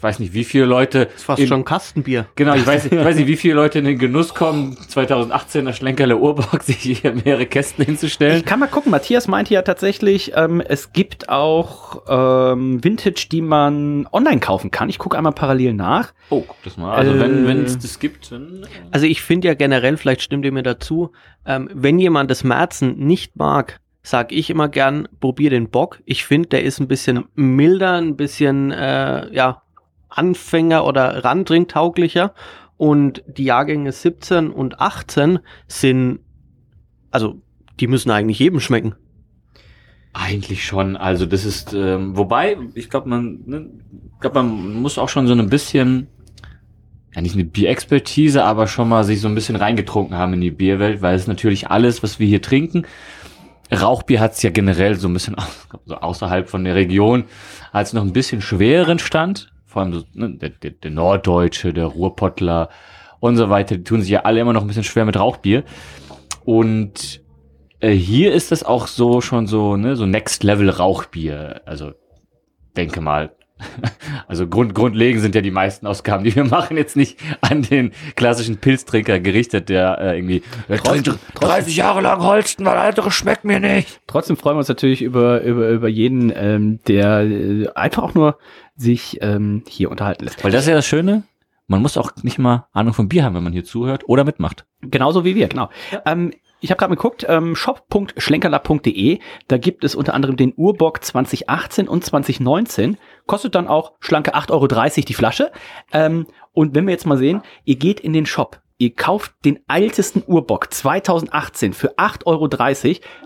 ich 0.00 0.04
weiß 0.04 0.18
nicht, 0.18 0.32
wie 0.32 0.44
viele 0.44 0.64
Leute. 0.64 1.04
Das 1.04 1.16
ist 1.16 1.24
fast 1.24 1.42
in, 1.42 1.46
schon 1.48 1.62
Kastenbier. 1.62 2.24
Genau, 2.34 2.54
ich 2.54 2.66
weiß, 2.66 2.86
ich 2.86 2.92
weiß 2.92 3.16
nicht, 3.16 3.26
wie 3.26 3.36
viele 3.36 3.52
Leute 3.52 3.80
in 3.80 3.84
den 3.84 3.98
Genuss 3.98 4.32
kommen, 4.32 4.74
2018er 4.88 5.74
Schlenkerle 5.74 6.16
Urbock 6.16 6.62
sich 6.62 6.78
hier 6.78 7.12
mehrere 7.12 7.44
Kästen 7.44 7.84
hinzustellen. 7.84 8.38
Ich 8.38 8.46
kann 8.46 8.60
mal 8.60 8.68
gucken, 8.68 8.92
Matthias 8.92 9.28
meinte 9.28 9.52
ja 9.52 9.60
tatsächlich, 9.60 10.32
ähm, 10.36 10.62
es 10.62 10.94
gibt 10.94 11.28
auch 11.28 12.04
ähm, 12.08 12.82
Vintage, 12.82 13.26
die 13.30 13.42
man 13.42 14.08
online 14.10 14.40
kaufen 14.40 14.70
kann. 14.70 14.88
Ich 14.88 14.98
gucke 14.98 15.18
einmal 15.18 15.34
parallel 15.34 15.74
nach. 15.74 16.14
Oh, 16.30 16.44
guck 16.48 16.62
das 16.62 16.78
mal. 16.78 16.94
Also 16.94 17.12
Äh, 17.12 17.20
wenn 17.20 17.46
wenn 17.46 17.64
es 17.66 17.78
das 17.78 17.98
gibt, 17.98 18.32
dann. 18.32 18.66
Also 18.92 19.04
ich 19.04 19.20
finde 19.20 19.48
ja 19.48 19.54
generell, 19.54 19.98
vielleicht 19.98 20.22
stimmt 20.22 20.46
ihr 20.46 20.52
mir 20.52 20.62
dazu, 20.62 21.12
ähm, 21.44 21.68
wenn 21.74 21.98
jemand 21.98 22.30
das 22.30 22.42
Märzen 22.42 22.96
nicht 22.96 23.36
mag, 23.36 23.80
sag 24.02 24.32
ich 24.32 24.48
immer 24.48 24.70
gern, 24.70 25.08
probier 25.20 25.50
den 25.50 25.68
Bock. 25.68 26.00
Ich 26.06 26.24
finde, 26.24 26.48
der 26.48 26.62
ist 26.62 26.80
ein 26.80 26.88
bisschen 26.88 27.24
milder, 27.34 27.96
ein 27.96 28.16
bisschen, 28.16 28.70
äh, 28.70 29.30
ja, 29.34 29.60
Anfänger- 30.10 30.84
oder 30.84 31.24
Randringtauglicher. 31.24 32.34
Und 32.76 33.22
die 33.26 33.44
Jahrgänge 33.44 33.92
17 33.92 34.50
und 34.50 34.80
18 34.80 35.40
sind, 35.68 36.20
also, 37.10 37.40
die 37.78 37.86
müssen 37.86 38.10
eigentlich 38.10 38.38
jedem 38.38 38.60
schmecken. 38.60 38.94
Eigentlich 40.12 40.64
schon. 40.64 40.96
Also 40.96 41.24
das 41.24 41.44
ist, 41.44 41.72
ähm, 41.72 42.16
wobei, 42.16 42.56
ich 42.74 42.90
glaube, 42.90 43.08
man, 43.08 43.40
ne, 43.46 43.70
ich 44.14 44.20
glaube, 44.20 44.42
man 44.42 44.74
muss 44.82 44.98
auch 44.98 45.08
schon 45.08 45.26
so 45.26 45.34
ein 45.34 45.48
bisschen, 45.48 46.08
ja 47.14 47.20
nicht 47.20 47.34
eine 47.34 47.44
Bierexpertise, 47.44 48.44
aber 48.44 48.66
schon 48.66 48.88
mal 48.88 49.04
sich 49.04 49.20
so 49.20 49.28
ein 49.28 49.36
bisschen 49.36 49.56
reingetrunken 49.56 50.16
haben 50.16 50.34
in 50.34 50.40
die 50.40 50.50
Bierwelt, 50.50 51.00
weil 51.00 51.14
es 51.14 51.28
natürlich 51.28 51.70
alles, 51.70 52.02
was 52.02 52.18
wir 52.18 52.26
hier 52.26 52.42
trinken, 52.42 52.86
Rauchbier 53.72 54.20
hat 54.20 54.32
es 54.32 54.42
ja 54.42 54.50
generell 54.50 54.96
so 54.96 55.08
ein 55.08 55.12
bisschen 55.12 55.36
so 55.84 55.96
außerhalb 55.96 56.48
von 56.48 56.64
der 56.64 56.74
Region, 56.74 57.24
als 57.72 57.92
noch 57.92 58.02
ein 58.02 58.12
bisschen 58.12 58.40
schwereren 58.40 58.98
Stand. 58.98 59.49
Vor 59.70 59.82
allem 59.82 59.92
so, 59.92 60.02
ne, 60.14 60.30
der, 60.30 60.48
der, 60.48 60.72
der 60.72 60.90
Norddeutsche, 60.90 61.72
der 61.72 61.86
Ruhrpottler 61.86 62.70
und 63.20 63.36
so 63.36 63.50
weiter, 63.50 63.76
die 63.76 63.84
tun 63.84 64.00
sich 64.00 64.10
ja 64.10 64.22
alle 64.22 64.40
immer 64.40 64.52
noch 64.52 64.62
ein 64.62 64.66
bisschen 64.66 64.82
schwer 64.82 65.04
mit 65.04 65.16
Rauchbier. 65.16 65.62
Und 66.44 67.20
äh, 67.78 67.92
hier 67.92 68.32
ist 68.32 68.50
das 68.50 68.64
auch 68.64 68.88
so 68.88 69.20
schon 69.20 69.46
so, 69.46 69.76
ne, 69.76 69.94
so 69.94 70.06
Next 70.06 70.42
Level 70.42 70.70
Rauchbier. 70.70 71.60
Also 71.66 71.92
denke 72.76 73.00
mal. 73.00 73.36
Also 74.26 74.46
grund, 74.46 74.74
grundlegend 74.74 75.22
sind 75.22 75.34
ja 75.34 75.40
die 75.40 75.50
meisten 75.50 75.86
Ausgaben, 75.86 76.24
die 76.24 76.34
wir 76.34 76.44
machen, 76.44 76.76
jetzt 76.76 76.96
nicht 76.96 77.18
an 77.40 77.62
den 77.62 77.92
klassischen 78.16 78.58
Pilztrinker 78.58 79.18
gerichtet, 79.20 79.68
der 79.68 79.98
äh, 79.98 80.16
irgendwie 80.16 80.42
30, 80.68 81.14
30 81.34 81.76
Jahre 81.76 82.00
lang 82.00 82.22
Holsten, 82.22 82.64
weil 82.64 82.76
andere 82.76 83.10
schmeckt 83.10 83.44
mir 83.44 83.60
nicht. 83.60 84.00
Trotzdem 84.06 84.36
freuen 84.36 84.56
wir 84.56 84.60
uns 84.60 84.68
natürlich 84.68 85.02
über, 85.02 85.42
über, 85.42 85.68
über 85.68 85.88
jeden, 85.88 86.32
ähm, 86.34 86.80
der 86.86 87.22
äh, 87.22 87.68
einfach 87.74 88.02
auch 88.02 88.14
nur 88.14 88.38
sich 88.76 89.18
ähm, 89.20 89.64
hier 89.68 89.90
unterhalten 89.90 90.24
lässt. 90.24 90.42
Weil 90.44 90.52
das 90.52 90.62
ist 90.62 90.68
ja 90.68 90.74
das 90.74 90.86
Schöne, 90.86 91.24
man 91.66 91.82
muss 91.82 91.96
auch 91.96 92.10
nicht 92.22 92.38
mal 92.38 92.66
Ahnung 92.72 92.94
vom 92.94 93.08
Bier 93.08 93.24
haben, 93.24 93.34
wenn 93.34 93.44
man 93.44 93.52
hier 93.52 93.64
zuhört 93.64 94.08
oder 94.08 94.24
mitmacht. 94.24 94.64
Genauso 94.80 95.24
wie 95.24 95.34
wir, 95.34 95.48
genau. 95.48 95.70
Ähm, 96.04 96.32
ich 96.60 96.70
habe 96.70 96.78
gerade 96.78 96.94
geguckt, 96.94 97.24
ähm, 97.28 97.56
shop.schlenkerler.de, 97.56 99.18
da 99.48 99.56
gibt 99.56 99.82
es 99.82 99.94
unter 99.94 100.12
anderem 100.14 100.36
den 100.36 100.52
Urbock 100.56 101.02
2018 101.02 101.88
und 101.88 102.04
2019, 102.04 102.98
kostet 103.30 103.54
dann 103.54 103.68
auch 103.68 103.92
schlanke 104.00 104.34
8,30 104.34 104.50
Euro 104.50 104.66
die 105.06 105.14
Flasche. 105.14 105.52
Ähm, 105.92 106.26
und 106.52 106.74
wenn 106.74 106.84
wir 106.86 106.92
jetzt 106.92 107.06
mal 107.06 107.16
sehen, 107.16 107.42
ihr 107.64 107.76
geht 107.76 108.00
in 108.00 108.12
den 108.12 108.26
Shop, 108.26 108.60
ihr 108.76 108.92
kauft 108.92 109.32
den 109.44 109.60
ältesten 109.68 110.24
Urbock 110.26 110.74
2018 110.74 111.72
für 111.72 111.96
8,30 111.96 112.26
Euro, 112.26 112.48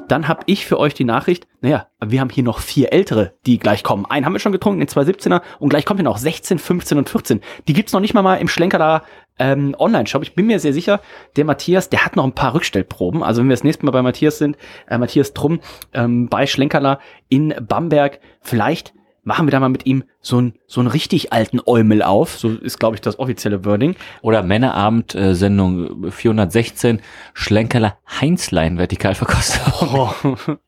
dann 0.07 0.29
habe 0.29 0.43
ich 0.45 0.67
für 0.67 0.79
euch 0.79 0.93
die 0.93 1.05
Nachricht, 1.05 1.47
naja, 1.63 1.87
wir 2.05 2.21
haben 2.21 2.29
hier 2.29 2.45
noch 2.45 2.59
vier 2.59 2.93
ältere, 2.93 3.33
die 3.47 3.59
gleich 3.59 3.83
kommen. 3.83 4.05
Einen 4.05 4.27
haben 4.27 4.35
wir 4.35 4.41
schon 4.41 4.53
getrunken, 4.53 4.81
den 4.81 4.89
217er 4.89 5.41
und 5.59 5.71
gleich 5.71 5.87
kommt 5.87 6.01
hier 6.01 6.05
noch 6.05 6.19
16, 6.19 6.59
15 6.59 6.99
und 6.99 7.09
14. 7.09 7.41
Die 7.67 7.73
gibt's 7.73 7.95
noch 7.95 8.01
nicht 8.01 8.13
mal 8.13 8.21
mal 8.21 8.37
im 8.37 8.49
Schlenkerler 8.49 9.05
ähm, 9.39 9.75
Online-Shop. 9.79 10.23
Ich 10.23 10.35
bin 10.35 10.45
mir 10.45 10.61
sehr 10.61 10.75
sicher, 10.75 11.01
der 11.37 11.47
Matthias, 11.47 11.89
der 11.89 12.05
hat 12.05 12.15
noch 12.15 12.25
ein 12.25 12.35
paar 12.35 12.53
Rückstellproben. 12.53 13.23
Also 13.23 13.41
wenn 13.41 13.49
wir 13.49 13.57
das 13.57 13.65
nächste 13.65 13.87
Mal 13.87 13.93
bei 13.93 14.03
Matthias 14.03 14.37
sind, 14.37 14.59
äh, 14.87 14.99
Matthias 14.99 15.33
Trumm 15.33 15.61
ähm, 15.95 16.29
bei 16.29 16.47
Schlenkerler 16.47 16.99
in 17.31 17.55
Bamberg, 17.67 18.21
vielleicht 18.43 18.93
machen 19.25 19.47
wir 19.47 19.51
da 19.51 19.61
mal 19.61 19.69
mit 19.69 19.87
ihm 19.87 20.05
so 20.21 20.39
einen 20.39 20.55
so 20.67 20.81
einen 20.81 20.89
richtig 20.89 21.33
alten 21.33 21.61
Eumel 21.67 22.03
auf. 22.03 22.39
So 22.39 22.51
ist, 22.51 22.79
glaube 22.79 22.97
ich, 22.97 23.01
das 23.01 23.19
offizielle 23.19 23.65
Wording. 23.65 23.97
Oder 24.23 24.43
Männerabend, 24.43 25.15
äh, 25.15 25.35
Sendung 25.35 26.11
416, 26.11 27.01
Schlenkerler 27.33 27.99
Heinzlein 28.21 28.79
Vertikalverkostung. 28.79 30.37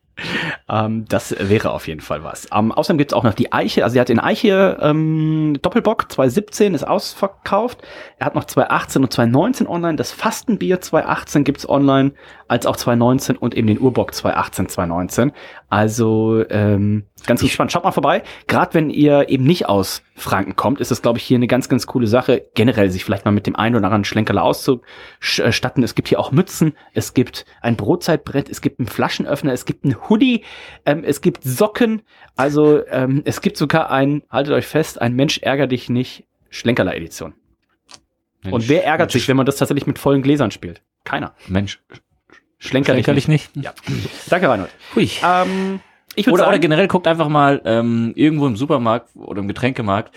ähm, 0.69 1.05
das 1.07 1.35
wäre 1.39 1.71
auf 1.71 1.87
jeden 1.87 2.01
Fall 2.01 2.23
was. 2.23 2.47
Ähm, 2.53 2.71
außerdem 2.71 2.97
gibt's 2.97 3.13
auch 3.13 3.23
noch 3.23 3.33
die 3.33 3.53
Eiche. 3.53 3.83
Also 3.83 3.97
er 3.97 4.01
hat 4.01 4.09
den 4.09 4.19
Eiche 4.19 4.77
ähm, 4.81 5.57
Doppelbock 5.61 6.11
2017 6.11 6.73
ist 6.73 6.87
ausverkauft. 6.87 7.81
Er 8.17 8.27
hat 8.27 8.35
noch 8.35 8.45
2018 8.45 9.03
und 9.03 9.13
2019 9.13 9.67
online. 9.67 9.95
Das 9.95 10.11
Fastenbier 10.11 10.81
2018 10.81 11.43
gibt's 11.43 11.67
online, 11.67 12.13
als 12.47 12.65
auch 12.65 12.75
2019 12.75 13.37
und 13.37 13.55
eben 13.55 13.67
den 13.67 13.79
Urbock 13.79 14.13
2018, 14.13 14.69
2019. 14.69 15.31
Also 15.69 16.43
ähm, 16.49 17.03
ganz 17.25 17.41
gespannt. 17.41 17.71
Schaut 17.71 17.83
mal 17.83 17.91
vorbei. 17.91 18.23
Gerade 18.47 18.73
wenn 18.73 18.89
ihr 18.89 19.29
eben 19.29 19.43
nicht 19.43 19.67
aus 19.67 20.01
Franken 20.15 20.55
kommt, 20.55 20.79
ist 20.79 20.91
das, 20.91 21.01
glaube 21.01 21.19
ich, 21.19 21.23
hier 21.23 21.37
eine 21.37 21.47
ganz, 21.47 21.69
ganz 21.69 21.87
coole 21.87 22.07
Sache. 22.07 22.45
Generell 22.55 22.89
sich 22.89 23.03
vielleicht 23.03 23.25
mal 23.25 23.31
mit 23.31 23.47
dem 23.47 23.55
einen 23.55 23.75
oder 23.75 23.85
anderen 23.85 24.05
Schlenkerler 24.05 24.43
auszustatten. 24.43 25.83
Es 25.83 25.95
gibt 25.95 26.07
hier 26.07 26.19
auch 26.19 26.31
Mützen, 26.31 26.73
es 26.93 27.13
gibt 27.13 27.45
ein 27.61 27.75
Brotzeitbrett, 27.75 28.49
es 28.49 28.61
gibt 28.61 28.79
einen 28.79 28.87
Flaschenöffner, 28.87 29.53
es 29.53 29.65
gibt 29.65 29.83
einen 29.83 30.09
Hoodie, 30.09 30.43
ähm, 30.85 31.03
es 31.03 31.21
gibt 31.21 31.43
Socken. 31.43 32.01
Also 32.35 32.85
ähm, 32.87 33.21
es 33.25 33.41
gibt 33.41 33.57
sogar 33.57 33.91
ein, 33.91 34.23
haltet 34.29 34.53
euch 34.53 34.67
fest, 34.67 35.01
ein 35.01 35.13
Mensch 35.13 35.39
ärger 35.39 35.67
dich 35.67 35.89
nicht 35.89 36.25
Schlenkerler 36.49 36.95
Edition. 36.95 37.33
Und 38.49 38.69
wer 38.69 38.85
ärgert 38.85 39.07
Mensch, 39.07 39.13
sich, 39.13 39.27
wenn 39.27 39.37
man 39.37 39.45
das 39.45 39.57
tatsächlich 39.57 39.87
mit 39.87 39.99
vollen 39.99 40.21
Gläsern 40.21 40.51
spielt? 40.51 40.81
Keiner. 41.03 41.33
Mensch, 41.47 41.81
Schlenker, 42.59 42.93
Schlenker 42.93 43.13
dich 43.13 43.25
dich 43.25 43.27
nicht. 43.27 43.55
Ja. 43.55 43.73
Danke, 44.29 44.49
Reinhold. 44.49 44.71
Hui. 44.95 45.09
Ähm, 45.23 45.79
ich 46.15 46.27
Oder, 46.27 46.43
oder 46.43 46.51
sagen, 46.53 46.61
generell 46.61 46.87
guckt 46.87 47.07
einfach 47.07 47.29
mal 47.29 47.61
ähm, 47.65 48.13
irgendwo 48.15 48.47
im 48.47 48.55
Supermarkt 48.55 49.09
oder 49.15 49.39
im 49.39 49.47
Getränkemarkt. 49.47 50.15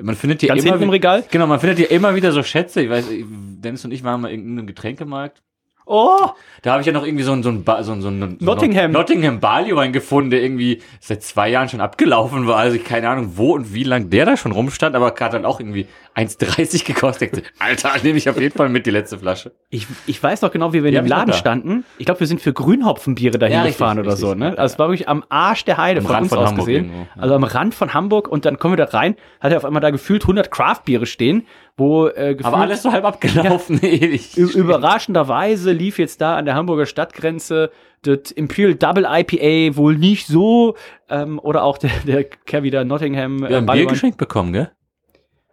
Man 0.00 0.14
findet 0.14 0.40
hier 0.40 0.54
immer 0.54 0.80
im 0.80 0.90
Regal. 0.90 1.24
Genau, 1.30 1.46
man 1.46 1.60
findet 1.60 1.78
hier 1.78 1.90
immer 1.90 2.14
wieder 2.14 2.32
so 2.32 2.42
Schätze. 2.42 2.82
Ich 2.82 2.90
weiß, 2.90 3.06
Dennis 3.10 3.84
und 3.84 3.92
ich 3.92 4.04
waren 4.04 4.20
mal 4.20 4.28
in 4.28 4.40
irgendeinem 4.40 4.66
Getränkemarkt. 4.66 5.42
Oh, 5.88 6.30
Da 6.62 6.72
habe 6.72 6.80
ich 6.80 6.86
ja 6.86 6.92
noch 6.92 7.06
irgendwie 7.06 7.22
so 7.22 7.32
ein, 7.32 7.44
so 7.44 7.48
ein, 7.48 7.62
ba 7.62 7.82
so 7.84 7.92
ein, 7.92 8.02
so 8.02 8.08
ein 8.08 8.38
so 8.40 8.44
Nottingham. 8.44 8.86
ein 8.86 8.90
Nottingham 8.90 9.38
Barleywein 9.38 9.92
gefunden, 9.92 10.30
der 10.30 10.42
irgendwie 10.42 10.82
seit 11.00 11.22
zwei 11.22 11.48
Jahren 11.48 11.68
schon 11.68 11.80
abgelaufen 11.80 12.48
war. 12.48 12.56
Also 12.56 12.76
ich 12.76 12.84
keine 12.84 13.08
Ahnung, 13.08 13.34
wo 13.36 13.54
und 13.54 13.72
wie 13.72 13.84
lang 13.84 14.10
der 14.10 14.26
da 14.26 14.36
schon 14.36 14.50
rumstand, 14.50 14.96
aber 14.96 15.14
hat 15.18 15.32
dann 15.32 15.44
auch 15.44 15.60
irgendwie 15.60 15.86
1,30 16.16 16.86
gekostet. 16.86 17.42
Alter, 17.58 17.90
nehme 18.02 18.16
ich 18.16 18.28
auf 18.30 18.40
jeden 18.40 18.56
Fall 18.56 18.68
mit 18.70 18.86
die 18.86 18.90
letzte 18.90 19.18
Flasche. 19.18 19.52
Ich, 19.68 19.86
ich 20.06 20.22
weiß 20.22 20.40
noch 20.42 20.50
genau, 20.50 20.72
wie 20.72 20.82
wir 20.82 20.86
in 20.88 20.92
Die 20.92 20.96
dem 20.96 21.04
ich 21.04 21.10
noch 21.10 21.18
Laden 21.18 21.30
da. 21.32 21.36
standen. 21.36 21.84
Ich 21.98 22.06
glaube, 22.06 22.20
wir 22.20 22.26
sind 22.26 22.40
für 22.40 22.52
Grünhopfenbiere 22.52 23.38
dahin 23.38 23.54
Ja, 23.54 23.62
richtig, 23.62 23.78
gefahren 23.78 23.98
oder 23.98 24.12
richtig. 24.12 24.26
so. 24.28 24.34
Ne? 24.34 24.46
Also 24.58 24.72
es 24.74 24.78
war 24.78 24.88
wirklich 24.88 25.08
am 25.08 25.24
Arsch 25.28 25.64
der 25.66 25.76
Heide 25.76 26.00
Am 26.00 26.06
von 26.06 26.14
Rand 26.14 26.22
uns 26.24 26.30
von 26.30 26.38
aus 26.38 26.48
Hamburg 26.48 26.66
gesehen. 26.66 26.84
irgendwo, 26.86 27.00
ja. 27.16 27.22
Also 27.22 27.34
am 27.34 27.44
Rand 27.44 27.74
von 27.74 27.92
Hamburg 27.94 28.28
und 28.28 28.44
dann 28.46 28.58
kommen 28.58 28.76
wir 28.78 28.84
da 28.86 28.96
rein, 28.96 29.16
hat 29.40 29.52
er 29.52 29.58
auf 29.58 29.64
einmal 29.66 29.82
da 29.82 29.90
gefühlt 29.90 30.22
100 30.22 30.50
Craft-Biere 30.50 31.04
stehen, 31.06 31.46
wo 31.76 32.06
äh, 32.08 32.34
gefühlt 32.34 32.44
Aber 32.46 32.56
alles 32.58 32.82
so 32.82 32.92
halb 32.92 33.04
abgelaufen, 33.04 33.78
ewig. 33.82 34.36
Ü- 34.38 34.46
Überraschenderweise 34.56 35.72
lief 35.72 35.98
jetzt 35.98 36.20
da 36.20 36.36
an 36.36 36.46
der 36.46 36.54
Hamburger 36.54 36.86
Stadtgrenze 36.86 37.70
das 38.02 38.30
Imperial 38.30 38.74
Double 38.76 39.04
IPA 39.08 39.76
wohl 39.76 39.96
nicht 39.96 40.26
so 40.28 40.76
ähm, 41.10 41.38
oder 41.40 41.64
auch 41.64 41.76
der, 41.76 41.90
der 42.06 42.24
Kerry 42.24 42.70
der 42.70 42.84
Nottingham. 42.84 43.40
Wir 43.40 43.56
haben 43.56 43.68
ein 43.68 43.76
Bier 43.76 43.86
geschenkt 43.86 44.16
bekommen, 44.16 44.52
gell? 44.52 44.70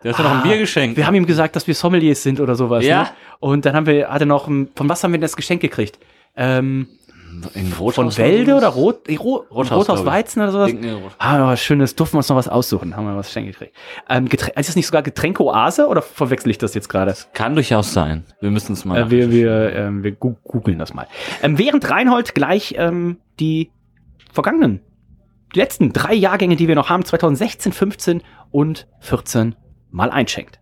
Du 0.03 0.09
hast 0.09 0.17
ja 0.19 0.23
noch 0.23 0.31
ein 0.35 0.43
Bier 0.43 0.57
geschenkt. 0.57 0.95
Ah, 0.95 0.97
Wir 0.97 1.07
haben 1.07 1.15
ihm 1.15 1.25
gesagt, 1.25 1.55
dass 1.55 1.65
wir 1.65 1.73
Sommeliers 1.75 2.21
sind 2.21 2.39
oder 2.39 2.55
sowas. 2.55 2.85
Ja. 2.85 3.03
Ne? 3.03 3.09
Und 3.39 3.65
dann 3.65 3.75
haben 3.75 3.85
wir, 3.87 4.09
hat 4.09 4.21
er 4.21 4.25
noch, 4.27 4.47
ein- 4.47 4.69
von 4.75 4.87
was 4.89 5.03
haben 5.03 5.11
wir 5.11 5.17
denn 5.17 5.21
das 5.21 5.35
Geschenk 5.35 5.61
gekriegt? 5.61 5.97
Ähm, 6.35 6.87
in 7.55 7.73
Rothaus 7.73 7.95
von 7.95 8.17
Wälde 8.17 8.53
oder? 8.55 8.67
Rot, 8.67 9.07
äh, 9.09 9.15
Rot, 9.15 9.49
Rothaus, 9.49 9.89
Rothaus. 9.89 10.05
Weizen 10.05 10.41
oder 10.43 10.51
sowas? 10.51 10.67
Irgendeine 10.69 10.95
Rot- 10.97 11.15
Ah, 11.17 11.37
noch 11.39 11.47
was 11.47 11.61
Schönes, 11.61 11.95
durften 11.95 12.13
wir 12.15 12.17
uns 12.19 12.29
noch 12.29 12.35
was 12.35 12.47
aussuchen, 12.47 12.95
haben 12.95 13.05
wir 13.07 13.15
was 13.15 13.27
Geschenk 13.27 13.47
gekriegt. 13.47 13.75
Ähm, 14.07 14.29
Getränk, 14.29 14.55
ist 14.57 14.69
das 14.69 14.75
nicht 14.75 14.85
sogar 14.85 15.01
Getränke-Oase 15.01 15.87
oder 15.87 16.01
verwechsel 16.03 16.51
ich 16.51 16.59
das 16.59 16.75
jetzt 16.75 16.89
gerade? 16.89 17.15
Kann 17.33 17.55
durchaus 17.55 17.91
sein. 17.91 18.23
Wir 18.39 18.51
müssen 18.51 18.73
es 18.73 18.85
mal. 18.85 18.99
Äh, 19.01 19.09
wir 19.09 19.31
wir, 19.31 19.73
ähm, 19.75 20.03
wir 20.03 20.11
googeln 20.11 20.77
das 20.77 20.93
mal. 20.93 21.07
Ähm, 21.41 21.57
während 21.57 21.89
Reinhold 21.89 22.35
gleich 22.35 22.75
ähm, 22.77 23.17
die 23.39 23.71
vergangenen, 24.31 24.81
die 25.55 25.59
letzten 25.59 25.91
drei 25.91 26.13
Jahrgänge, 26.13 26.55
die 26.55 26.67
wir 26.67 26.75
noch 26.75 26.89
haben, 26.89 27.03
2016, 27.03 27.71
15 27.71 28.21
und 28.51 28.85
14 28.99 29.55
mal 29.93 30.09
einschenkt. 30.09 30.59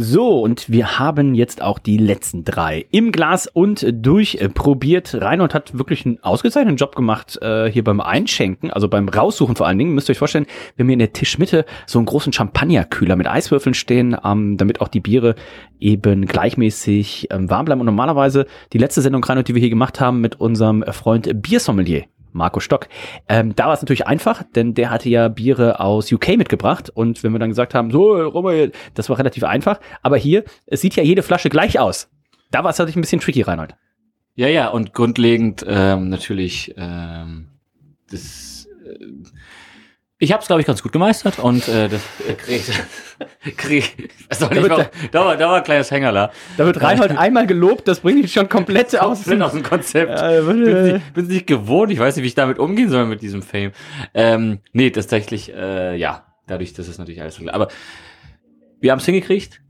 So, 0.00 0.42
und 0.42 0.70
wir 0.70 1.00
haben 1.00 1.34
jetzt 1.34 1.60
auch 1.60 1.80
die 1.80 1.96
letzten 1.96 2.44
drei 2.44 2.86
im 2.92 3.10
Glas 3.10 3.48
und 3.48 3.84
durchprobiert. 3.90 5.20
Reinhold 5.20 5.54
hat 5.54 5.76
wirklich 5.76 6.06
einen 6.06 6.22
ausgezeichneten 6.22 6.76
Job 6.76 6.94
gemacht 6.94 7.36
äh, 7.42 7.68
hier 7.68 7.82
beim 7.82 8.00
Einschenken, 8.00 8.70
also 8.70 8.86
beim 8.86 9.08
Raussuchen 9.08 9.56
vor 9.56 9.66
allen 9.66 9.76
Dingen. 9.76 9.96
Müsst 9.96 10.08
ihr 10.08 10.12
euch 10.12 10.18
vorstellen, 10.18 10.46
wir 10.76 10.84
haben 10.84 10.88
hier 10.88 10.92
in 10.92 11.00
der 11.00 11.12
Tischmitte 11.12 11.64
so 11.88 11.98
einen 11.98 12.06
großen 12.06 12.32
Champagnerkühler 12.32 13.16
mit 13.16 13.26
Eiswürfeln 13.26 13.74
stehen, 13.74 14.16
ähm, 14.24 14.56
damit 14.56 14.80
auch 14.80 14.86
die 14.86 15.00
Biere 15.00 15.34
eben 15.80 16.26
gleichmäßig 16.26 17.26
ähm, 17.32 17.50
warm 17.50 17.64
bleiben. 17.64 17.80
Und 17.80 17.86
normalerweise 17.86 18.46
die 18.72 18.78
letzte 18.78 19.02
Sendung, 19.02 19.24
Reinhold, 19.24 19.48
die 19.48 19.56
wir 19.56 19.60
hier 19.60 19.68
gemacht 19.68 20.00
haben 20.00 20.20
mit 20.20 20.40
unserem 20.40 20.84
Freund 20.92 21.42
Biersommelier, 21.42 22.04
Marco 22.32 22.60
Stock. 22.60 22.88
Ähm, 23.28 23.54
da 23.56 23.66
war 23.66 23.74
es 23.74 23.82
natürlich 23.82 24.06
einfach, 24.06 24.42
denn 24.54 24.74
der 24.74 24.90
hatte 24.90 25.08
ja 25.08 25.28
Biere 25.28 25.80
aus 25.80 26.12
UK 26.12 26.36
mitgebracht 26.36 26.90
und 26.90 27.22
wenn 27.22 27.32
wir 27.32 27.38
dann 27.38 27.50
gesagt 27.50 27.74
haben, 27.74 27.90
so, 27.90 28.14
Robert, 28.14 28.74
das 28.94 29.08
war 29.08 29.18
relativ 29.18 29.44
einfach, 29.44 29.80
aber 30.02 30.16
hier, 30.16 30.44
es 30.66 30.80
sieht 30.80 30.96
ja 30.96 31.02
jede 31.02 31.22
Flasche 31.22 31.48
gleich 31.48 31.78
aus. 31.78 32.10
Da 32.50 32.64
war 32.64 32.70
es 32.70 32.78
natürlich 32.78 32.96
ein 32.96 33.02
bisschen 33.02 33.20
tricky, 33.20 33.42
Reinhold. 33.42 33.74
Ja, 34.34 34.48
ja, 34.48 34.68
und 34.68 34.94
grundlegend 34.94 35.64
ähm, 35.66 36.08
natürlich 36.08 36.74
ähm, 36.76 37.48
das. 38.10 38.68
Äh, 38.84 39.04
ich 40.20 40.32
habe 40.32 40.40
es, 40.40 40.48
glaube 40.48 40.60
ich, 40.60 40.66
ganz 40.66 40.82
gut 40.82 40.92
gemeistert 40.92 41.38
und 41.38 41.68
äh, 41.68 41.88
das 41.88 42.02
äh, 42.28 42.34
krieg, 42.34 42.62
krieg, 43.56 44.10
weiß 44.28 44.42
auch 44.42 44.50
nicht, 44.50 44.64
Da 44.64 44.76
wird 44.76 44.90
da, 45.12 45.24
war, 45.24 45.36
da 45.36 45.48
war 45.48 45.56
ein 45.58 45.62
kleines 45.62 45.90
Hängerler. 45.90 46.32
Da 46.56 46.66
wird 46.66 46.82
Reinhold 46.82 47.12
einmal 47.18 47.46
gelobt, 47.46 47.86
das 47.86 48.00
bringt 48.00 48.18
ihn 48.18 48.28
schon 48.28 48.48
komplett 48.48 48.98
aus. 48.98 49.24
Komplett 49.24 49.42
aus 49.42 49.52
dem 49.52 49.62
Konzept. 49.62 50.10
Ja, 50.10 50.40
bin 50.40 50.62
nicht, 50.62 51.14
bin 51.14 51.26
nicht 51.28 51.46
gewohnt, 51.46 51.92
ich 51.92 52.00
weiß 52.00 52.16
nicht, 52.16 52.24
wie 52.24 52.28
ich 52.28 52.34
damit 52.34 52.58
umgehen 52.58 52.90
soll 52.90 53.06
mit 53.06 53.22
diesem 53.22 53.42
Fame. 53.42 53.70
Ähm, 54.12 54.58
nee, 54.72 54.90
tatsächlich, 54.90 55.54
äh, 55.54 55.96
ja, 55.96 56.26
dadurch, 56.48 56.72
dass 56.72 56.88
es 56.88 56.98
natürlich 56.98 57.22
alles 57.22 57.36
so 57.36 57.48
Aber 57.48 57.68
wir 58.80 58.90
haben 58.90 58.98
es 58.98 59.06
hingekriegt 59.06 59.60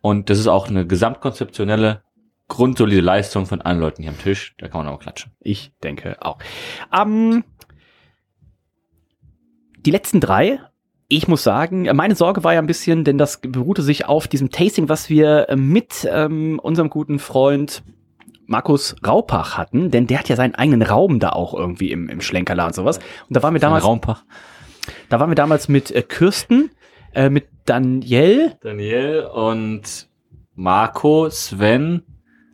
und 0.00 0.30
das 0.30 0.38
ist 0.38 0.46
auch 0.46 0.68
eine 0.68 0.86
gesamtkonzeptionelle, 0.86 2.02
grundsolide 2.46 3.00
Leistung 3.00 3.46
von 3.46 3.60
allen 3.60 3.80
Leuten 3.80 4.02
hier 4.02 4.12
am 4.12 4.18
Tisch. 4.18 4.54
Da 4.58 4.68
kann 4.68 4.84
man 4.84 4.94
auch 4.94 5.00
klatschen. 5.00 5.32
Ich 5.40 5.72
denke 5.82 6.16
auch. 6.20 6.38
Ähm, 6.92 7.42
die 9.84 9.90
letzten 9.90 10.20
drei, 10.20 10.60
ich 11.08 11.28
muss 11.28 11.42
sagen, 11.42 11.88
meine 11.94 12.14
Sorge 12.14 12.44
war 12.44 12.54
ja 12.54 12.60
ein 12.60 12.66
bisschen, 12.66 13.04
denn 13.04 13.18
das 13.18 13.40
beruhte 13.40 13.82
sich 13.82 14.06
auf 14.06 14.26
diesem 14.26 14.50
Tasting, 14.50 14.88
was 14.88 15.10
wir 15.10 15.48
äh, 15.48 15.56
mit 15.56 16.08
ähm, 16.10 16.58
unserem 16.62 16.90
guten 16.90 17.18
Freund 17.18 17.82
Markus 18.46 18.96
Raupach 19.06 19.56
hatten, 19.56 19.90
denn 19.90 20.06
der 20.06 20.18
hat 20.18 20.28
ja 20.28 20.36
seinen 20.36 20.54
eigenen 20.54 20.82
Raum 20.82 21.18
da 21.18 21.30
auch 21.30 21.54
irgendwie 21.54 21.90
im, 21.90 22.08
im 22.08 22.20
Schlenkerler 22.20 22.66
und 22.66 22.74
sowas. 22.74 22.98
Und 23.28 23.36
da 23.36 23.42
waren 23.42 23.54
wir 23.54 23.60
damals, 23.60 23.84
Raumpach. 23.84 24.24
da 25.08 25.20
waren 25.20 25.30
wir 25.30 25.34
damals 25.34 25.68
mit 25.68 25.90
äh, 25.90 26.02
Kirsten, 26.02 26.70
äh, 27.14 27.30
mit 27.30 27.48
Danielle, 27.64 28.56
Daniel 28.60 29.28
und 29.32 30.08
Marco, 30.54 31.28
Sven, 31.30 32.02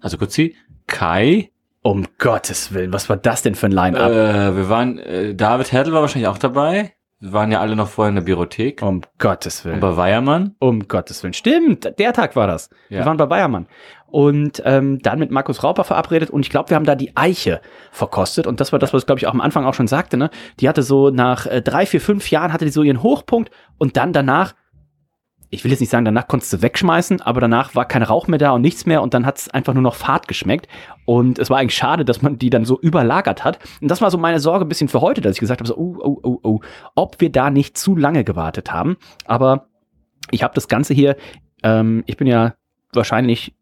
also 0.00 0.16
kurz 0.16 0.34
sie, 0.34 0.54
Kai, 0.86 1.50
um 1.82 2.06
Gottes 2.18 2.72
Willen, 2.74 2.92
was 2.92 3.08
war 3.08 3.16
das 3.16 3.42
denn 3.42 3.54
für 3.54 3.66
ein 3.66 3.72
Line-Up? 3.72 4.10
äh, 4.10 4.56
wir 4.56 4.68
waren, 4.68 4.98
äh, 4.98 5.34
David 5.34 5.72
Hertel 5.72 5.92
war 5.92 6.02
wahrscheinlich 6.02 6.28
auch 6.28 6.38
dabei. 6.38 6.92
Wir 7.22 7.34
waren 7.34 7.52
ja 7.52 7.60
alle 7.60 7.76
noch 7.76 7.88
vorher 7.88 8.08
in 8.08 8.14
der 8.14 8.22
Biothek. 8.22 8.80
um 8.82 9.02
Gottes 9.18 9.62
Willen. 9.64 9.74
Und 9.74 9.80
bei 9.80 9.94
Weiermann. 9.94 10.54
Um 10.58 10.88
Gottes 10.88 11.22
Willen. 11.22 11.34
Stimmt, 11.34 11.98
der 11.98 12.14
Tag 12.14 12.34
war 12.34 12.46
das. 12.46 12.70
Ja. 12.88 13.00
Wir 13.00 13.06
waren 13.06 13.18
bei 13.18 13.26
Bayermann. 13.26 13.66
Und 14.06 14.62
ähm, 14.64 15.00
dann 15.00 15.18
mit 15.18 15.30
Markus 15.30 15.62
Rauper 15.62 15.84
verabredet 15.84 16.30
und 16.30 16.40
ich 16.40 16.50
glaube, 16.50 16.70
wir 16.70 16.76
haben 16.76 16.86
da 16.86 16.94
die 16.94 17.16
Eiche 17.16 17.60
verkostet. 17.92 18.46
Und 18.46 18.58
das 18.58 18.72
war 18.72 18.78
das, 18.78 18.94
was 18.94 19.04
glaube 19.04 19.18
ich 19.18 19.26
auch 19.26 19.34
am 19.34 19.42
Anfang 19.42 19.66
auch 19.66 19.74
schon 19.74 19.86
sagte. 19.86 20.16
Ne? 20.16 20.30
Die 20.60 20.68
hatte 20.68 20.82
so 20.82 21.10
nach 21.10 21.46
äh, 21.46 21.60
drei, 21.60 21.84
vier, 21.84 22.00
fünf 22.00 22.30
Jahren 22.30 22.54
hatte 22.54 22.64
die 22.64 22.70
so 22.70 22.82
ihren 22.82 23.02
Hochpunkt 23.02 23.50
und 23.76 23.98
dann 23.98 24.14
danach, 24.14 24.54
ich 25.50 25.64
will 25.64 25.72
jetzt 25.72 25.80
nicht 25.80 25.90
sagen, 25.90 26.04
danach 26.04 26.28
konntest 26.28 26.52
du 26.52 26.62
wegschmeißen, 26.62 27.20
aber 27.22 27.40
danach 27.40 27.74
war 27.74 27.84
kein 27.84 28.04
Rauch 28.04 28.28
mehr 28.28 28.38
da 28.38 28.52
und 28.52 28.62
nichts 28.62 28.86
mehr 28.86 29.02
und 29.02 29.14
dann 29.14 29.26
hat 29.26 29.38
es 29.38 29.48
einfach 29.48 29.74
nur 29.74 29.82
noch 29.82 29.96
Fahrt 29.96 30.28
geschmeckt. 30.28 30.68
Und 31.04 31.40
es 31.40 31.50
war 31.50 31.58
eigentlich 31.58 31.76
schade, 31.76 32.04
dass 32.04 32.22
man 32.22 32.38
die 32.38 32.50
dann 32.50 32.64
so 32.64 32.78
überlagert 32.80 33.44
hat. 33.44 33.58
Und 33.80 33.90
das 33.90 34.00
war 34.00 34.12
so 34.12 34.18
meine 34.18 34.38
Sorge 34.38 34.64
ein 34.64 34.68
bisschen 34.68 34.88
für 34.88 35.00
heute, 35.00 35.20
dass 35.20 35.34
ich 35.34 35.40
gesagt 35.40 35.60
habe, 35.60 35.66
so, 35.66 35.76
oh, 35.76 35.96
oh, 36.00 36.18
oh, 36.22 36.38
oh, 36.42 36.60
ob 36.94 37.20
wir 37.20 37.32
da 37.32 37.50
nicht 37.50 37.76
zu 37.76 37.96
lange 37.96 38.22
gewartet 38.22 38.72
haben. 38.72 38.96
Aber 39.24 39.66
ich 40.30 40.44
habe 40.44 40.54
das 40.54 40.68
Ganze 40.68 40.94
hier, 40.94 41.16
ähm, 41.64 42.04
ich 42.06 42.16
bin 42.16 42.28
ja 42.28 42.54
wahrscheinlich 42.92 43.54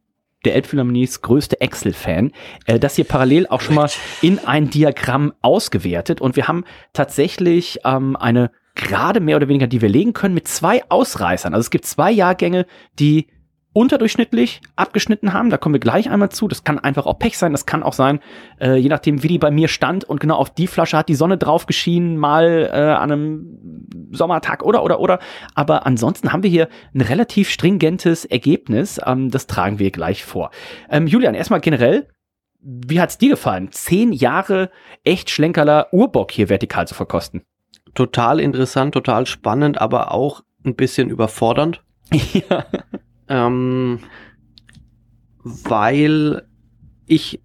der 0.45 0.55
Elbphilharmonies 0.55 1.22
größte 1.22 1.61
Excel-Fan, 1.61 2.32
äh, 2.66 2.78
das 2.78 2.97
hier 2.97 3.07
parallel 3.07 3.47
auch 3.49 3.61
schon 3.61 3.74
mal 3.74 3.91
in 4.20 4.39
ein 4.39 4.70
Diagramm 4.70 5.32
ausgewertet 5.41 6.20
und 6.20 6.36
wir 6.36 6.47
haben 6.49 6.64
tatsächlich 6.93 7.80
ähm, 7.84 8.14
eine 8.14 8.51
gerade 8.79 9.20
mehr 9.20 9.37
oder 9.37 9.49
weniger, 9.49 9.66
die 9.66 9.83
wir 9.83 9.89
legen 9.89 10.14
können, 10.14 10.35
mit 10.35 10.49
zwei 10.49 10.83
Ausreißern. 10.89 11.53
Also 11.53 11.66
es 11.66 11.70
gibt 11.70 11.85
zwei 11.85 12.11
Jahrgänge, 12.11 12.64
die 12.99 13.26
unterdurchschnittlich 13.74 14.61
abgeschnitten 14.76 15.33
haben. 15.33 15.51
Da 15.51 15.57
kommen 15.57 15.74
wir 15.74 15.81
gleich 15.81 16.11
einmal 16.11 16.31
zu. 16.31 16.49
Das 16.49 16.64
kann 16.64 16.79
einfach 16.79 17.07
auch 17.07 17.18
Pech 17.18 17.37
sein. 17.39 17.53
Das 17.53 17.66
kann 17.66 17.83
auch 17.83 17.93
sein, 17.93 18.20
äh, 18.61 18.76
je 18.76 18.89
nachdem, 18.89 19.22
wie 19.22 19.29
die 19.29 19.39
bei 19.39 19.51
mir 19.51 19.68
stand. 19.68 20.05
Und 20.05 20.20
genau 20.20 20.37
auf 20.37 20.53
die 20.53 20.66
Flasche 20.66 20.97
hat 20.97 21.09
die 21.09 21.14
Sonne 21.14 21.39
drauf 21.39 21.66
geschienen, 21.66 22.16
mal 22.16 22.70
äh, 22.72 22.76
an 22.76 23.12
einem 23.12 23.87
Sommertag 24.11 24.64
oder, 24.64 24.83
oder, 24.83 25.01
oder. 25.01 25.18
Aber 25.55 25.87
ansonsten 25.87 26.33
haben 26.33 26.43
wir 26.43 26.51
hier 26.51 26.68
ein 26.95 27.03
relativ 27.03 27.51
stringentes 27.51 28.24
Ergebnis. 28.24 29.01
Ähm, 29.05 29.31
das 29.31 29.47
tragen 29.47 29.79
wir 29.79 29.91
gleich 29.91 30.24
vor. 30.24 30.51
Ähm, 30.91 31.07
Julian, 31.07 31.35
erstmal 31.35 31.61
generell, 31.61 32.09
wie 32.61 33.01
hat's 33.01 33.18
dir 33.18 33.31
gefallen? 33.31 33.70
Zehn 33.70 34.12
Jahre 34.12 34.70
echt 35.05 35.31
Schlenkerler 35.31 35.93
Urbock 35.93 36.33
hier 36.33 36.49
vertikal 36.49 36.89
zu 36.89 36.95
verkosten. 36.95 37.43
Total 37.99 38.39
interessant, 38.39 38.95
total 38.95 39.27
spannend, 39.27 39.81
aber 39.81 40.13
auch 40.13 40.45
ein 40.65 40.77
bisschen 40.77 41.11
überfordernd. 41.11 41.83
ja. 42.13 42.65
Ähm, 43.27 43.99
weil 45.43 46.47
ich, 47.07 47.41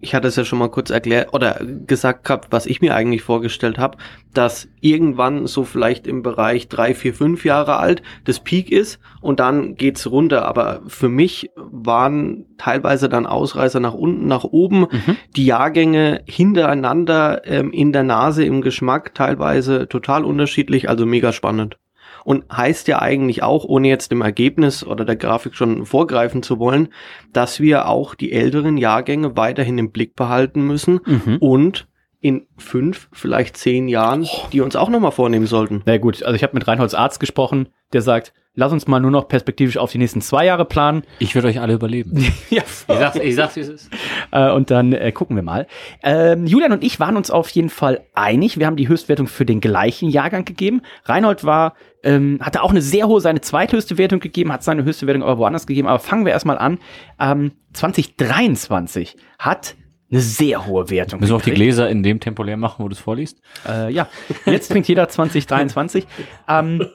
ich 0.00 0.14
hatte 0.14 0.28
es 0.28 0.36
ja 0.36 0.44
schon 0.44 0.58
mal 0.58 0.70
kurz 0.70 0.90
erklärt 0.90 1.34
oder 1.34 1.60
gesagt 1.86 2.24
gehabt, 2.24 2.48
was 2.50 2.66
ich 2.66 2.80
mir 2.80 2.94
eigentlich 2.94 3.22
vorgestellt 3.22 3.78
habe, 3.78 3.98
dass 4.32 4.68
irgendwann 4.80 5.46
so 5.46 5.64
vielleicht 5.64 6.06
im 6.06 6.22
Bereich 6.22 6.68
drei, 6.68 6.94
vier, 6.94 7.12
fünf 7.14 7.44
Jahre 7.44 7.76
alt 7.76 8.02
das 8.24 8.40
Peak 8.40 8.70
ist 8.72 8.98
und 9.20 9.40
dann 9.40 9.74
geht's 9.74 10.10
runter. 10.10 10.46
Aber 10.46 10.80
für 10.86 11.08
mich 11.08 11.50
waren 11.56 12.46
teilweise 12.56 13.08
dann 13.08 13.26
Ausreißer 13.26 13.80
nach 13.80 13.94
unten, 13.94 14.26
nach 14.26 14.44
oben, 14.44 14.86
Mhm. 14.90 15.16
die 15.36 15.46
Jahrgänge 15.46 16.22
hintereinander 16.26 17.42
ähm, 17.44 17.72
in 17.72 17.92
der 17.92 18.02
Nase, 18.04 18.44
im 18.44 18.62
Geschmack 18.62 19.14
teilweise 19.14 19.88
total 19.88 20.24
unterschiedlich, 20.24 20.88
also 20.88 21.06
mega 21.06 21.32
spannend. 21.32 21.76
Und 22.24 22.44
heißt 22.50 22.88
ja 22.88 23.00
eigentlich 23.00 23.42
auch, 23.42 23.64
ohne 23.64 23.88
jetzt 23.88 24.10
dem 24.10 24.22
Ergebnis 24.22 24.86
oder 24.86 25.04
der 25.04 25.16
Grafik 25.16 25.54
schon 25.54 25.86
vorgreifen 25.86 26.42
zu 26.42 26.58
wollen, 26.58 26.88
dass 27.32 27.60
wir 27.60 27.88
auch 27.88 28.14
die 28.14 28.32
älteren 28.32 28.76
Jahrgänge 28.76 29.36
weiterhin 29.36 29.78
im 29.78 29.90
Blick 29.90 30.14
behalten 30.16 30.66
müssen 30.66 31.00
Mhm. 31.06 31.36
und 31.40 31.86
in 32.20 32.46
fünf, 32.58 33.08
vielleicht 33.12 33.56
zehn 33.56 33.88
Jahren, 33.88 34.26
die 34.52 34.60
uns 34.60 34.76
auch 34.76 34.90
nochmal 34.90 35.12
vornehmen 35.12 35.46
sollten. 35.46 35.82
Na 35.86 35.96
gut, 35.96 36.22
also 36.22 36.34
ich 36.36 36.42
habe 36.42 36.54
mit 36.54 36.68
Reinholds 36.68 36.94
Arzt 36.94 37.18
gesprochen, 37.18 37.68
der 37.92 38.02
sagt, 38.02 38.34
lass 38.54 38.72
uns 38.72 38.86
mal 38.86 39.00
nur 39.00 39.10
noch 39.10 39.26
perspektivisch 39.26 39.78
auf 39.78 39.90
die 39.92 39.98
nächsten 39.98 40.20
zwei 40.20 40.44
Jahre 40.44 40.64
planen. 40.66 41.02
Ich 41.18 41.34
würde 41.34 41.48
euch 41.48 41.60
alle 41.60 41.74
überleben. 41.74 42.18
ja, 42.50 42.62
Ich 42.62 42.86
sag's, 42.86 43.16
ich 43.16 43.34
sag's 43.34 43.56
wie 43.56 43.60
es 43.60 43.68
ist. 43.68 43.90
Äh, 44.32 44.50
und 44.50 44.70
dann 44.70 44.92
äh, 44.92 45.12
gucken 45.12 45.34
wir 45.34 45.42
mal. 45.42 45.66
Ähm, 46.02 46.46
Julian 46.46 46.72
und 46.72 46.84
ich 46.84 47.00
waren 47.00 47.16
uns 47.16 47.30
auf 47.30 47.48
jeden 47.50 47.70
Fall 47.70 48.02
einig. 48.14 48.58
Wir 48.58 48.66
haben 48.66 48.76
die 48.76 48.88
Höchstwertung 48.88 49.26
für 49.26 49.46
den 49.46 49.60
gleichen 49.60 50.10
Jahrgang 50.10 50.44
gegeben. 50.44 50.82
Reinhold 51.04 51.44
war, 51.44 51.74
ähm, 52.02 52.38
hatte 52.42 52.62
auch 52.62 52.70
eine 52.70 52.82
sehr 52.82 53.08
hohe, 53.08 53.20
seine 53.20 53.40
zweithöchste 53.40 53.96
Wertung 53.96 54.20
gegeben, 54.20 54.52
hat 54.52 54.62
seine 54.62 54.84
höchste 54.84 55.06
Wertung 55.06 55.22
aber 55.22 55.38
woanders 55.38 55.66
gegeben. 55.66 55.88
Aber 55.88 55.98
fangen 55.98 56.26
wir 56.26 56.32
erstmal 56.32 56.58
an. 56.58 56.78
Ähm, 57.18 57.52
2023 57.72 59.16
hat 59.38 59.74
eine 60.10 60.20
sehr 60.20 60.66
hohe 60.66 60.90
Wertung. 60.90 61.20
Müssen 61.20 61.32
wir 61.32 61.36
auch 61.36 61.42
die. 61.42 61.52
Gläser 61.52 61.88
in 61.88 62.02
dem 62.02 62.20
Tempo 62.20 62.42
leer 62.42 62.56
machen, 62.56 62.84
wo 62.84 62.88
du 62.88 62.94
es 62.94 63.00
vorliest? 63.00 63.40
Äh, 63.68 63.92
ja, 63.92 64.08
jetzt 64.46 64.70
trinkt 64.70 64.88
jeder 64.88 65.08
2023. 65.08 66.06
ähm, 66.48 66.86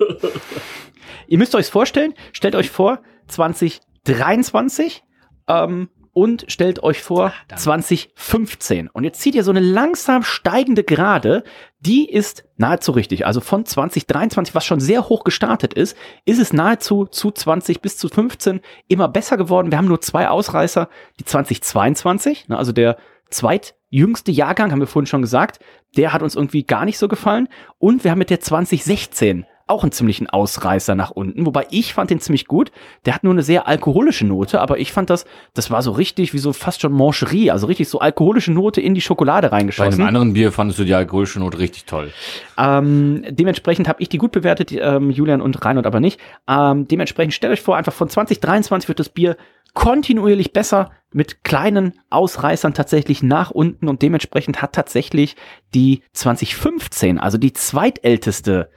ihr 1.27 1.37
müsst 1.37 1.55
euch 1.55 1.67
vorstellen, 1.67 2.13
stellt 2.33 2.55
euch 2.55 2.69
vor 2.69 2.99
2023 3.27 5.03
ähm, 5.47 5.89
und 6.15 6.45
stellt 6.47 6.81
euch 6.81 7.03
vor 7.03 7.33
2015. 7.53 8.87
Und 8.87 9.03
jetzt 9.03 9.19
zieht 9.19 9.35
ihr 9.35 9.43
so 9.43 9.51
eine 9.51 9.59
langsam 9.59 10.23
steigende 10.23 10.85
Gerade, 10.85 11.43
die 11.79 12.09
ist 12.09 12.45
nahezu 12.55 12.93
richtig. 12.93 13.25
Also 13.25 13.41
von 13.41 13.65
2023, 13.65 14.55
was 14.55 14.65
schon 14.65 14.79
sehr 14.79 15.09
hoch 15.09 15.25
gestartet 15.25 15.73
ist, 15.73 15.97
ist 16.23 16.39
es 16.39 16.53
nahezu 16.53 17.05
zu 17.05 17.31
20 17.31 17.81
bis 17.81 17.97
zu 17.97 18.07
15 18.07 18.61
immer 18.87 19.09
besser 19.09 19.35
geworden. 19.35 19.71
Wir 19.71 19.77
haben 19.77 19.89
nur 19.89 19.99
zwei 19.99 20.29
Ausreißer, 20.29 20.87
die 21.19 21.25
2022, 21.25 22.47
ne, 22.47 22.57
also 22.57 22.71
der 22.71 22.95
zweitjüngste 23.29 24.31
Jahrgang, 24.31 24.71
haben 24.71 24.79
wir 24.79 24.87
vorhin 24.87 25.07
schon 25.07 25.21
gesagt, 25.21 25.59
der 25.97 26.13
hat 26.13 26.23
uns 26.23 26.35
irgendwie 26.35 26.63
gar 26.63 26.85
nicht 26.85 26.97
so 26.97 27.09
gefallen. 27.09 27.49
Und 27.77 28.05
wir 28.05 28.11
haben 28.11 28.19
mit 28.19 28.29
der 28.29 28.39
2016 28.39 29.45
auch 29.67 29.83
einen 29.83 29.91
ziemlichen 29.91 30.29
Ausreißer 30.29 30.93
nach 30.93 31.09
unten, 31.09 31.45
wobei 31.45 31.65
ich 31.71 31.93
fand 31.93 32.11
den 32.11 32.19
ziemlich 32.19 32.45
gut. 32.45 32.71
Der 33.05 33.15
hat 33.15 33.23
nur 33.23 33.33
eine 33.33 33.41
sehr 33.41 33.67
alkoholische 33.67 34.25
Note, 34.25 34.61
aber 34.61 34.77
ich 34.77 34.91
fand 34.91 35.09
das, 35.09 35.25
das 35.55 35.71
war 35.71 35.81
so 35.81 35.91
richtig 35.91 36.33
wie 36.33 36.37
so 36.37 36.53
fast 36.53 36.81
schon 36.81 36.93
Mancherie, 36.93 37.49
also 37.49 37.65
richtig 37.65 37.89
so 37.89 37.99
alkoholische 37.99 38.51
Note 38.51 38.79
in 38.79 38.93
die 38.93 39.01
Schokolade 39.01 39.49
Bei 39.49 39.57
reingeschossen. 39.57 39.93
einem 39.95 40.07
anderen 40.07 40.33
Bier 40.33 40.51
fandest 40.51 40.79
du 40.79 40.83
die 40.83 40.93
alkoholische 40.93 41.39
Note 41.39 41.57
richtig 41.57 41.85
toll. 41.85 42.11
Ähm, 42.59 43.23
dementsprechend 43.29 43.87
habe 43.87 44.01
ich 44.01 44.09
die 44.09 44.19
gut 44.19 44.31
bewertet, 44.31 44.71
ähm, 44.71 45.09
Julian 45.09 45.41
und 45.41 45.65
Reinhold 45.65 45.87
aber 45.87 45.99
nicht. 45.99 46.19
Ähm, 46.47 46.87
dementsprechend 46.87 47.33
stellt 47.33 47.53
euch 47.53 47.61
vor, 47.61 47.75
einfach 47.75 47.93
von 47.93 48.07
2023 48.07 48.87
wird 48.87 48.99
das 48.99 49.09
Bier 49.09 49.35
kontinuierlich 49.73 50.53
besser 50.53 50.91
mit 51.11 51.43
kleinen 51.43 51.93
Ausreißern 52.09 52.73
tatsächlich 52.73 53.23
nach 53.23 53.51
unten 53.51 53.87
und 53.87 54.01
dementsprechend 54.01 54.61
hat 54.61 54.73
tatsächlich 54.73 55.35
die 55.73 56.01
2015, 56.13 57.19
also 57.19 57.37
die 57.37 57.53
zweitälteste 57.53 58.69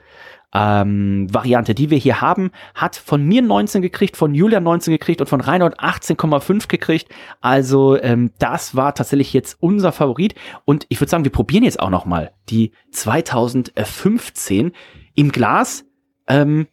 ähm, 0.53 1.27
Variante, 1.31 1.75
die 1.75 1.89
wir 1.89 1.97
hier 1.97 2.21
haben, 2.21 2.51
hat 2.73 2.95
von 2.95 3.23
mir 3.23 3.41
19 3.41 3.81
gekriegt, 3.81 4.17
von 4.17 4.33
Julian 4.33 4.63
19 4.63 4.91
gekriegt 4.91 5.21
und 5.21 5.27
von 5.27 5.41
Reinhold 5.41 5.79
18,5 5.79 6.67
gekriegt. 6.67 7.09
Also 7.41 7.99
ähm, 8.01 8.31
das 8.39 8.75
war 8.75 8.95
tatsächlich 8.95 9.33
jetzt 9.33 9.57
unser 9.59 9.91
Favorit. 9.91 10.35
Und 10.65 10.85
ich 10.89 10.99
würde 10.99 11.11
sagen, 11.11 11.23
wir 11.23 11.31
probieren 11.31 11.63
jetzt 11.63 11.79
auch 11.79 11.89
noch 11.89 12.05
mal 12.05 12.31
die 12.49 12.71
2015 12.91 14.71
im 15.15 15.31
Glas. 15.31 15.85
Ähm, 16.27 16.67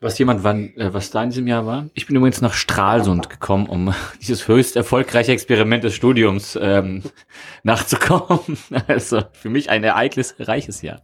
Was 0.00 0.18
jemand 0.18 0.44
wann, 0.44 0.74
äh, 0.76 0.92
was 0.92 1.10
da 1.10 1.22
in 1.22 1.30
diesem 1.30 1.46
Jahr 1.46 1.64
war? 1.64 1.86
Ich 1.94 2.06
bin 2.06 2.16
übrigens 2.16 2.42
nach 2.42 2.54
Stralsund 2.54 3.30
gekommen, 3.30 3.66
um 3.66 3.94
dieses 4.20 4.48
höchst 4.48 4.76
erfolgreiche 4.76 5.32
Experiment 5.32 5.82
des 5.84 5.94
Studiums 5.94 6.58
ähm, 6.60 7.02
nachzukommen. 7.62 8.58
Also 8.86 9.22
für 9.32 9.48
mich 9.48 9.70
ein 9.70 9.82
ereignisreiches 9.82 10.82
Jahr. 10.82 11.00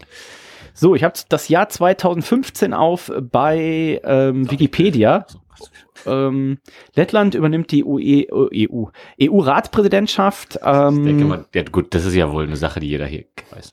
So, 0.79 0.95
ich 0.95 1.03
habe 1.05 1.15
das 1.29 1.49
Jahr 1.49 1.69
2015 1.69 2.73
auf 2.73 3.11
bei 3.31 4.01
ähm, 4.05 4.51
Wikipedia. 4.51 5.27
Ähm, 6.07 6.59
Lettland 6.95 7.35
übernimmt 7.35 7.73
die 7.73 7.85
UE, 7.85 8.27
EU, 8.33 8.85
EU-Ratspräsidentschaft. 9.21 10.55
Ich 10.57 10.61
denke 10.63 11.09
Ähm, 11.23 11.29
mal, 11.29 11.45
ja, 11.55 11.63
gut, 11.65 11.95
das 11.95 12.05
ist 12.05 12.15
ja 12.15 12.31
wohl 12.33 12.45
eine 12.45 12.57
Sache, 12.57 12.81
die 12.81 12.87
jeder 12.89 13.07
hier 13.07 13.25
weiß. 13.51 13.73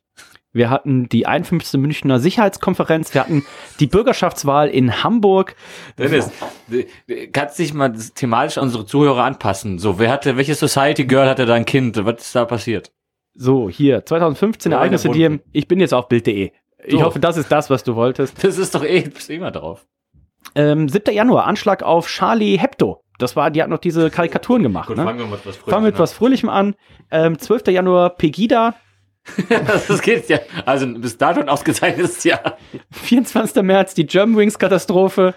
wir 0.52 0.70
hatten 0.70 1.08
die 1.10 1.28
51. 1.28 1.80
Münchner 1.80 2.18
Sicherheitskonferenz. 2.20 3.14
Wir 3.14 3.22
hatten 3.22 3.46
die 3.80 3.88
Bürgerschaftswahl 3.88 4.70
in 4.70 5.04
Hamburg. 5.04 5.56
Dennis, 6.00 6.32
du- 6.68 6.86
du 7.08 7.28
kannst 7.32 7.60
dich 7.60 7.74
mal 7.74 7.94
thematisch 7.94 8.58
an 8.58 8.64
unsere 8.66 8.86
Zuhörer 8.86 9.24
anpassen. 9.24 9.78
So, 9.80 10.00
wer 10.00 10.10
hatte, 10.12 10.38
welche 10.38 10.56
Society 10.56 11.06
Girl 11.06 11.28
hatte 11.30 11.46
da 11.46 11.54
ein 11.54 11.66
Kind? 11.66 12.04
Was 12.06 12.22
ist 12.22 12.36
da 12.36 12.46
passiert? 12.46 12.92
So, 13.36 13.70
hier, 13.70 14.06
2015 14.06 14.70
Meine 14.72 14.80
Ereignisse, 14.80 15.10
die 15.10 15.40
ich 15.52 15.68
bin 15.68 15.80
jetzt 15.82 15.94
auf 15.94 16.08
Bild.de. 16.08 16.52
Ich 16.86 17.02
hoffe, 17.02 17.20
das 17.20 17.38
ist 17.38 17.52
das, 17.52 17.70
was 17.70 17.84
du 17.84 17.96
wolltest. 17.96 18.36
Das 18.44 18.58
ist 18.58 18.76
doch 18.76 18.84
eh, 18.84 19.10
immer 19.30 19.52
drauf. 19.52 19.86
Ähm, 20.54 20.88
7. 20.88 21.14
Januar, 21.14 21.46
Anschlag 21.46 21.84
auf 21.84 22.08
Charlie 22.08 22.58
Hebdo. 22.58 23.02
Das 23.18 23.36
war, 23.36 23.50
die 23.50 23.64
hat 23.64 23.70
noch 23.70 23.80
diese 23.80 24.10
Karikaturen 24.10 24.62
gemacht. 24.62 24.88
Gut, 24.88 24.98
ne? 24.98 25.04
fangen 25.04 25.20
wir 25.20 25.26
mit 25.26 25.46
was 25.46 25.56
Fangen 25.56 25.84
wir 25.84 25.92
mit 25.92 26.00
was 26.00 26.14
Fröhlichem 26.14 26.50
an. 26.50 26.76
Ähm, 27.12 27.40
12. 27.40 27.68
Januar, 27.68 28.12
Pegida. 28.12 28.76
Das 29.88 30.02
geht 30.04 30.30
ja. 30.30 30.40
Also 30.66 30.88
bis 30.88 31.18
dato 31.18 31.40
ein 31.40 31.50
ausgezeichnetes 31.50 32.24
Jahr. 32.24 32.58
24. 32.92 33.64
März, 33.64 33.96
die 33.96 34.06
Germanwings-Katastrophe. 34.06 35.34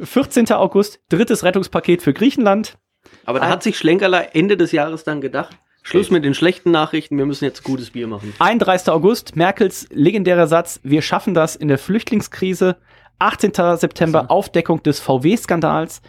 14. 0.00 0.52
August, 0.52 1.00
drittes 1.08 1.42
Rettungspaket 1.42 2.02
für 2.02 2.12
Griechenland. 2.12 2.78
Aber 3.24 3.40
da 3.40 3.48
hat 3.48 3.62
sich 3.62 3.76
Schlenkerler 3.76 4.36
Ende 4.36 4.56
des 4.56 4.72
Jahres 4.72 5.04
dann 5.04 5.20
gedacht, 5.20 5.56
Schluss 5.82 6.10
mit 6.10 6.24
den 6.24 6.34
schlechten 6.34 6.70
Nachrichten, 6.70 7.18
wir 7.18 7.26
müssen 7.26 7.44
jetzt 7.44 7.62
gutes 7.64 7.90
Bier 7.90 8.06
machen. 8.06 8.34
31. 8.38 8.90
August, 8.90 9.36
Merkels 9.36 9.88
legendärer 9.90 10.46
Satz, 10.46 10.80
wir 10.82 11.02
schaffen 11.02 11.34
das 11.34 11.56
in 11.56 11.68
der 11.68 11.78
Flüchtlingskrise. 11.78 12.76
18. 13.18 13.52
September, 13.76 14.30
Aufdeckung 14.30 14.82
des 14.82 14.98
VW-Skandals. 15.00 16.00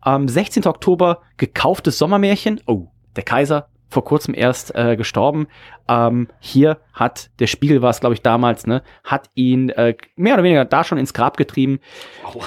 Am 0.00 0.28
16. 0.28 0.66
Oktober, 0.66 1.22
gekauftes 1.36 1.98
Sommermärchen. 1.98 2.60
Oh, 2.66 2.88
der 3.16 3.24
Kaiser, 3.24 3.68
vor 3.88 4.04
kurzem 4.04 4.34
erst 4.34 4.74
äh, 4.74 4.96
gestorben. 4.96 5.48
Ähm, 5.88 6.28
hier 6.38 6.78
hat, 6.92 7.30
der 7.40 7.48
Spiegel 7.48 7.82
war 7.82 7.90
es, 7.90 8.00
glaube 8.00 8.14
ich, 8.14 8.22
damals, 8.22 8.66
ne, 8.66 8.82
hat 9.02 9.28
ihn 9.34 9.70
äh, 9.70 9.96
mehr 10.16 10.34
oder 10.34 10.44
weniger 10.44 10.64
da 10.64 10.84
schon 10.84 10.98
ins 10.98 11.12
Grab 11.12 11.36
getrieben. 11.36 11.80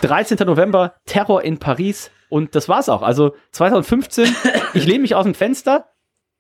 13. 0.02 0.38
November, 0.48 0.96
Terror 1.06 1.44
in 1.44 1.58
Paris. 1.58 2.10
Und 2.30 2.56
das 2.56 2.70
war's 2.70 2.90
auch. 2.90 3.04
Also 3.04 3.36
2015, 3.52 4.34
ich 4.74 4.88
lehne 4.88 5.02
mich 5.02 5.16
aus 5.16 5.26
dem 5.26 5.36
Fenster. 5.36 5.90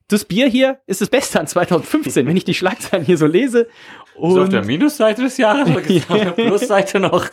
Das 0.08 0.26
Bier 0.26 0.48
hier 0.48 0.80
ist 0.86 1.02
das 1.02 1.10
Beste 1.10 1.40
an 1.40 1.48
2015, 1.48 2.28
wenn 2.28 2.38
ich 2.38 2.44
die 2.44 2.54
Schlagzeilen 2.54 3.06
hier 3.06 3.18
so 3.18 3.26
lese. 3.26 3.62
Ist 3.62 3.70
auf 4.16 4.34
Und 4.34 4.54
der 4.54 4.64
Minusseite 4.66 5.24
des 5.24 5.38
Jahres 5.38 5.70
oder 5.70 5.80
auf 6.10 6.24
der 6.24 6.32
Plusseite 6.32 7.00
noch? 7.00 7.30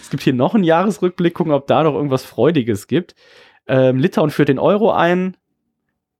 es 0.00 0.10
gibt 0.10 0.22
hier 0.22 0.32
noch 0.32 0.54
einen 0.54 0.64
Jahresrückblick, 0.64 1.34
gucken, 1.34 1.52
ob 1.52 1.66
da 1.66 1.82
noch 1.82 1.94
irgendwas 1.94 2.24
Freudiges 2.24 2.86
gibt. 2.86 3.14
Ähm, 3.66 3.98
Litauen 3.98 4.30
führt 4.30 4.48
den 4.48 4.58
Euro 4.58 4.92
ein. 4.92 5.36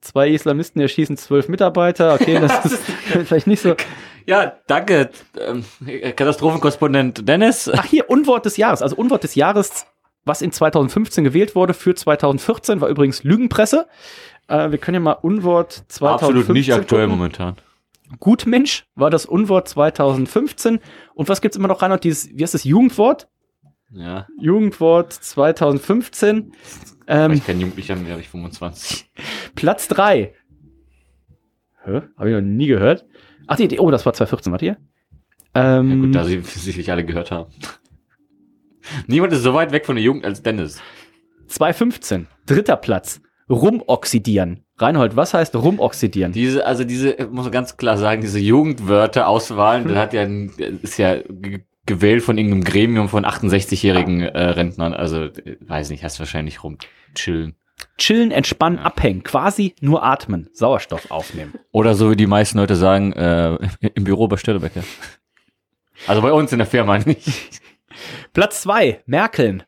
Zwei 0.01 0.31
Islamisten 0.31 0.81
erschießen 0.81 1.17
zwölf 1.17 1.49
Mitarbeiter. 1.49 2.15
Okay, 2.15 2.39
das 2.41 2.65
ist 2.73 2.83
vielleicht 3.27 3.47
nicht 3.47 3.63
so. 3.63 3.75
Ja, 4.27 4.59
danke, 4.67 5.11
ähm, 5.39 5.65
Katastrophenkorrespondent 6.17 7.29
Dennis. 7.29 7.71
Ach 7.73 7.85
hier, 7.85 8.09
Unwort 8.09 8.47
des 8.47 8.57
Jahres. 8.57 8.83
Also 8.83 8.97
Unwort 8.97 9.25
des 9.25 9.35
Jahres, 9.35 9.87
was 10.25 10.43
in 10.43 10.53
2015 10.53 11.25
gewählt 11.25 11.55
wurde 11.55 11.75
für 11.75 11.95
2014, 11.95 12.81
war 12.81 12.89
übrigens 12.89 13.25
Lügenpresse. 13.25 13.89
Äh, 14.49 14.71
wir 14.71 14.79
können 14.79 14.97
ja 14.97 15.01
mal 15.01 15.13
Unwort 15.13 15.85
2015 15.89 16.09
Absolut 16.39 16.49
nicht 16.55 16.73
aktuell 16.73 17.07
gucken. 17.07 17.19
momentan. 17.19 17.57
Gutmensch 18.21 18.85
war 18.95 19.11
das 19.11 19.25
Unwort 19.27 19.69
2015. 19.69 20.81
Und 21.15 21.29
was 21.29 21.41
gibt's 21.41 21.57
immer 21.57 21.69
noch 21.69 21.83
rein? 21.83 21.99
Dieses, 22.03 22.29
wie 22.37 22.43
heißt 22.43 22.55
das, 22.55 22.65
Jugendwort? 22.65 23.29
Ja, 23.91 24.27
Jugendwort 24.39 25.13
2015. 25.13 26.53
Ähm, 27.07 27.33
ich 27.33 27.45
kenne 27.45 27.61
Jugendlicher 27.61 27.97
mehr, 27.97 28.19
ich 28.19 28.29
25. 28.29 29.11
Platz 29.55 29.89
3. 29.89 30.35
Hä? 31.85 32.03
Habe 32.17 32.29
ich 32.31 32.35
noch 32.35 32.41
nie 32.43 32.67
gehört. 32.67 33.07
Ach, 33.47 33.57
die, 33.57 33.79
oh, 33.79 33.91
das 33.91 34.07
war 34.07 34.13
2014, 34.13 34.53
warte 34.53 34.65
hier. 34.65 34.77
Ja, 35.55 35.79
Ähm, 35.79 36.01
gut, 36.03 36.15
da 36.15 36.25
sie 36.25 36.41
sicherlich 36.41 36.91
alle 36.91 37.05
gehört 37.05 37.31
haben. 37.31 37.53
Niemand 39.07 39.33
ist 39.33 39.43
so 39.43 39.55
weit 39.55 39.73
weg 39.73 39.85
von 39.87 39.97
der 39.97 40.05
Jugend 40.05 40.25
als 40.25 40.43
Dennis. 40.43 40.81
2015, 41.49 42.29
dritter 42.47 42.77
Platz. 42.77 43.21
Rumoxidieren. 43.51 44.65
Reinhold, 44.79 45.17
was 45.17 45.35
heißt 45.35 45.55
rumoxidieren? 45.57 46.33
Diese, 46.33 46.67
also 46.67 46.85
diese, 46.85 47.17
muss 47.31 47.45
man 47.45 47.53
ganz 47.53 47.77
klar 47.77 47.99
sagen, 47.99 48.21
diese 48.23 48.39
Jugendwörter 48.39 49.29
auswahlen, 49.29 49.87
das 49.89 49.97
hat 49.97 50.13
ja, 50.13 50.23
ist 50.23 50.99
ja 50.99 51.17
ge- 51.23 51.65
gewählt 51.87 52.23
von 52.23 52.39
irgendeinem 52.39 52.65
Gremium 52.65 53.09
von 53.09 53.25
68-jährigen 53.25 54.21
äh, 54.23 54.43
Rentnern. 54.43 54.95
Also, 54.95 55.29
weiß 55.61 55.91
nicht, 55.91 56.03
hast 56.05 56.19
wahrscheinlich 56.19 56.63
rum 56.65 56.79
chillen. 57.15 57.55
Chillen, 57.99 58.31
entspannen, 58.31 58.79
abhängen. 58.79 59.23
Quasi 59.25 59.75
nur 59.81 60.05
atmen. 60.05 60.49
Sauerstoff 60.53 61.11
aufnehmen. 61.11 61.55
Oder 61.73 61.95
so 61.95 62.11
wie 62.11 62.17
die 62.17 62.27
meisten 62.29 62.59
Leute 62.59 62.77
sagen, 62.77 63.13
äh, 63.13 63.59
im 63.95 64.05
Büro 64.05 64.29
bei 64.29 64.37
Störtebecker. 64.37 64.83
Also 66.07 66.23
bei 66.23 66.33
uns 66.33 66.53
in 66.53 66.59
der 66.59 66.67
Firma 66.67 66.99
nicht. 66.99 67.61
Platz 68.33 68.63
2, 68.63 69.03
Merkeln. 69.07 69.63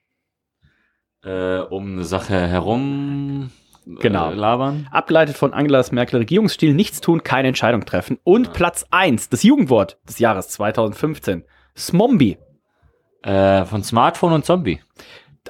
Äh, 1.24 1.58
um 1.58 1.92
eine 1.94 2.04
Sache 2.04 2.34
herum. 2.46 3.50
Genau. 3.86 4.30
äh, 4.30 4.34
labern. 4.34 4.88
Abgeleitet 4.90 5.36
von 5.36 5.52
Angela 5.52 5.84
Merkel 5.90 6.18
Regierungsstil, 6.18 6.74
nichts 6.74 7.00
tun, 7.00 7.22
keine 7.22 7.48
Entscheidung 7.48 7.84
treffen. 7.84 8.18
Und 8.24 8.52
Platz 8.52 8.86
1, 8.90 9.28
das 9.28 9.42
Jugendwort 9.42 9.98
des 10.08 10.18
Jahres 10.18 10.48
2015. 10.48 11.44
Smombi. 11.76 12.38
Äh, 13.22 13.64
von 13.64 13.82
Smartphone 13.82 14.34
und 14.34 14.44
Zombie. 14.44 14.80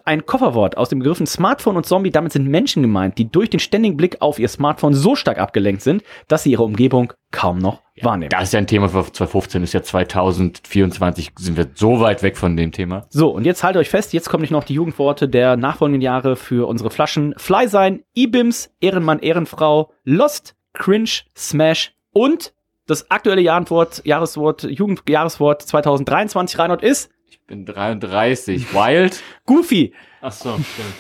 Ein 0.04 0.26
Kofferwort 0.26 0.76
aus 0.76 0.88
den 0.88 0.98
Begriffen 0.98 1.26
Smartphone 1.26 1.76
und 1.76 1.86
Zombie. 1.86 2.10
Damit 2.10 2.32
sind 2.32 2.46
Menschen 2.46 2.82
gemeint, 2.82 3.18
die 3.18 3.30
durch 3.30 3.50
den 3.50 3.60
ständigen 3.60 3.96
Blick 3.96 4.16
auf 4.20 4.38
ihr 4.38 4.48
Smartphone 4.48 4.94
so 4.94 5.14
stark 5.14 5.38
abgelenkt 5.38 5.82
sind, 5.82 6.02
dass 6.28 6.42
sie 6.42 6.52
ihre 6.52 6.64
Umgebung 6.64 7.12
kaum 7.30 7.58
noch 7.58 7.82
wahrnehmen. 8.02 8.30
Das 8.30 8.44
ist 8.44 8.52
ja 8.52 8.58
ein 8.58 8.66
Thema 8.66 8.88
für 8.88 9.02
2015, 9.04 9.62
ist 9.62 9.72
ja 9.72 9.82
2024, 9.82 11.32
sind 11.38 11.56
wir 11.56 11.68
so 11.74 12.00
weit 12.00 12.22
weg 12.22 12.36
von 12.36 12.56
dem 12.56 12.72
Thema. 12.72 13.06
So, 13.10 13.30
und 13.30 13.44
jetzt 13.44 13.62
haltet 13.62 13.80
euch 13.80 13.90
fest, 13.90 14.12
jetzt 14.12 14.28
kommen 14.28 14.42
nicht 14.42 14.50
noch 14.50 14.64
die 14.64 14.74
Jugendworte 14.74 15.28
der 15.28 15.56
nachfolgenden 15.56 16.02
Jahre 16.02 16.36
für 16.36 16.68
unsere 16.68 16.90
Flaschen. 16.90 17.34
Fly 17.36 17.68
sein, 17.68 18.02
E-Bims, 18.14 18.70
Ehrenmann, 18.80 19.20
Ehrenfrau, 19.20 19.92
Lost, 20.04 20.56
Cringe, 20.72 21.10
Smash 21.36 21.94
und 22.12 22.52
das 22.86 23.10
aktuelle 23.10 23.40
Jahreswort, 23.40 24.02
Jahreswort, 24.04 24.64
Jugendjahreswort 24.64 25.62
2023, 25.62 26.58
Reinhold, 26.58 26.82
ist 26.82 27.10
bin 27.46 27.64
33. 27.66 28.72
Wild? 28.72 29.22
Goofy. 29.46 29.92
Ach 30.20 30.32
so, 30.32 30.52
stimmt. 30.54 30.94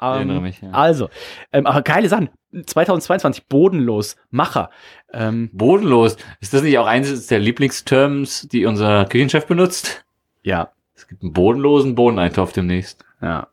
Ich 0.00 0.08
erinnere 0.08 0.40
mich, 0.40 0.60
ja. 0.60 0.70
Also, 0.72 1.10
ähm, 1.52 1.64
aber 1.66 1.82
geile 1.82 2.08
Sachen. 2.08 2.30
2022, 2.66 3.46
bodenlos, 3.46 4.16
Macher. 4.30 4.70
Ähm, 5.12 5.48
Bodenlos. 5.52 6.16
Ist 6.40 6.52
das 6.52 6.62
nicht 6.62 6.76
auch 6.78 6.86
eines 6.86 7.28
der 7.28 7.38
Lieblingsterms, 7.38 8.48
die 8.50 8.66
unser 8.66 9.04
Küchenchef 9.06 9.46
benutzt? 9.46 10.04
ja, 10.42 10.72
Es 10.94 11.06
gibt 11.06 11.22
einen 11.22 11.32
bodenlosen 11.32 11.94
Bohneneintopf 11.94 12.52
demnächst. 12.52 13.04
ja. 13.20 13.46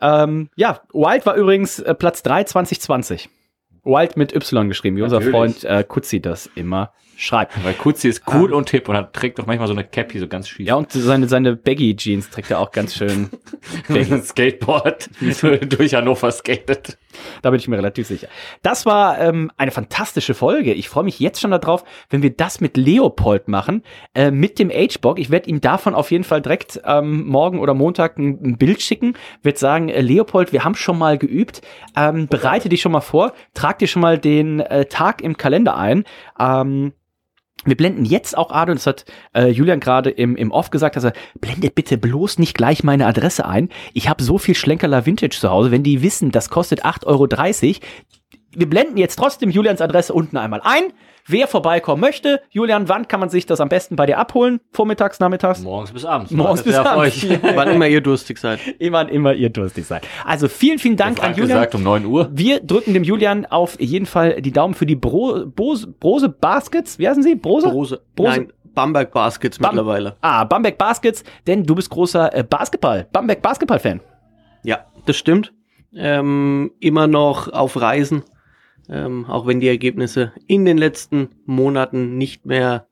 Ähm, 0.00 0.50
ja, 0.56 0.80
Wild 0.92 1.24
war 1.24 1.36
übrigens 1.36 1.78
äh, 1.78 1.94
Platz 1.94 2.22
3 2.22 2.44
2020. 2.44 3.30
Wild 3.82 4.16
mit 4.16 4.34
Y 4.34 4.68
geschrieben, 4.68 4.96
wie 4.96 5.02
unser 5.02 5.20
Natürlich. 5.20 5.34
Freund 5.34 5.64
äh, 5.64 5.84
Kutzi 5.84 6.20
das 6.20 6.50
immer 6.54 6.92
schreibt. 7.16 7.64
Weil 7.64 7.74
Kutzi 7.74 8.08
ist 8.08 8.22
cool 8.32 8.52
und 8.52 8.68
hip 8.70 8.88
und 8.88 8.96
hat, 8.96 9.14
trägt 9.14 9.38
doch 9.38 9.46
manchmal 9.46 9.66
so 9.66 9.72
eine 9.72 9.84
Cappy 9.84 10.18
so 10.18 10.28
ganz 10.28 10.48
schief. 10.48 10.66
Ja, 10.66 10.74
und 10.74 10.92
seine, 10.92 11.28
seine 11.28 11.56
Baggy-Jeans 11.56 12.30
trägt 12.30 12.50
er 12.50 12.60
auch 12.60 12.70
ganz 12.70 12.94
schön. 12.94 13.30
Einem 13.88 14.22
Skateboard 14.22 15.08
durch 15.78 15.94
Hannover 15.94 16.30
skatet. 16.30 16.98
Da 17.40 17.50
bin 17.50 17.58
ich 17.58 17.68
mir 17.68 17.78
relativ 17.78 18.06
sicher. 18.06 18.28
Das 18.62 18.84
war 18.84 19.18
ähm, 19.18 19.50
eine 19.56 19.70
fantastische 19.70 20.34
Folge. 20.34 20.74
Ich 20.74 20.90
freue 20.90 21.04
mich 21.04 21.18
jetzt 21.18 21.40
schon 21.40 21.50
darauf, 21.50 21.84
wenn 22.10 22.22
wir 22.22 22.30
das 22.30 22.60
mit 22.60 22.76
Leopold 22.76 23.48
machen, 23.48 23.82
äh, 24.14 24.30
mit 24.30 24.58
dem 24.58 24.70
H-Bock. 24.70 25.18
Ich 25.18 25.30
werde 25.30 25.48
ihm 25.48 25.62
davon 25.62 25.94
auf 25.94 26.10
jeden 26.10 26.24
Fall 26.24 26.42
direkt 26.42 26.80
ähm, 26.84 27.26
morgen 27.26 27.60
oder 27.60 27.72
Montag 27.72 28.18
ein, 28.18 28.38
ein 28.42 28.58
Bild 28.58 28.82
schicken. 28.82 29.14
Werd 29.42 29.56
sagen, 29.58 29.88
äh, 29.88 30.02
Leopold, 30.02 30.52
wir 30.52 30.64
haben 30.64 30.74
schon 30.74 30.98
mal 30.98 31.16
geübt. 31.16 31.62
Ähm, 31.96 32.28
bereite 32.28 32.68
dich 32.68 32.82
schon 32.82 32.92
mal 32.92 33.00
vor. 33.00 33.32
Trag 33.54 33.78
dir 33.78 33.88
schon 33.88 34.02
mal 34.02 34.18
den 34.18 34.60
äh, 34.60 34.84
Tag 34.84 35.22
im 35.22 35.38
Kalender 35.38 35.76
ein. 35.76 36.04
Ähm, 36.38 36.92
wir 37.66 37.76
blenden 37.76 38.04
jetzt 38.04 38.36
auch 38.36 38.50
Ade, 38.50 38.72
und 38.72 38.78
das 38.78 38.86
hat 38.86 39.04
äh, 39.34 39.48
Julian 39.48 39.80
gerade 39.80 40.10
im, 40.10 40.36
im 40.36 40.50
Off 40.50 40.70
gesagt, 40.70 40.96
dass 40.96 41.04
er, 41.04 41.12
blendet 41.40 41.74
bitte 41.74 41.98
bloß 41.98 42.38
nicht 42.38 42.56
gleich 42.56 42.84
meine 42.84 43.06
Adresse 43.06 43.46
ein. 43.46 43.68
Ich 43.92 44.08
habe 44.08 44.22
so 44.22 44.38
viel 44.38 44.54
Schlenkerler 44.54 45.06
Vintage 45.06 45.36
zu 45.38 45.50
Hause, 45.50 45.70
wenn 45.70 45.82
die 45.82 46.02
wissen, 46.02 46.30
das 46.30 46.48
kostet 46.48 46.84
8,30 46.84 47.06
Euro. 47.06 47.26
Wir 48.58 48.68
blenden 48.68 48.96
jetzt 48.96 49.16
trotzdem 49.16 49.50
Julians 49.50 49.80
Adresse 49.80 50.12
unten 50.14 50.36
einmal 50.36 50.60
ein. 50.64 50.84
Wer 51.28 51.48
vorbeikommen 51.48 52.00
möchte, 52.00 52.40
Julian, 52.50 52.88
wann 52.88 53.08
kann 53.08 53.18
man 53.20 53.28
sich 53.28 53.46
das 53.46 53.60
am 53.60 53.68
besten 53.68 53.96
bei 53.96 54.06
dir 54.06 54.16
abholen? 54.16 54.60
Vormittags, 54.72 55.18
nachmittags? 55.20 55.60
Morgens 55.60 55.90
bis 55.92 56.04
abends. 56.04 56.30
Morgens 56.30 56.62
bis 56.62 56.74
abends. 56.76 57.24
Euch. 57.24 57.38
Wann 57.56 57.68
immer 57.68 57.88
ihr 57.88 58.00
durstig 58.00 58.38
seid. 58.38 58.60
Immer, 58.78 59.08
immer 59.10 59.34
ihr 59.34 59.50
durstig 59.50 59.84
seid. 59.86 60.06
Also 60.24 60.46
vielen, 60.48 60.78
vielen 60.78 60.96
Dank 60.96 61.20
an 61.22 61.32
Julian. 61.32 61.48
gesagt 61.58 61.74
um 61.74 61.82
9 61.82 62.04
Uhr. 62.06 62.30
Wir 62.32 62.60
drücken 62.60 62.94
dem 62.94 63.02
Julian 63.02 63.44
auf 63.44 63.78
jeden 63.80 64.06
Fall 64.06 64.40
die 64.40 64.52
Daumen 64.52 64.74
für 64.74 64.86
die 64.86 64.94
Bro, 64.94 65.46
Bose, 65.46 65.88
Brose 65.88 66.28
Baskets. 66.28 66.98
Wie 67.00 67.08
heißen 67.08 67.24
sie? 67.24 67.34
Brose? 67.34 67.68
Brose. 67.68 68.00
Brose. 68.14 68.30
Nein, 68.30 68.52
Bamberg 68.72 69.10
Baskets 69.12 69.58
Bam- 69.58 69.74
mittlerweile. 69.74 70.16
Ah, 70.20 70.44
Bamberg 70.44 70.78
Baskets, 70.78 71.24
denn 71.48 71.64
du 71.64 71.74
bist 71.74 71.90
großer 71.90 72.32
äh, 72.36 72.44
Basketball, 72.44 73.06
Bamberg 73.12 73.42
Basketball-Fan. 73.42 74.00
Ja, 74.62 74.86
das 75.06 75.16
stimmt. 75.16 75.52
Ähm, 75.94 76.70
immer 76.78 77.06
noch 77.08 77.52
auf 77.52 77.80
Reisen, 77.80 78.22
ähm, 78.88 79.24
auch 79.26 79.46
wenn 79.46 79.60
die 79.60 79.68
Ergebnisse 79.68 80.32
in 80.46 80.64
den 80.64 80.78
letzten 80.78 81.30
Monaten 81.44 82.16
nicht 82.18 82.46
mehr 82.46 82.86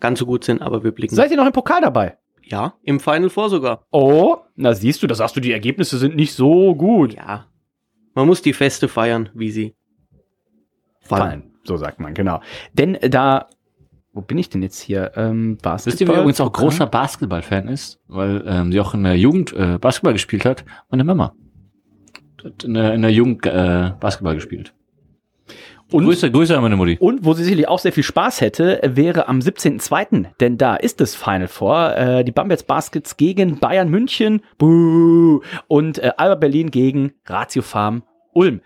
ganz 0.00 0.18
so 0.18 0.26
gut 0.26 0.44
sind, 0.44 0.62
aber 0.62 0.84
wir 0.84 0.92
blicken. 0.92 1.14
Seid 1.14 1.30
ihr 1.30 1.36
noch 1.36 1.46
im 1.46 1.52
Pokal 1.52 1.80
dabei? 1.80 2.16
ja, 2.50 2.74
im 2.82 3.00
Final 3.00 3.30
Four 3.30 3.50
sogar. 3.50 3.86
Oh, 3.90 4.36
na 4.56 4.74
siehst 4.74 5.02
du, 5.02 5.06
da 5.06 5.14
sagst 5.14 5.36
du, 5.36 5.40
die 5.40 5.52
Ergebnisse 5.52 5.98
sind 5.98 6.16
nicht 6.16 6.34
so 6.34 6.74
gut. 6.74 7.14
Ja. 7.14 7.46
Man 8.14 8.26
muss 8.26 8.42
die 8.42 8.52
Feste 8.52 8.88
feiern, 8.88 9.28
wie 9.34 9.50
sie 9.50 9.74
fallen. 11.00 11.22
Fallen, 11.22 11.42
so 11.64 11.76
sagt 11.76 12.00
man, 12.00 12.14
genau. 12.14 12.40
Denn 12.72 12.94
äh, 12.96 13.10
da, 13.10 13.48
wo 14.12 14.22
bin 14.22 14.38
ich 14.38 14.48
denn 14.48 14.62
jetzt 14.62 14.80
hier? 14.80 15.12
Ähm, 15.14 15.58
Basketball. 15.60 15.92
Wisst 15.92 16.00
ihr, 16.00 16.08
wer 16.08 16.20
übrigens 16.20 16.40
auch 16.40 16.52
großer 16.52 16.86
Basketball-Fan 16.86 17.68
ist? 17.68 18.00
Weil 18.08 18.44
ähm, 18.46 18.72
sie 18.72 18.80
auch 18.80 18.94
in 18.94 19.04
der 19.04 19.16
Jugend 19.16 19.52
äh, 19.52 19.78
Basketball 19.78 20.14
gespielt 20.14 20.44
hat? 20.44 20.64
Meine 20.90 21.04
Mama. 21.04 21.34
Hat 22.42 22.64
in 22.64 22.74
der, 22.74 22.94
in 22.94 23.02
der 23.02 23.12
Jugend 23.12 23.44
äh, 23.46 23.92
Basketball 24.00 24.34
gespielt. 24.34 24.74
Und- 25.92 26.04
Grüße, 26.04 26.30
Grüße 26.30 26.54
an 26.56 26.62
meine 26.62 26.76
Mutti. 26.76 26.96
Und 27.00 27.24
wo 27.24 27.32
sie 27.32 27.44
sicherlich 27.44 27.68
auch 27.68 27.78
sehr 27.78 27.92
viel 27.92 28.02
Spaß 28.02 28.40
hätte, 28.40 28.80
wäre 28.84 29.28
am 29.28 29.38
17.02., 29.40 30.26
denn 30.40 30.58
da 30.58 30.76
ist 30.76 31.00
das 31.00 31.14
Final 31.14 31.48
Four. 31.48 31.96
Äh, 31.96 32.24
die 32.24 32.32
Bambergs 32.32 32.62
Baskets 32.62 33.16
gegen 33.16 33.58
Bayern 33.58 33.88
München 33.88 34.42
Buh, 34.58 35.40
und 35.66 35.98
äh, 35.98 36.10
Alba 36.16 36.34
Berlin 36.34 36.70
gegen 36.70 37.12
Ratio 37.26 37.62
Farm 37.62 38.02
Ulm. 38.34 38.60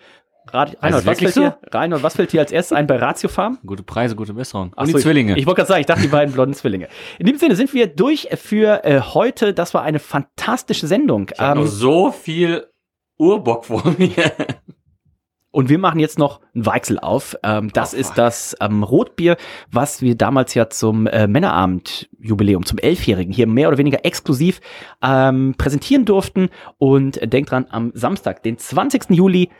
Rat, 0.48 0.76
Reinhold, 0.82 1.06
was 1.06 1.20
wirklich 1.20 1.34
fällt 1.34 1.46
dir, 1.46 1.58
Reinhold, 1.70 2.02
was 2.02 2.16
fällt 2.16 2.32
dir 2.32 2.40
als 2.40 2.50
erstes 2.50 2.76
ein 2.76 2.88
bei 2.88 2.96
Ratio 2.96 3.28
Farm? 3.28 3.58
Gute 3.64 3.84
Preise, 3.84 4.16
gute 4.16 4.34
Besserung. 4.34 4.72
Ach 4.76 4.82
Und 4.82 4.90
so, 4.90 4.96
die 4.98 5.02
Zwillinge. 5.02 5.32
Ich, 5.34 5.38
ich 5.38 5.46
wollte 5.46 5.58
gerade 5.58 5.68
sagen, 5.68 5.80
ich 5.80 5.86
dachte, 5.86 6.02
die 6.02 6.08
beiden 6.08 6.34
blonden 6.34 6.54
Zwillinge. 6.54 6.88
In 7.20 7.26
dem 7.26 7.38
Sinne 7.38 7.54
sind 7.54 7.72
wir 7.72 7.86
durch 7.86 8.28
für 8.34 8.84
äh, 8.84 9.00
heute. 9.00 9.54
Das 9.54 9.72
war 9.72 9.82
eine 9.82 10.00
fantastische 10.00 10.88
Sendung. 10.88 11.30
ich 11.32 11.40
Ähm, 11.40 11.58
noch 11.58 11.66
so 11.66 12.10
viel 12.10 12.66
Urbock 13.18 13.66
vor 13.66 13.84
mir. 13.98 14.10
Und 15.53 15.68
wir 15.68 15.78
machen 15.78 16.00
jetzt 16.00 16.18
noch 16.18 16.40
ein 16.55 16.66
Weichsel 16.66 16.98
auf. 16.98 17.36
Ähm, 17.44 17.70
das 17.72 17.94
Oh, 17.94 17.98
ist 17.98 18.14
das 18.18 18.57
ähm, 18.61 18.82
Rotbier, 18.82 19.36
was 19.70 20.03
wir 20.03 20.16
damals 20.16 20.55
ja 20.55 20.68
zum 20.70 21.07
äh, 21.07 21.26
Männerabend-Jubiläum, 21.28 22.64
zum 22.64 22.78
Elfjährigen, 22.78 23.32
hier 23.32 23.46
mehr 23.46 23.68
oder 23.68 23.78
weniger 23.78 24.05
exklusiv 24.05 24.61
ähm, 25.03 25.55
präsentieren 25.57 26.05
durften. 26.07 26.48
Und 26.78 27.18
äh, 27.18 27.28
denkt 27.28 27.50
dran, 27.50 27.66
am 27.70 27.92
Samstag, 27.94 28.42
den 28.42 28.59
20. 28.59 29.11
Juli, 29.11 29.50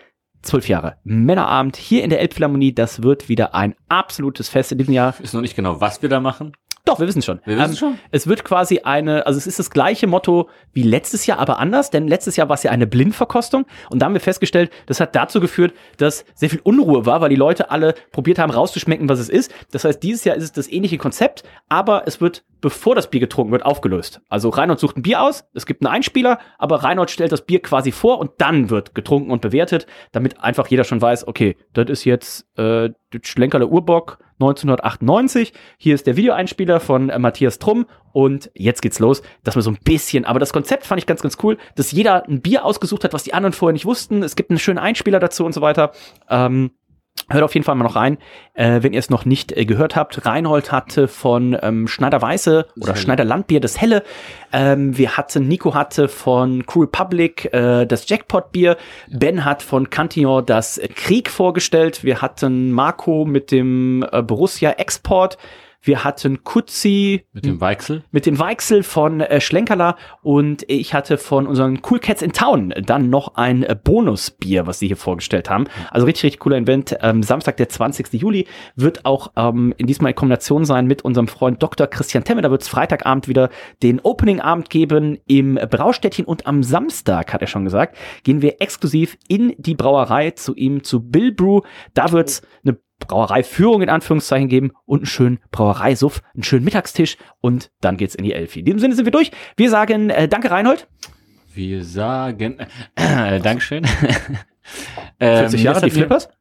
zwölf 0.41 0.69
Jahre 0.69 0.97
Männerabend 1.05 1.77
hier 1.77 2.03
in 2.03 2.11
der 2.11 2.21
Elbphilharmonie. 2.21 2.75
Das 2.75 3.03
wird 3.03 3.29
wieder 3.29 3.55
ein 3.55 3.75
absolutes 3.89 4.49
Fest 4.49 4.73
in 4.73 4.79
diesem 4.79 4.95
Jahr. 4.95 5.15
Ist 5.21 5.35
noch 5.35 5.41
nicht 5.41 5.57
genau, 5.57 5.81
was 5.81 6.03
wir 6.03 6.09
da 6.09 6.21
machen. 6.21 6.53
Doch, 6.85 6.99
wir 6.99 7.07
wissen 7.07 7.23
schon. 7.23 7.41
Wir 7.45 7.59
wissen 7.59 7.77
schon? 7.77 7.99
Es 8.11 8.27
wird 8.27 8.43
quasi 8.43 8.81
eine, 8.81 9.25
also 9.25 9.39
es 9.39 9.47
ist 9.47 9.61
das 9.61 9.71
gleiche 9.71 10.09
Motto 10.09 10.49
wie 10.73 10.83
letztes 10.83 11.27
Jahr, 11.27 11.39
aber 11.39 11.61
anders, 11.61 11.91
denn 11.91 12.09
letztes 12.09 12.35
Jahr 12.35 12.49
war 12.49 12.55
es 12.55 12.65
ja 12.65 12.73
eine 12.73 12.89
Blindverkostung 12.89 13.67
und 13.91 14.01
da 14.01 14.07
haben 14.07 14.15
wir 14.15 14.21
festgestellt, 14.21 14.73
das 14.87 14.99
hat 14.99 15.15
dazu 15.15 15.39
geführt, 15.39 15.75
dass 15.99 16.25
sehr 16.35 16.51
viel 16.51 16.61
Unruhe 16.65 17.07
war, 17.07 17.21
weil 17.21 17.29
die 17.29 17.37
Leute 17.37 17.71
alle 17.71 17.95
probiert 18.11 18.41
haben 18.41 18.51
rauszuschmecken, 18.51 19.09
was 19.09 19.21
es 19.21 19.29
ist. 19.29 19.55
Das 19.71 19.85
heißt, 19.85 20.03
dieses 20.03 20.25
Jahr 20.25 20.35
ist 20.35 20.43
es 20.43 20.53
das 20.53 20.69
ähnliche 20.69 20.99
Konzept, 20.99 21.45
aber 21.69 22.03
es 22.07 22.21
wird, 22.21 22.45
bevor 22.61 22.97
das 22.97 23.09
Bier 23.09 23.21
getrunken 23.21 23.53
wird, 23.53 23.65
aufgelöst. 23.65 24.21
Also 24.29 24.49
Reinhold 24.49 24.81
sucht 24.81 24.97
ein 24.97 25.03
Bier 25.03 25.23
aus, 25.23 25.45
es 25.55 25.67
gibt 25.67 25.87
einen 25.87 25.95
Einspieler, 25.95 26.41
aber 26.59 26.83
Reinhold 26.83 27.13
stellt 27.13 27.31
das 27.31 27.47
Bier 27.47 27.63
quasi 27.63 27.93
vor 27.93 28.19
und 28.19 28.33
dann 28.39 28.71
wird 28.71 28.97
getrunken 28.97 29.31
und 29.31 29.41
bewertet, 29.41 29.87
damit 30.11 30.41
einfach 30.41 30.67
jeder 30.67 30.83
schon 30.83 31.01
weiß, 31.01 31.29
okay, 31.29 31.57
das 31.75 31.89
ist 31.91 32.05
jetzt 32.05 32.47
äh, 32.59 32.91
Schlenkerle 33.23 33.69
Urbock 33.69 34.19
1998. 34.35 35.53
Hier 35.79 35.95
ist 35.95 36.07
der 36.07 36.17
Videoeinspieler 36.17 36.81
von 36.81 37.11
äh, 37.11 37.19
Matthias 37.19 37.59
Trumm 37.59 37.87
und 38.13 38.51
jetzt 38.55 38.83
geht's 38.83 38.99
los, 38.99 39.23
dass 39.45 39.55
wir 39.55 39.63
so 39.63 39.71
ein 39.71 39.79
bisschen, 39.83 40.25
aber 40.25 40.39
das 40.39 40.53
Konzept 40.53 40.87
fand 40.87 41.01
ich 41.01 41.07
ganz, 41.07 41.23
ganz 41.23 41.39
cool, 41.43 41.59
dass 41.77 41.93
jeder 41.93 42.29
ein 42.29 42.43
Bier 42.43 42.65
ausgesucht 42.65 43.05
hat, 43.05 43.13
was 43.13 43.23
die 43.23 43.35
anderen 43.35 43.53
vorher 43.53 43.73
nicht 43.73 43.87
wussten. 43.87 44.23
Es 44.23 44.37
gibt 44.37 44.51
einen 44.51 44.59
schönen 44.59 44.79
Einspieler 44.79 45.21
dazu 45.21 45.45
und 45.45 45.53
so 45.53 45.61
weiter. 45.61 45.93
Ähm, 46.29 46.73
Hört 47.31 47.45
auf 47.45 47.55
jeden 47.55 47.65
Fall 47.65 47.75
mal 47.75 47.85
noch 47.85 47.97
rein, 47.97 48.19
äh, 48.55 48.83
wenn 48.83 48.93
ihr 48.93 48.99
es 48.99 49.11
noch 49.11 49.25
nicht 49.25 49.53
äh, 49.53 49.65
gehört 49.65 49.97
habt. 49.97 50.27
Reinhold 50.27 50.73
hatte 50.73 51.09
von 51.09 51.57
ähm, 51.63 51.87
Schneider 51.87 52.21
Weiße 52.21 52.67
oder 52.81 52.97
Schneider 52.97 53.25
Landbier 53.25 53.61
das 53.61 53.81
Helle. 53.81 54.03
Ähm, 54.53 54.97
wir 54.97 55.17
hatten, 55.17 55.49
Nico 55.49 55.75
hatte 55.75 56.09
von 56.09 56.67
Crew 56.67 56.83
Republic 56.83 57.53
äh, 57.53 57.87
das 57.87 58.09
Jackpot-Bier. 58.09 58.77
Ben 59.11 59.45
hat 59.45 59.63
von 59.63 59.91
Cantillon 59.91 60.45
das 60.45 60.81
Krieg 60.95 61.31
vorgestellt. 61.31 62.05
Wir 62.05 62.21
hatten 62.23 62.73
Marco 62.73 63.25
mit 63.25 63.51
dem 63.51 64.05
äh, 64.11 64.23
Borussia 64.23 64.73
Export. 64.73 65.39
Wir 65.85 66.05
hatten 66.05 66.45
Kutzi 66.45 67.27
Mit 67.33 67.45
dem 67.45 67.61
Weichsel. 67.61 68.05
mit 68.13 68.25
dem 68.25 68.39
Weichsel 68.39 68.85
von 68.85 69.21
äh, 69.21 69.41
Schlenkerla 69.41 69.97
und 70.23 70.65
ich 70.69 70.95
hatte 70.95 71.19
von 71.19 71.49
unseren 71.49 71.81
Cool 71.91 71.99
Cats 71.99 72.23
in 72.23 72.33
Town 72.33 72.73
dann 72.87 73.11
noch 73.11 73.35
ein 73.35 73.65
äh, 73.65 73.75
Bonusbier, 73.75 74.69
was 74.69 74.79
sie 74.79 74.87
hier 74.87 74.97
vorgestellt 74.97 75.51
haben. 75.51 75.65
Also 75.91 76.07
richtig, 76.07 76.23
richtig 76.25 76.41
cooler 76.41 76.59
Event. 76.59 76.97
Ähm, 77.01 77.25
Samstag, 77.25 77.57
der 77.57 77.69
20. 77.69 78.13
Juli, 78.13 78.47
wird 78.77 79.05
auch 79.05 79.33
ähm, 79.35 79.75
in 79.77 79.89
diesmal 79.89 80.13
in 80.13 80.17
Kombination 80.17 80.65
sein 80.65 80.87
mit 80.87 81.03
unserem 81.03 81.27
Freund 81.27 81.61
Dr. 81.61 81.89
Christian 81.89 82.23
Temme. 82.23 82.43
Da 82.43 82.53
wird 82.53 82.63
es 82.63 82.69
Freitagabend 82.69 83.27
wieder 83.27 83.51
den 83.83 83.99
Opening-Abend 83.99 84.71
geben 84.71 85.19
im 85.27 85.57
Braustädtchen 85.57 86.27
und 86.27 86.47
am 86.47 86.63
Samstag, 86.63 87.33
hat 87.33 87.41
er 87.41 87.49
schon 87.49 87.65
gesagt, 87.65 87.97
gehen 88.23 88.41
wir 88.41 88.63
exklusiv 88.63 89.19
in 89.27 89.53
die 89.59 89.75
Brauerei 89.75 90.31
zu 90.31 90.55
ihm, 90.55 90.85
zu 90.85 91.01
Bill 91.01 91.33
Brew. 91.33 91.63
Da 91.95 92.13
wird 92.13 92.29
es 92.29 92.43
eine 92.65 92.79
Brauereiführung 93.07 93.83
in 93.83 93.89
Anführungszeichen 93.89 94.49
geben 94.49 94.73
und 94.85 95.01
einen 95.01 95.07
schönen 95.07 95.41
Brauereisuff, 95.51 96.23
einen 96.35 96.43
schönen 96.43 96.65
Mittagstisch 96.65 97.17
und 97.41 97.71
dann 97.81 97.97
geht's 97.97 98.15
in 98.15 98.25
die 98.25 98.33
Elfi. 98.33 98.61
In 98.61 98.65
diesem 98.67 98.81
Sinne 98.81 98.95
sind 98.95 99.05
wir 99.05 99.13
durch. 99.13 99.31
Wir 99.57 99.71
sagen 99.71 100.11
äh, 100.11 100.29
danke 100.29 100.51
Reinhold. 100.51 100.89
Wir 101.55 101.85
sagen 101.85 102.59
äh, 102.95 103.41
Dankeschön. 103.41 103.85
ähm, 105.21 105.39
40 105.51 105.63
Jahre, 105.63 105.77
es 105.77 105.83
hat 105.83 105.91
die 105.91 105.95
Flippers. 105.95 106.29
Mir, 106.29 106.35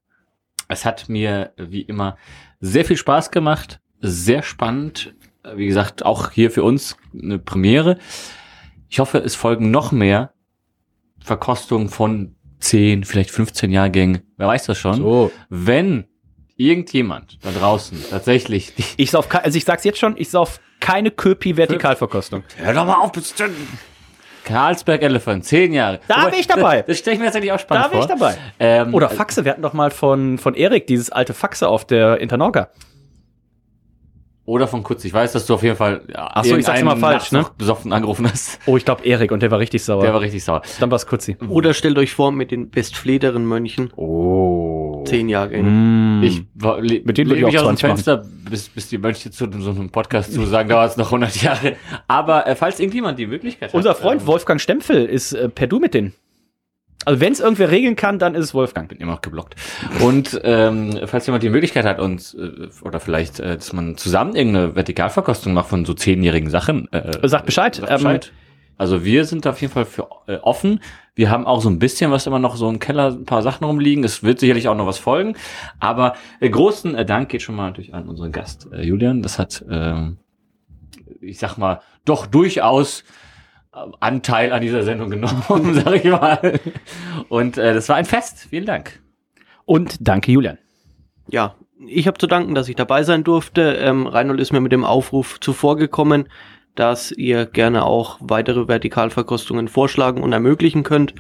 es 0.69 0.85
hat 0.85 1.09
mir 1.09 1.53
wie 1.57 1.81
immer 1.81 2.17
sehr 2.59 2.85
viel 2.85 2.97
Spaß 2.97 3.31
gemacht, 3.31 3.81
sehr 3.99 4.41
spannend. 4.41 5.13
Wie 5.55 5.67
gesagt, 5.67 6.05
auch 6.05 6.31
hier 6.31 6.51
für 6.51 6.63
uns 6.63 6.97
eine 7.13 7.39
Premiere. 7.39 7.97
Ich 8.89 8.99
hoffe, 8.99 9.17
es 9.17 9.35
folgen 9.35 9.71
noch 9.71 9.91
mehr 9.91 10.33
Verkostungen 11.19 11.89
von 11.89 12.35
10, 12.59 13.03
vielleicht 13.03 13.31
15 13.31 13.71
Jahrgängen. 13.71 14.21
Wer 14.37 14.47
weiß 14.47 14.65
das 14.65 14.77
schon? 14.77 14.95
So. 14.95 15.31
Wenn 15.49 16.05
irgendjemand 16.61 17.37
da 17.41 17.51
draußen 17.51 17.97
tatsächlich 18.09 18.73
Ich 18.97 19.11
sauf, 19.11 19.27
also 19.33 19.57
ich 19.57 19.65
sag's 19.65 19.83
jetzt 19.83 19.99
schon, 19.99 20.15
ich 20.17 20.29
sauf 20.29 20.59
keine 20.79 21.11
Köpi 21.11 21.57
Vertikalverkostung. 21.57 22.43
Hör 22.57 22.73
doch 22.73 22.85
mal 22.85 22.95
auf, 22.95 23.11
bitte. 23.11 23.49
Carlsberg 24.43 25.03
Elephant, 25.03 25.45
10 25.45 25.73
Jahre. 25.73 25.99
Da 26.07 26.17
Wobei, 26.17 26.31
bin 26.31 26.39
ich 26.39 26.47
dabei. 26.47 26.77
Das, 26.77 26.87
das 26.87 26.97
stelle 26.99 27.13
ich 27.13 27.19
mir 27.19 27.25
tatsächlich 27.25 27.51
auch 27.51 27.59
spannend 27.59 27.85
Da 27.85 27.89
bin 27.89 27.99
vor. 27.99 28.09
ich 28.09 28.19
dabei. 28.19 28.37
Ähm, 28.59 28.93
Oder 28.93 29.09
Faxe, 29.09 29.45
wir 29.45 29.51
hatten 29.51 29.61
doch 29.61 29.73
mal 29.73 29.91
von, 29.91 30.39
von 30.39 30.55
Erik 30.55 30.87
dieses 30.87 31.11
alte 31.11 31.33
Faxe 31.33 31.67
auf 31.67 31.85
der 31.85 32.19
Internorga. 32.19 32.69
Oder 34.45 34.67
von 34.67 34.81
Kutz. 34.81 35.05
Ich 35.05 35.13
weiß, 35.13 35.31
dass 35.33 35.45
du 35.45 35.53
auf 35.53 35.63
jeden 35.63 35.75
Fall 35.75 36.01
ja, 36.11 36.29
Ach 36.33 36.43
so, 36.43 36.57
ich 36.57 36.65
sag's 36.65 36.81
immer 36.81 36.91
irgendeinen 36.91 37.19
falsch, 37.19 37.31
ne? 37.31 37.45
besoffen 37.57 37.93
angerufen 37.93 38.27
hast. 38.29 38.59
Oh, 38.65 38.75
ich 38.75 38.83
glaube 38.83 39.05
Erik 39.05 39.31
und 39.31 39.41
der 39.43 39.51
war 39.51 39.59
richtig 39.59 39.83
sauer. 39.83 40.01
Der 40.01 40.13
war 40.13 40.21
richtig 40.21 40.43
sauer. 40.43 40.63
dann 40.79 40.89
war's 40.89 41.05
Kutzi. 41.05 41.37
Oder 41.47 41.73
stellt 41.73 41.97
euch 41.99 42.11
vor, 42.11 42.31
mit 42.31 42.49
den 42.49 42.71
bestflederen 42.71 43.45
Mönchen. 43.45 43.93
Oh. 43.95 44.50
Zehn 45.11 45.29
Jahrgänge. 45.29 45.69
Mm. 45.69 46.23
Ich 46.23 46.43
war, 46.55 46.79
le 46.81 47.01
Mit 47.03 47.17
denen 47.17 47.29
würde 47.29 47.49
ich 47.49 47.59
aus 47.59 47.67
dem 47.67 47.77
20 47.77 47.87
Fenster, 47.87 48.25
bis, 48.49 48.69
bis 48.69 48.89
die 48.89 48.97
Mönche 48.97 49.29
zu 49.29 49.49
so 49.51 49.71
einem 49.71 49.89
Podcast 49.89 50.33
zusagen, 50.33 50.69
dauert 50.69 50.91
es 50.91 50.97
noch 50.97 51.07
100 51.07 51.41
Jahre. 51.41 51.75
Aber 52.07 52.47
äh, 52.47 52.55
falls 52.55 52.79
irgendjemand 52.79 53.19
die 53.19 53.27
Möglichkeit 53.27 53.69
hat. 53.69 53.75
Unser 53.75 53.93
Freund 53.93 54.21
ähm, 54.21 54.27
Wolfgang 54.27 54.61
Stempfel 54.61 55.05
ist 55.05 55.33
äh, 55.33 55.49
per 55.49 55.67
Du 55.67 55.79
mit 55.79 55.93
denen. 55.93 56.13
Also 57.03 57.19
wenn 57.19 57.33
es 57.33 57.39
irgendwer 57.39 57.71
regeln 57.71 57.95
kann, 57.95 58.19
dann 58.19 58.35
ist 58.35 58.45
es 58.45 58.53
Wolfgang. 58.53 58.87
bin 58.87 58.99
immer 58.99 59.13
noch 59.13 59.21
geblockt. 59.21 59.55
Und 60.01 60.39
ähm, 60.43 60.99
falls 61.05 61.25
jemand 61.25 61.43
die 61.43 61.49
Möglichkeit 61.49 61.83
hat, 61.83 61.99
uns, 61.99 62.33
äh, 62.33 62.69
oder 62.83 62.99
vielleicht, 62.99 63.39
äh, 63.39 63.55
dass 63.55 63.73
man 63.73 63.97
zusammen 63.97 64.35
irgendeine 64.35 64.75
Vertikalverkostung 64.75 65.53
macht 65.53 65.69
von 65.69 65.83
so 65.83 65.93
zehnjährigen 65.93 66.49
Sachen. 66.49 66.91
Äh, 66.93 67.27
Sagt 67.27 67.45
Bescheid. 67.47 67.75
Sagt 67.75 67.89
Ähm, 67.89 67.97
Bescheid. 67.97 68.31
Also 68.77 69.05
wir 69.05 69.25
sind 69.25 69.45
auf 69.47 69.61
jeden 69.61 69.73
Fall 69.73 69.85
für 69.85 70.07
äh, 70.27 70.37
offen. 70.37 70.81
Wir 71.13 71.29
haben 71.29 71.45
auch 71.45 71.61
so 71.61 71.69
ein 71.69 71.79
bisschen 71.79 72.11
was 72.11 72.25
immer 72.25 72.39
noch 72.39 72.55
so 72.55 72.69
im 72.69 72.79
Keller, 72.79 73.11
ein 73.11 73.25
paar 73.25 73.41
Sachen 73.41 73.65
rumliegen. 73.65 74.03
Es 74.03 74.23
wird 74.23 74.39
sicherlich 74.39 74.67
auch 74.67 74.75
noch 74.75 74.87
was 74.87 74.97
folgen. 74.97 75.35
Aber 75.79 76.15
äh, 76.39 76.49
großen 76.49 76.95
äh, 76.95 77.05
Dank 77.05 77.29
geht 77.29 77.41
schon 77.41 77.55
mal 77.55 77.67
natürlich 77.67 77.93
an 77.93 78.07
unseren 78.07 78.31
Gast 78.31 78.67
äh, 78.71 78.81
Julian. 78.81 79.21
Das 79.21 79.37
hat, 79.37 79.63
ähm, 79.69 80.17
ich 81.19 81.37
sag 81.37 81.57
mal, 81.57 81.81
doch 82.05 82.25
durchaus 82.25 83.03
äh, 83.73 83.79
Anteil 83.99 84.51
an 84.51 84.61
dieser 84.61 84.83
Sendung 84.83 85.09
genommen, 85.09 85.73
sag 85.73 85.95
ich 85.95 86.11
mal. 86.11 86.59
Und 87.29 87.57
äh, 87.57 87.73
das 87.73 87.87
war 87.89 87.97
ein 87.97 88.05
Fest. 88.05 88.47
Vielen 88.49 88.65
Dank. 88.65 89.01
Und 89.65 89.97
danke, 89.99 90.31
Julian. 90.31 90.57
Ja, 91.27 91.55
ich 91.87 92.07
habe 92.07 92.17
zu 92.17 92.27
danken, 92.27 92.55
dass 92.55 92.69
ich 92.69 92.75
dabei 92.75 93.03
sein 93.03 93.23
durfte. 93.23 93.73
Ähm, 93.75 94.07
Reinhold 94.07 94.39
ist 94.39 94.53
mir 94.53 94.59
mit 94.59 94.71
dem 94.71 94.83
Aufruf 94.83 95.39
zuvorgekommen, 95.39 96.29
dass 96.75 97.11
ihr 97.11 97.45
gerne 97.45 97.85
auch 97.85 98.17
weitere 98.21 98.67
Vertikalverkostungen 98.67 99.67
vorschlagen 99.67 100.23
und 100.23 100.33
ermöglichen 100.33 100.83
könnt. 100.83 101.13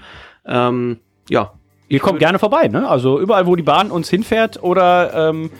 Ähm, 0.45 0.99
ja, 1.29 1.53
Ihr 1.89 1.99
kommt 1.99 2.19
gerne 2.19 2.39
vorbei, 2.39 2.69
ne? 2.69 2.87
Also 2.87 3.19
überall, 3.19 3.45
wo 3.47 3.57
die 3.57 3.63
Bahn 3.63 3.91
uns 3.91 4.09
hinfährt 4.09 4.63
oder 4.63 5.29
ähm, 5.29 5.51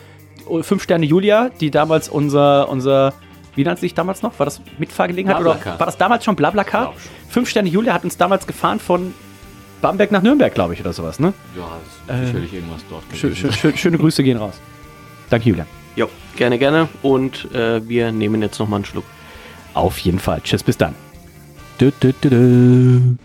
Fünf 0.62 0.82
Sterne 0.82 1.04
Julia, 1.04 1.50
die 1.60 1.70
damals 1.70 2.08
unser, 2.08 2.70
unser, 2.70 3.12
wie 3.54 3.64
nannte 3.64 3.82
sich 3.82 3.92
damals 3.92 4.22
noch? 4.22 4.38
War 4.38 4.46
das 4.46 4.62
Mitfahrgelegenheit 4.78 5.38
oder 5.40 5.58
war 5.78 5.86
das 5.86 5.98
damals 5.98 6.24
schon 6.24 6.34
Blablacar? 6.34 6.94
Fünf 7.28 7.50
Sterne 7.50 7.68
Julia 7.68 7.92
hat 7.92 8.04
uns 8.04 8.16
damals 8.16 8.46
gefahren 8.46 8.80
von 8.80 9.12
Bamberg 9.82 10.10
nach 10.10 10.22
Nürnberg, 10.22 10.54
glaube 10.54 10.72
ich, 10.72 10.80
oder 10.80 10.94
sowas, 10.94 11.20
ne? 11.20 11.34
Ja, 11.54 12.14
ist 12.14 12.26
sicherlich 12.28 12.54
irgendwas 12.54 12.80
dort 12.88 13.02
Schö 13.14 13.34
schö 13.34 13.52
schö 13.52 13.76
schöne 13.76 13.98
Grüße 13.98 14.22
gehen 14.22 14.38
raus. 14.38 14.58
Danke, 15.28 15.50
Julian. 15.50 15.66
jo, 15.96 16.08
gerne, 16.36 16.58
gerne. 16.58 16.88
Und 17.02 17.52
äh, 17.54 17.86
wir 17.86 18.10
nehmen 18.10 18.40
jetzt 18.40 18.58
noch 18.58 18.68
mal 18.68 18.76
einen 18.76 18.84
Schluck. 18.86 19.04
Auf 19.74 19.98
jeden 19.98 20.18
Fall. 20.18 20.40
Tschüss, 20.42 20.62
bis 20.62 20.76
dann. 20.76 20.94
Dü, 21.80 21.90
dü, 22.02 22.12
dü. 22.22 23.16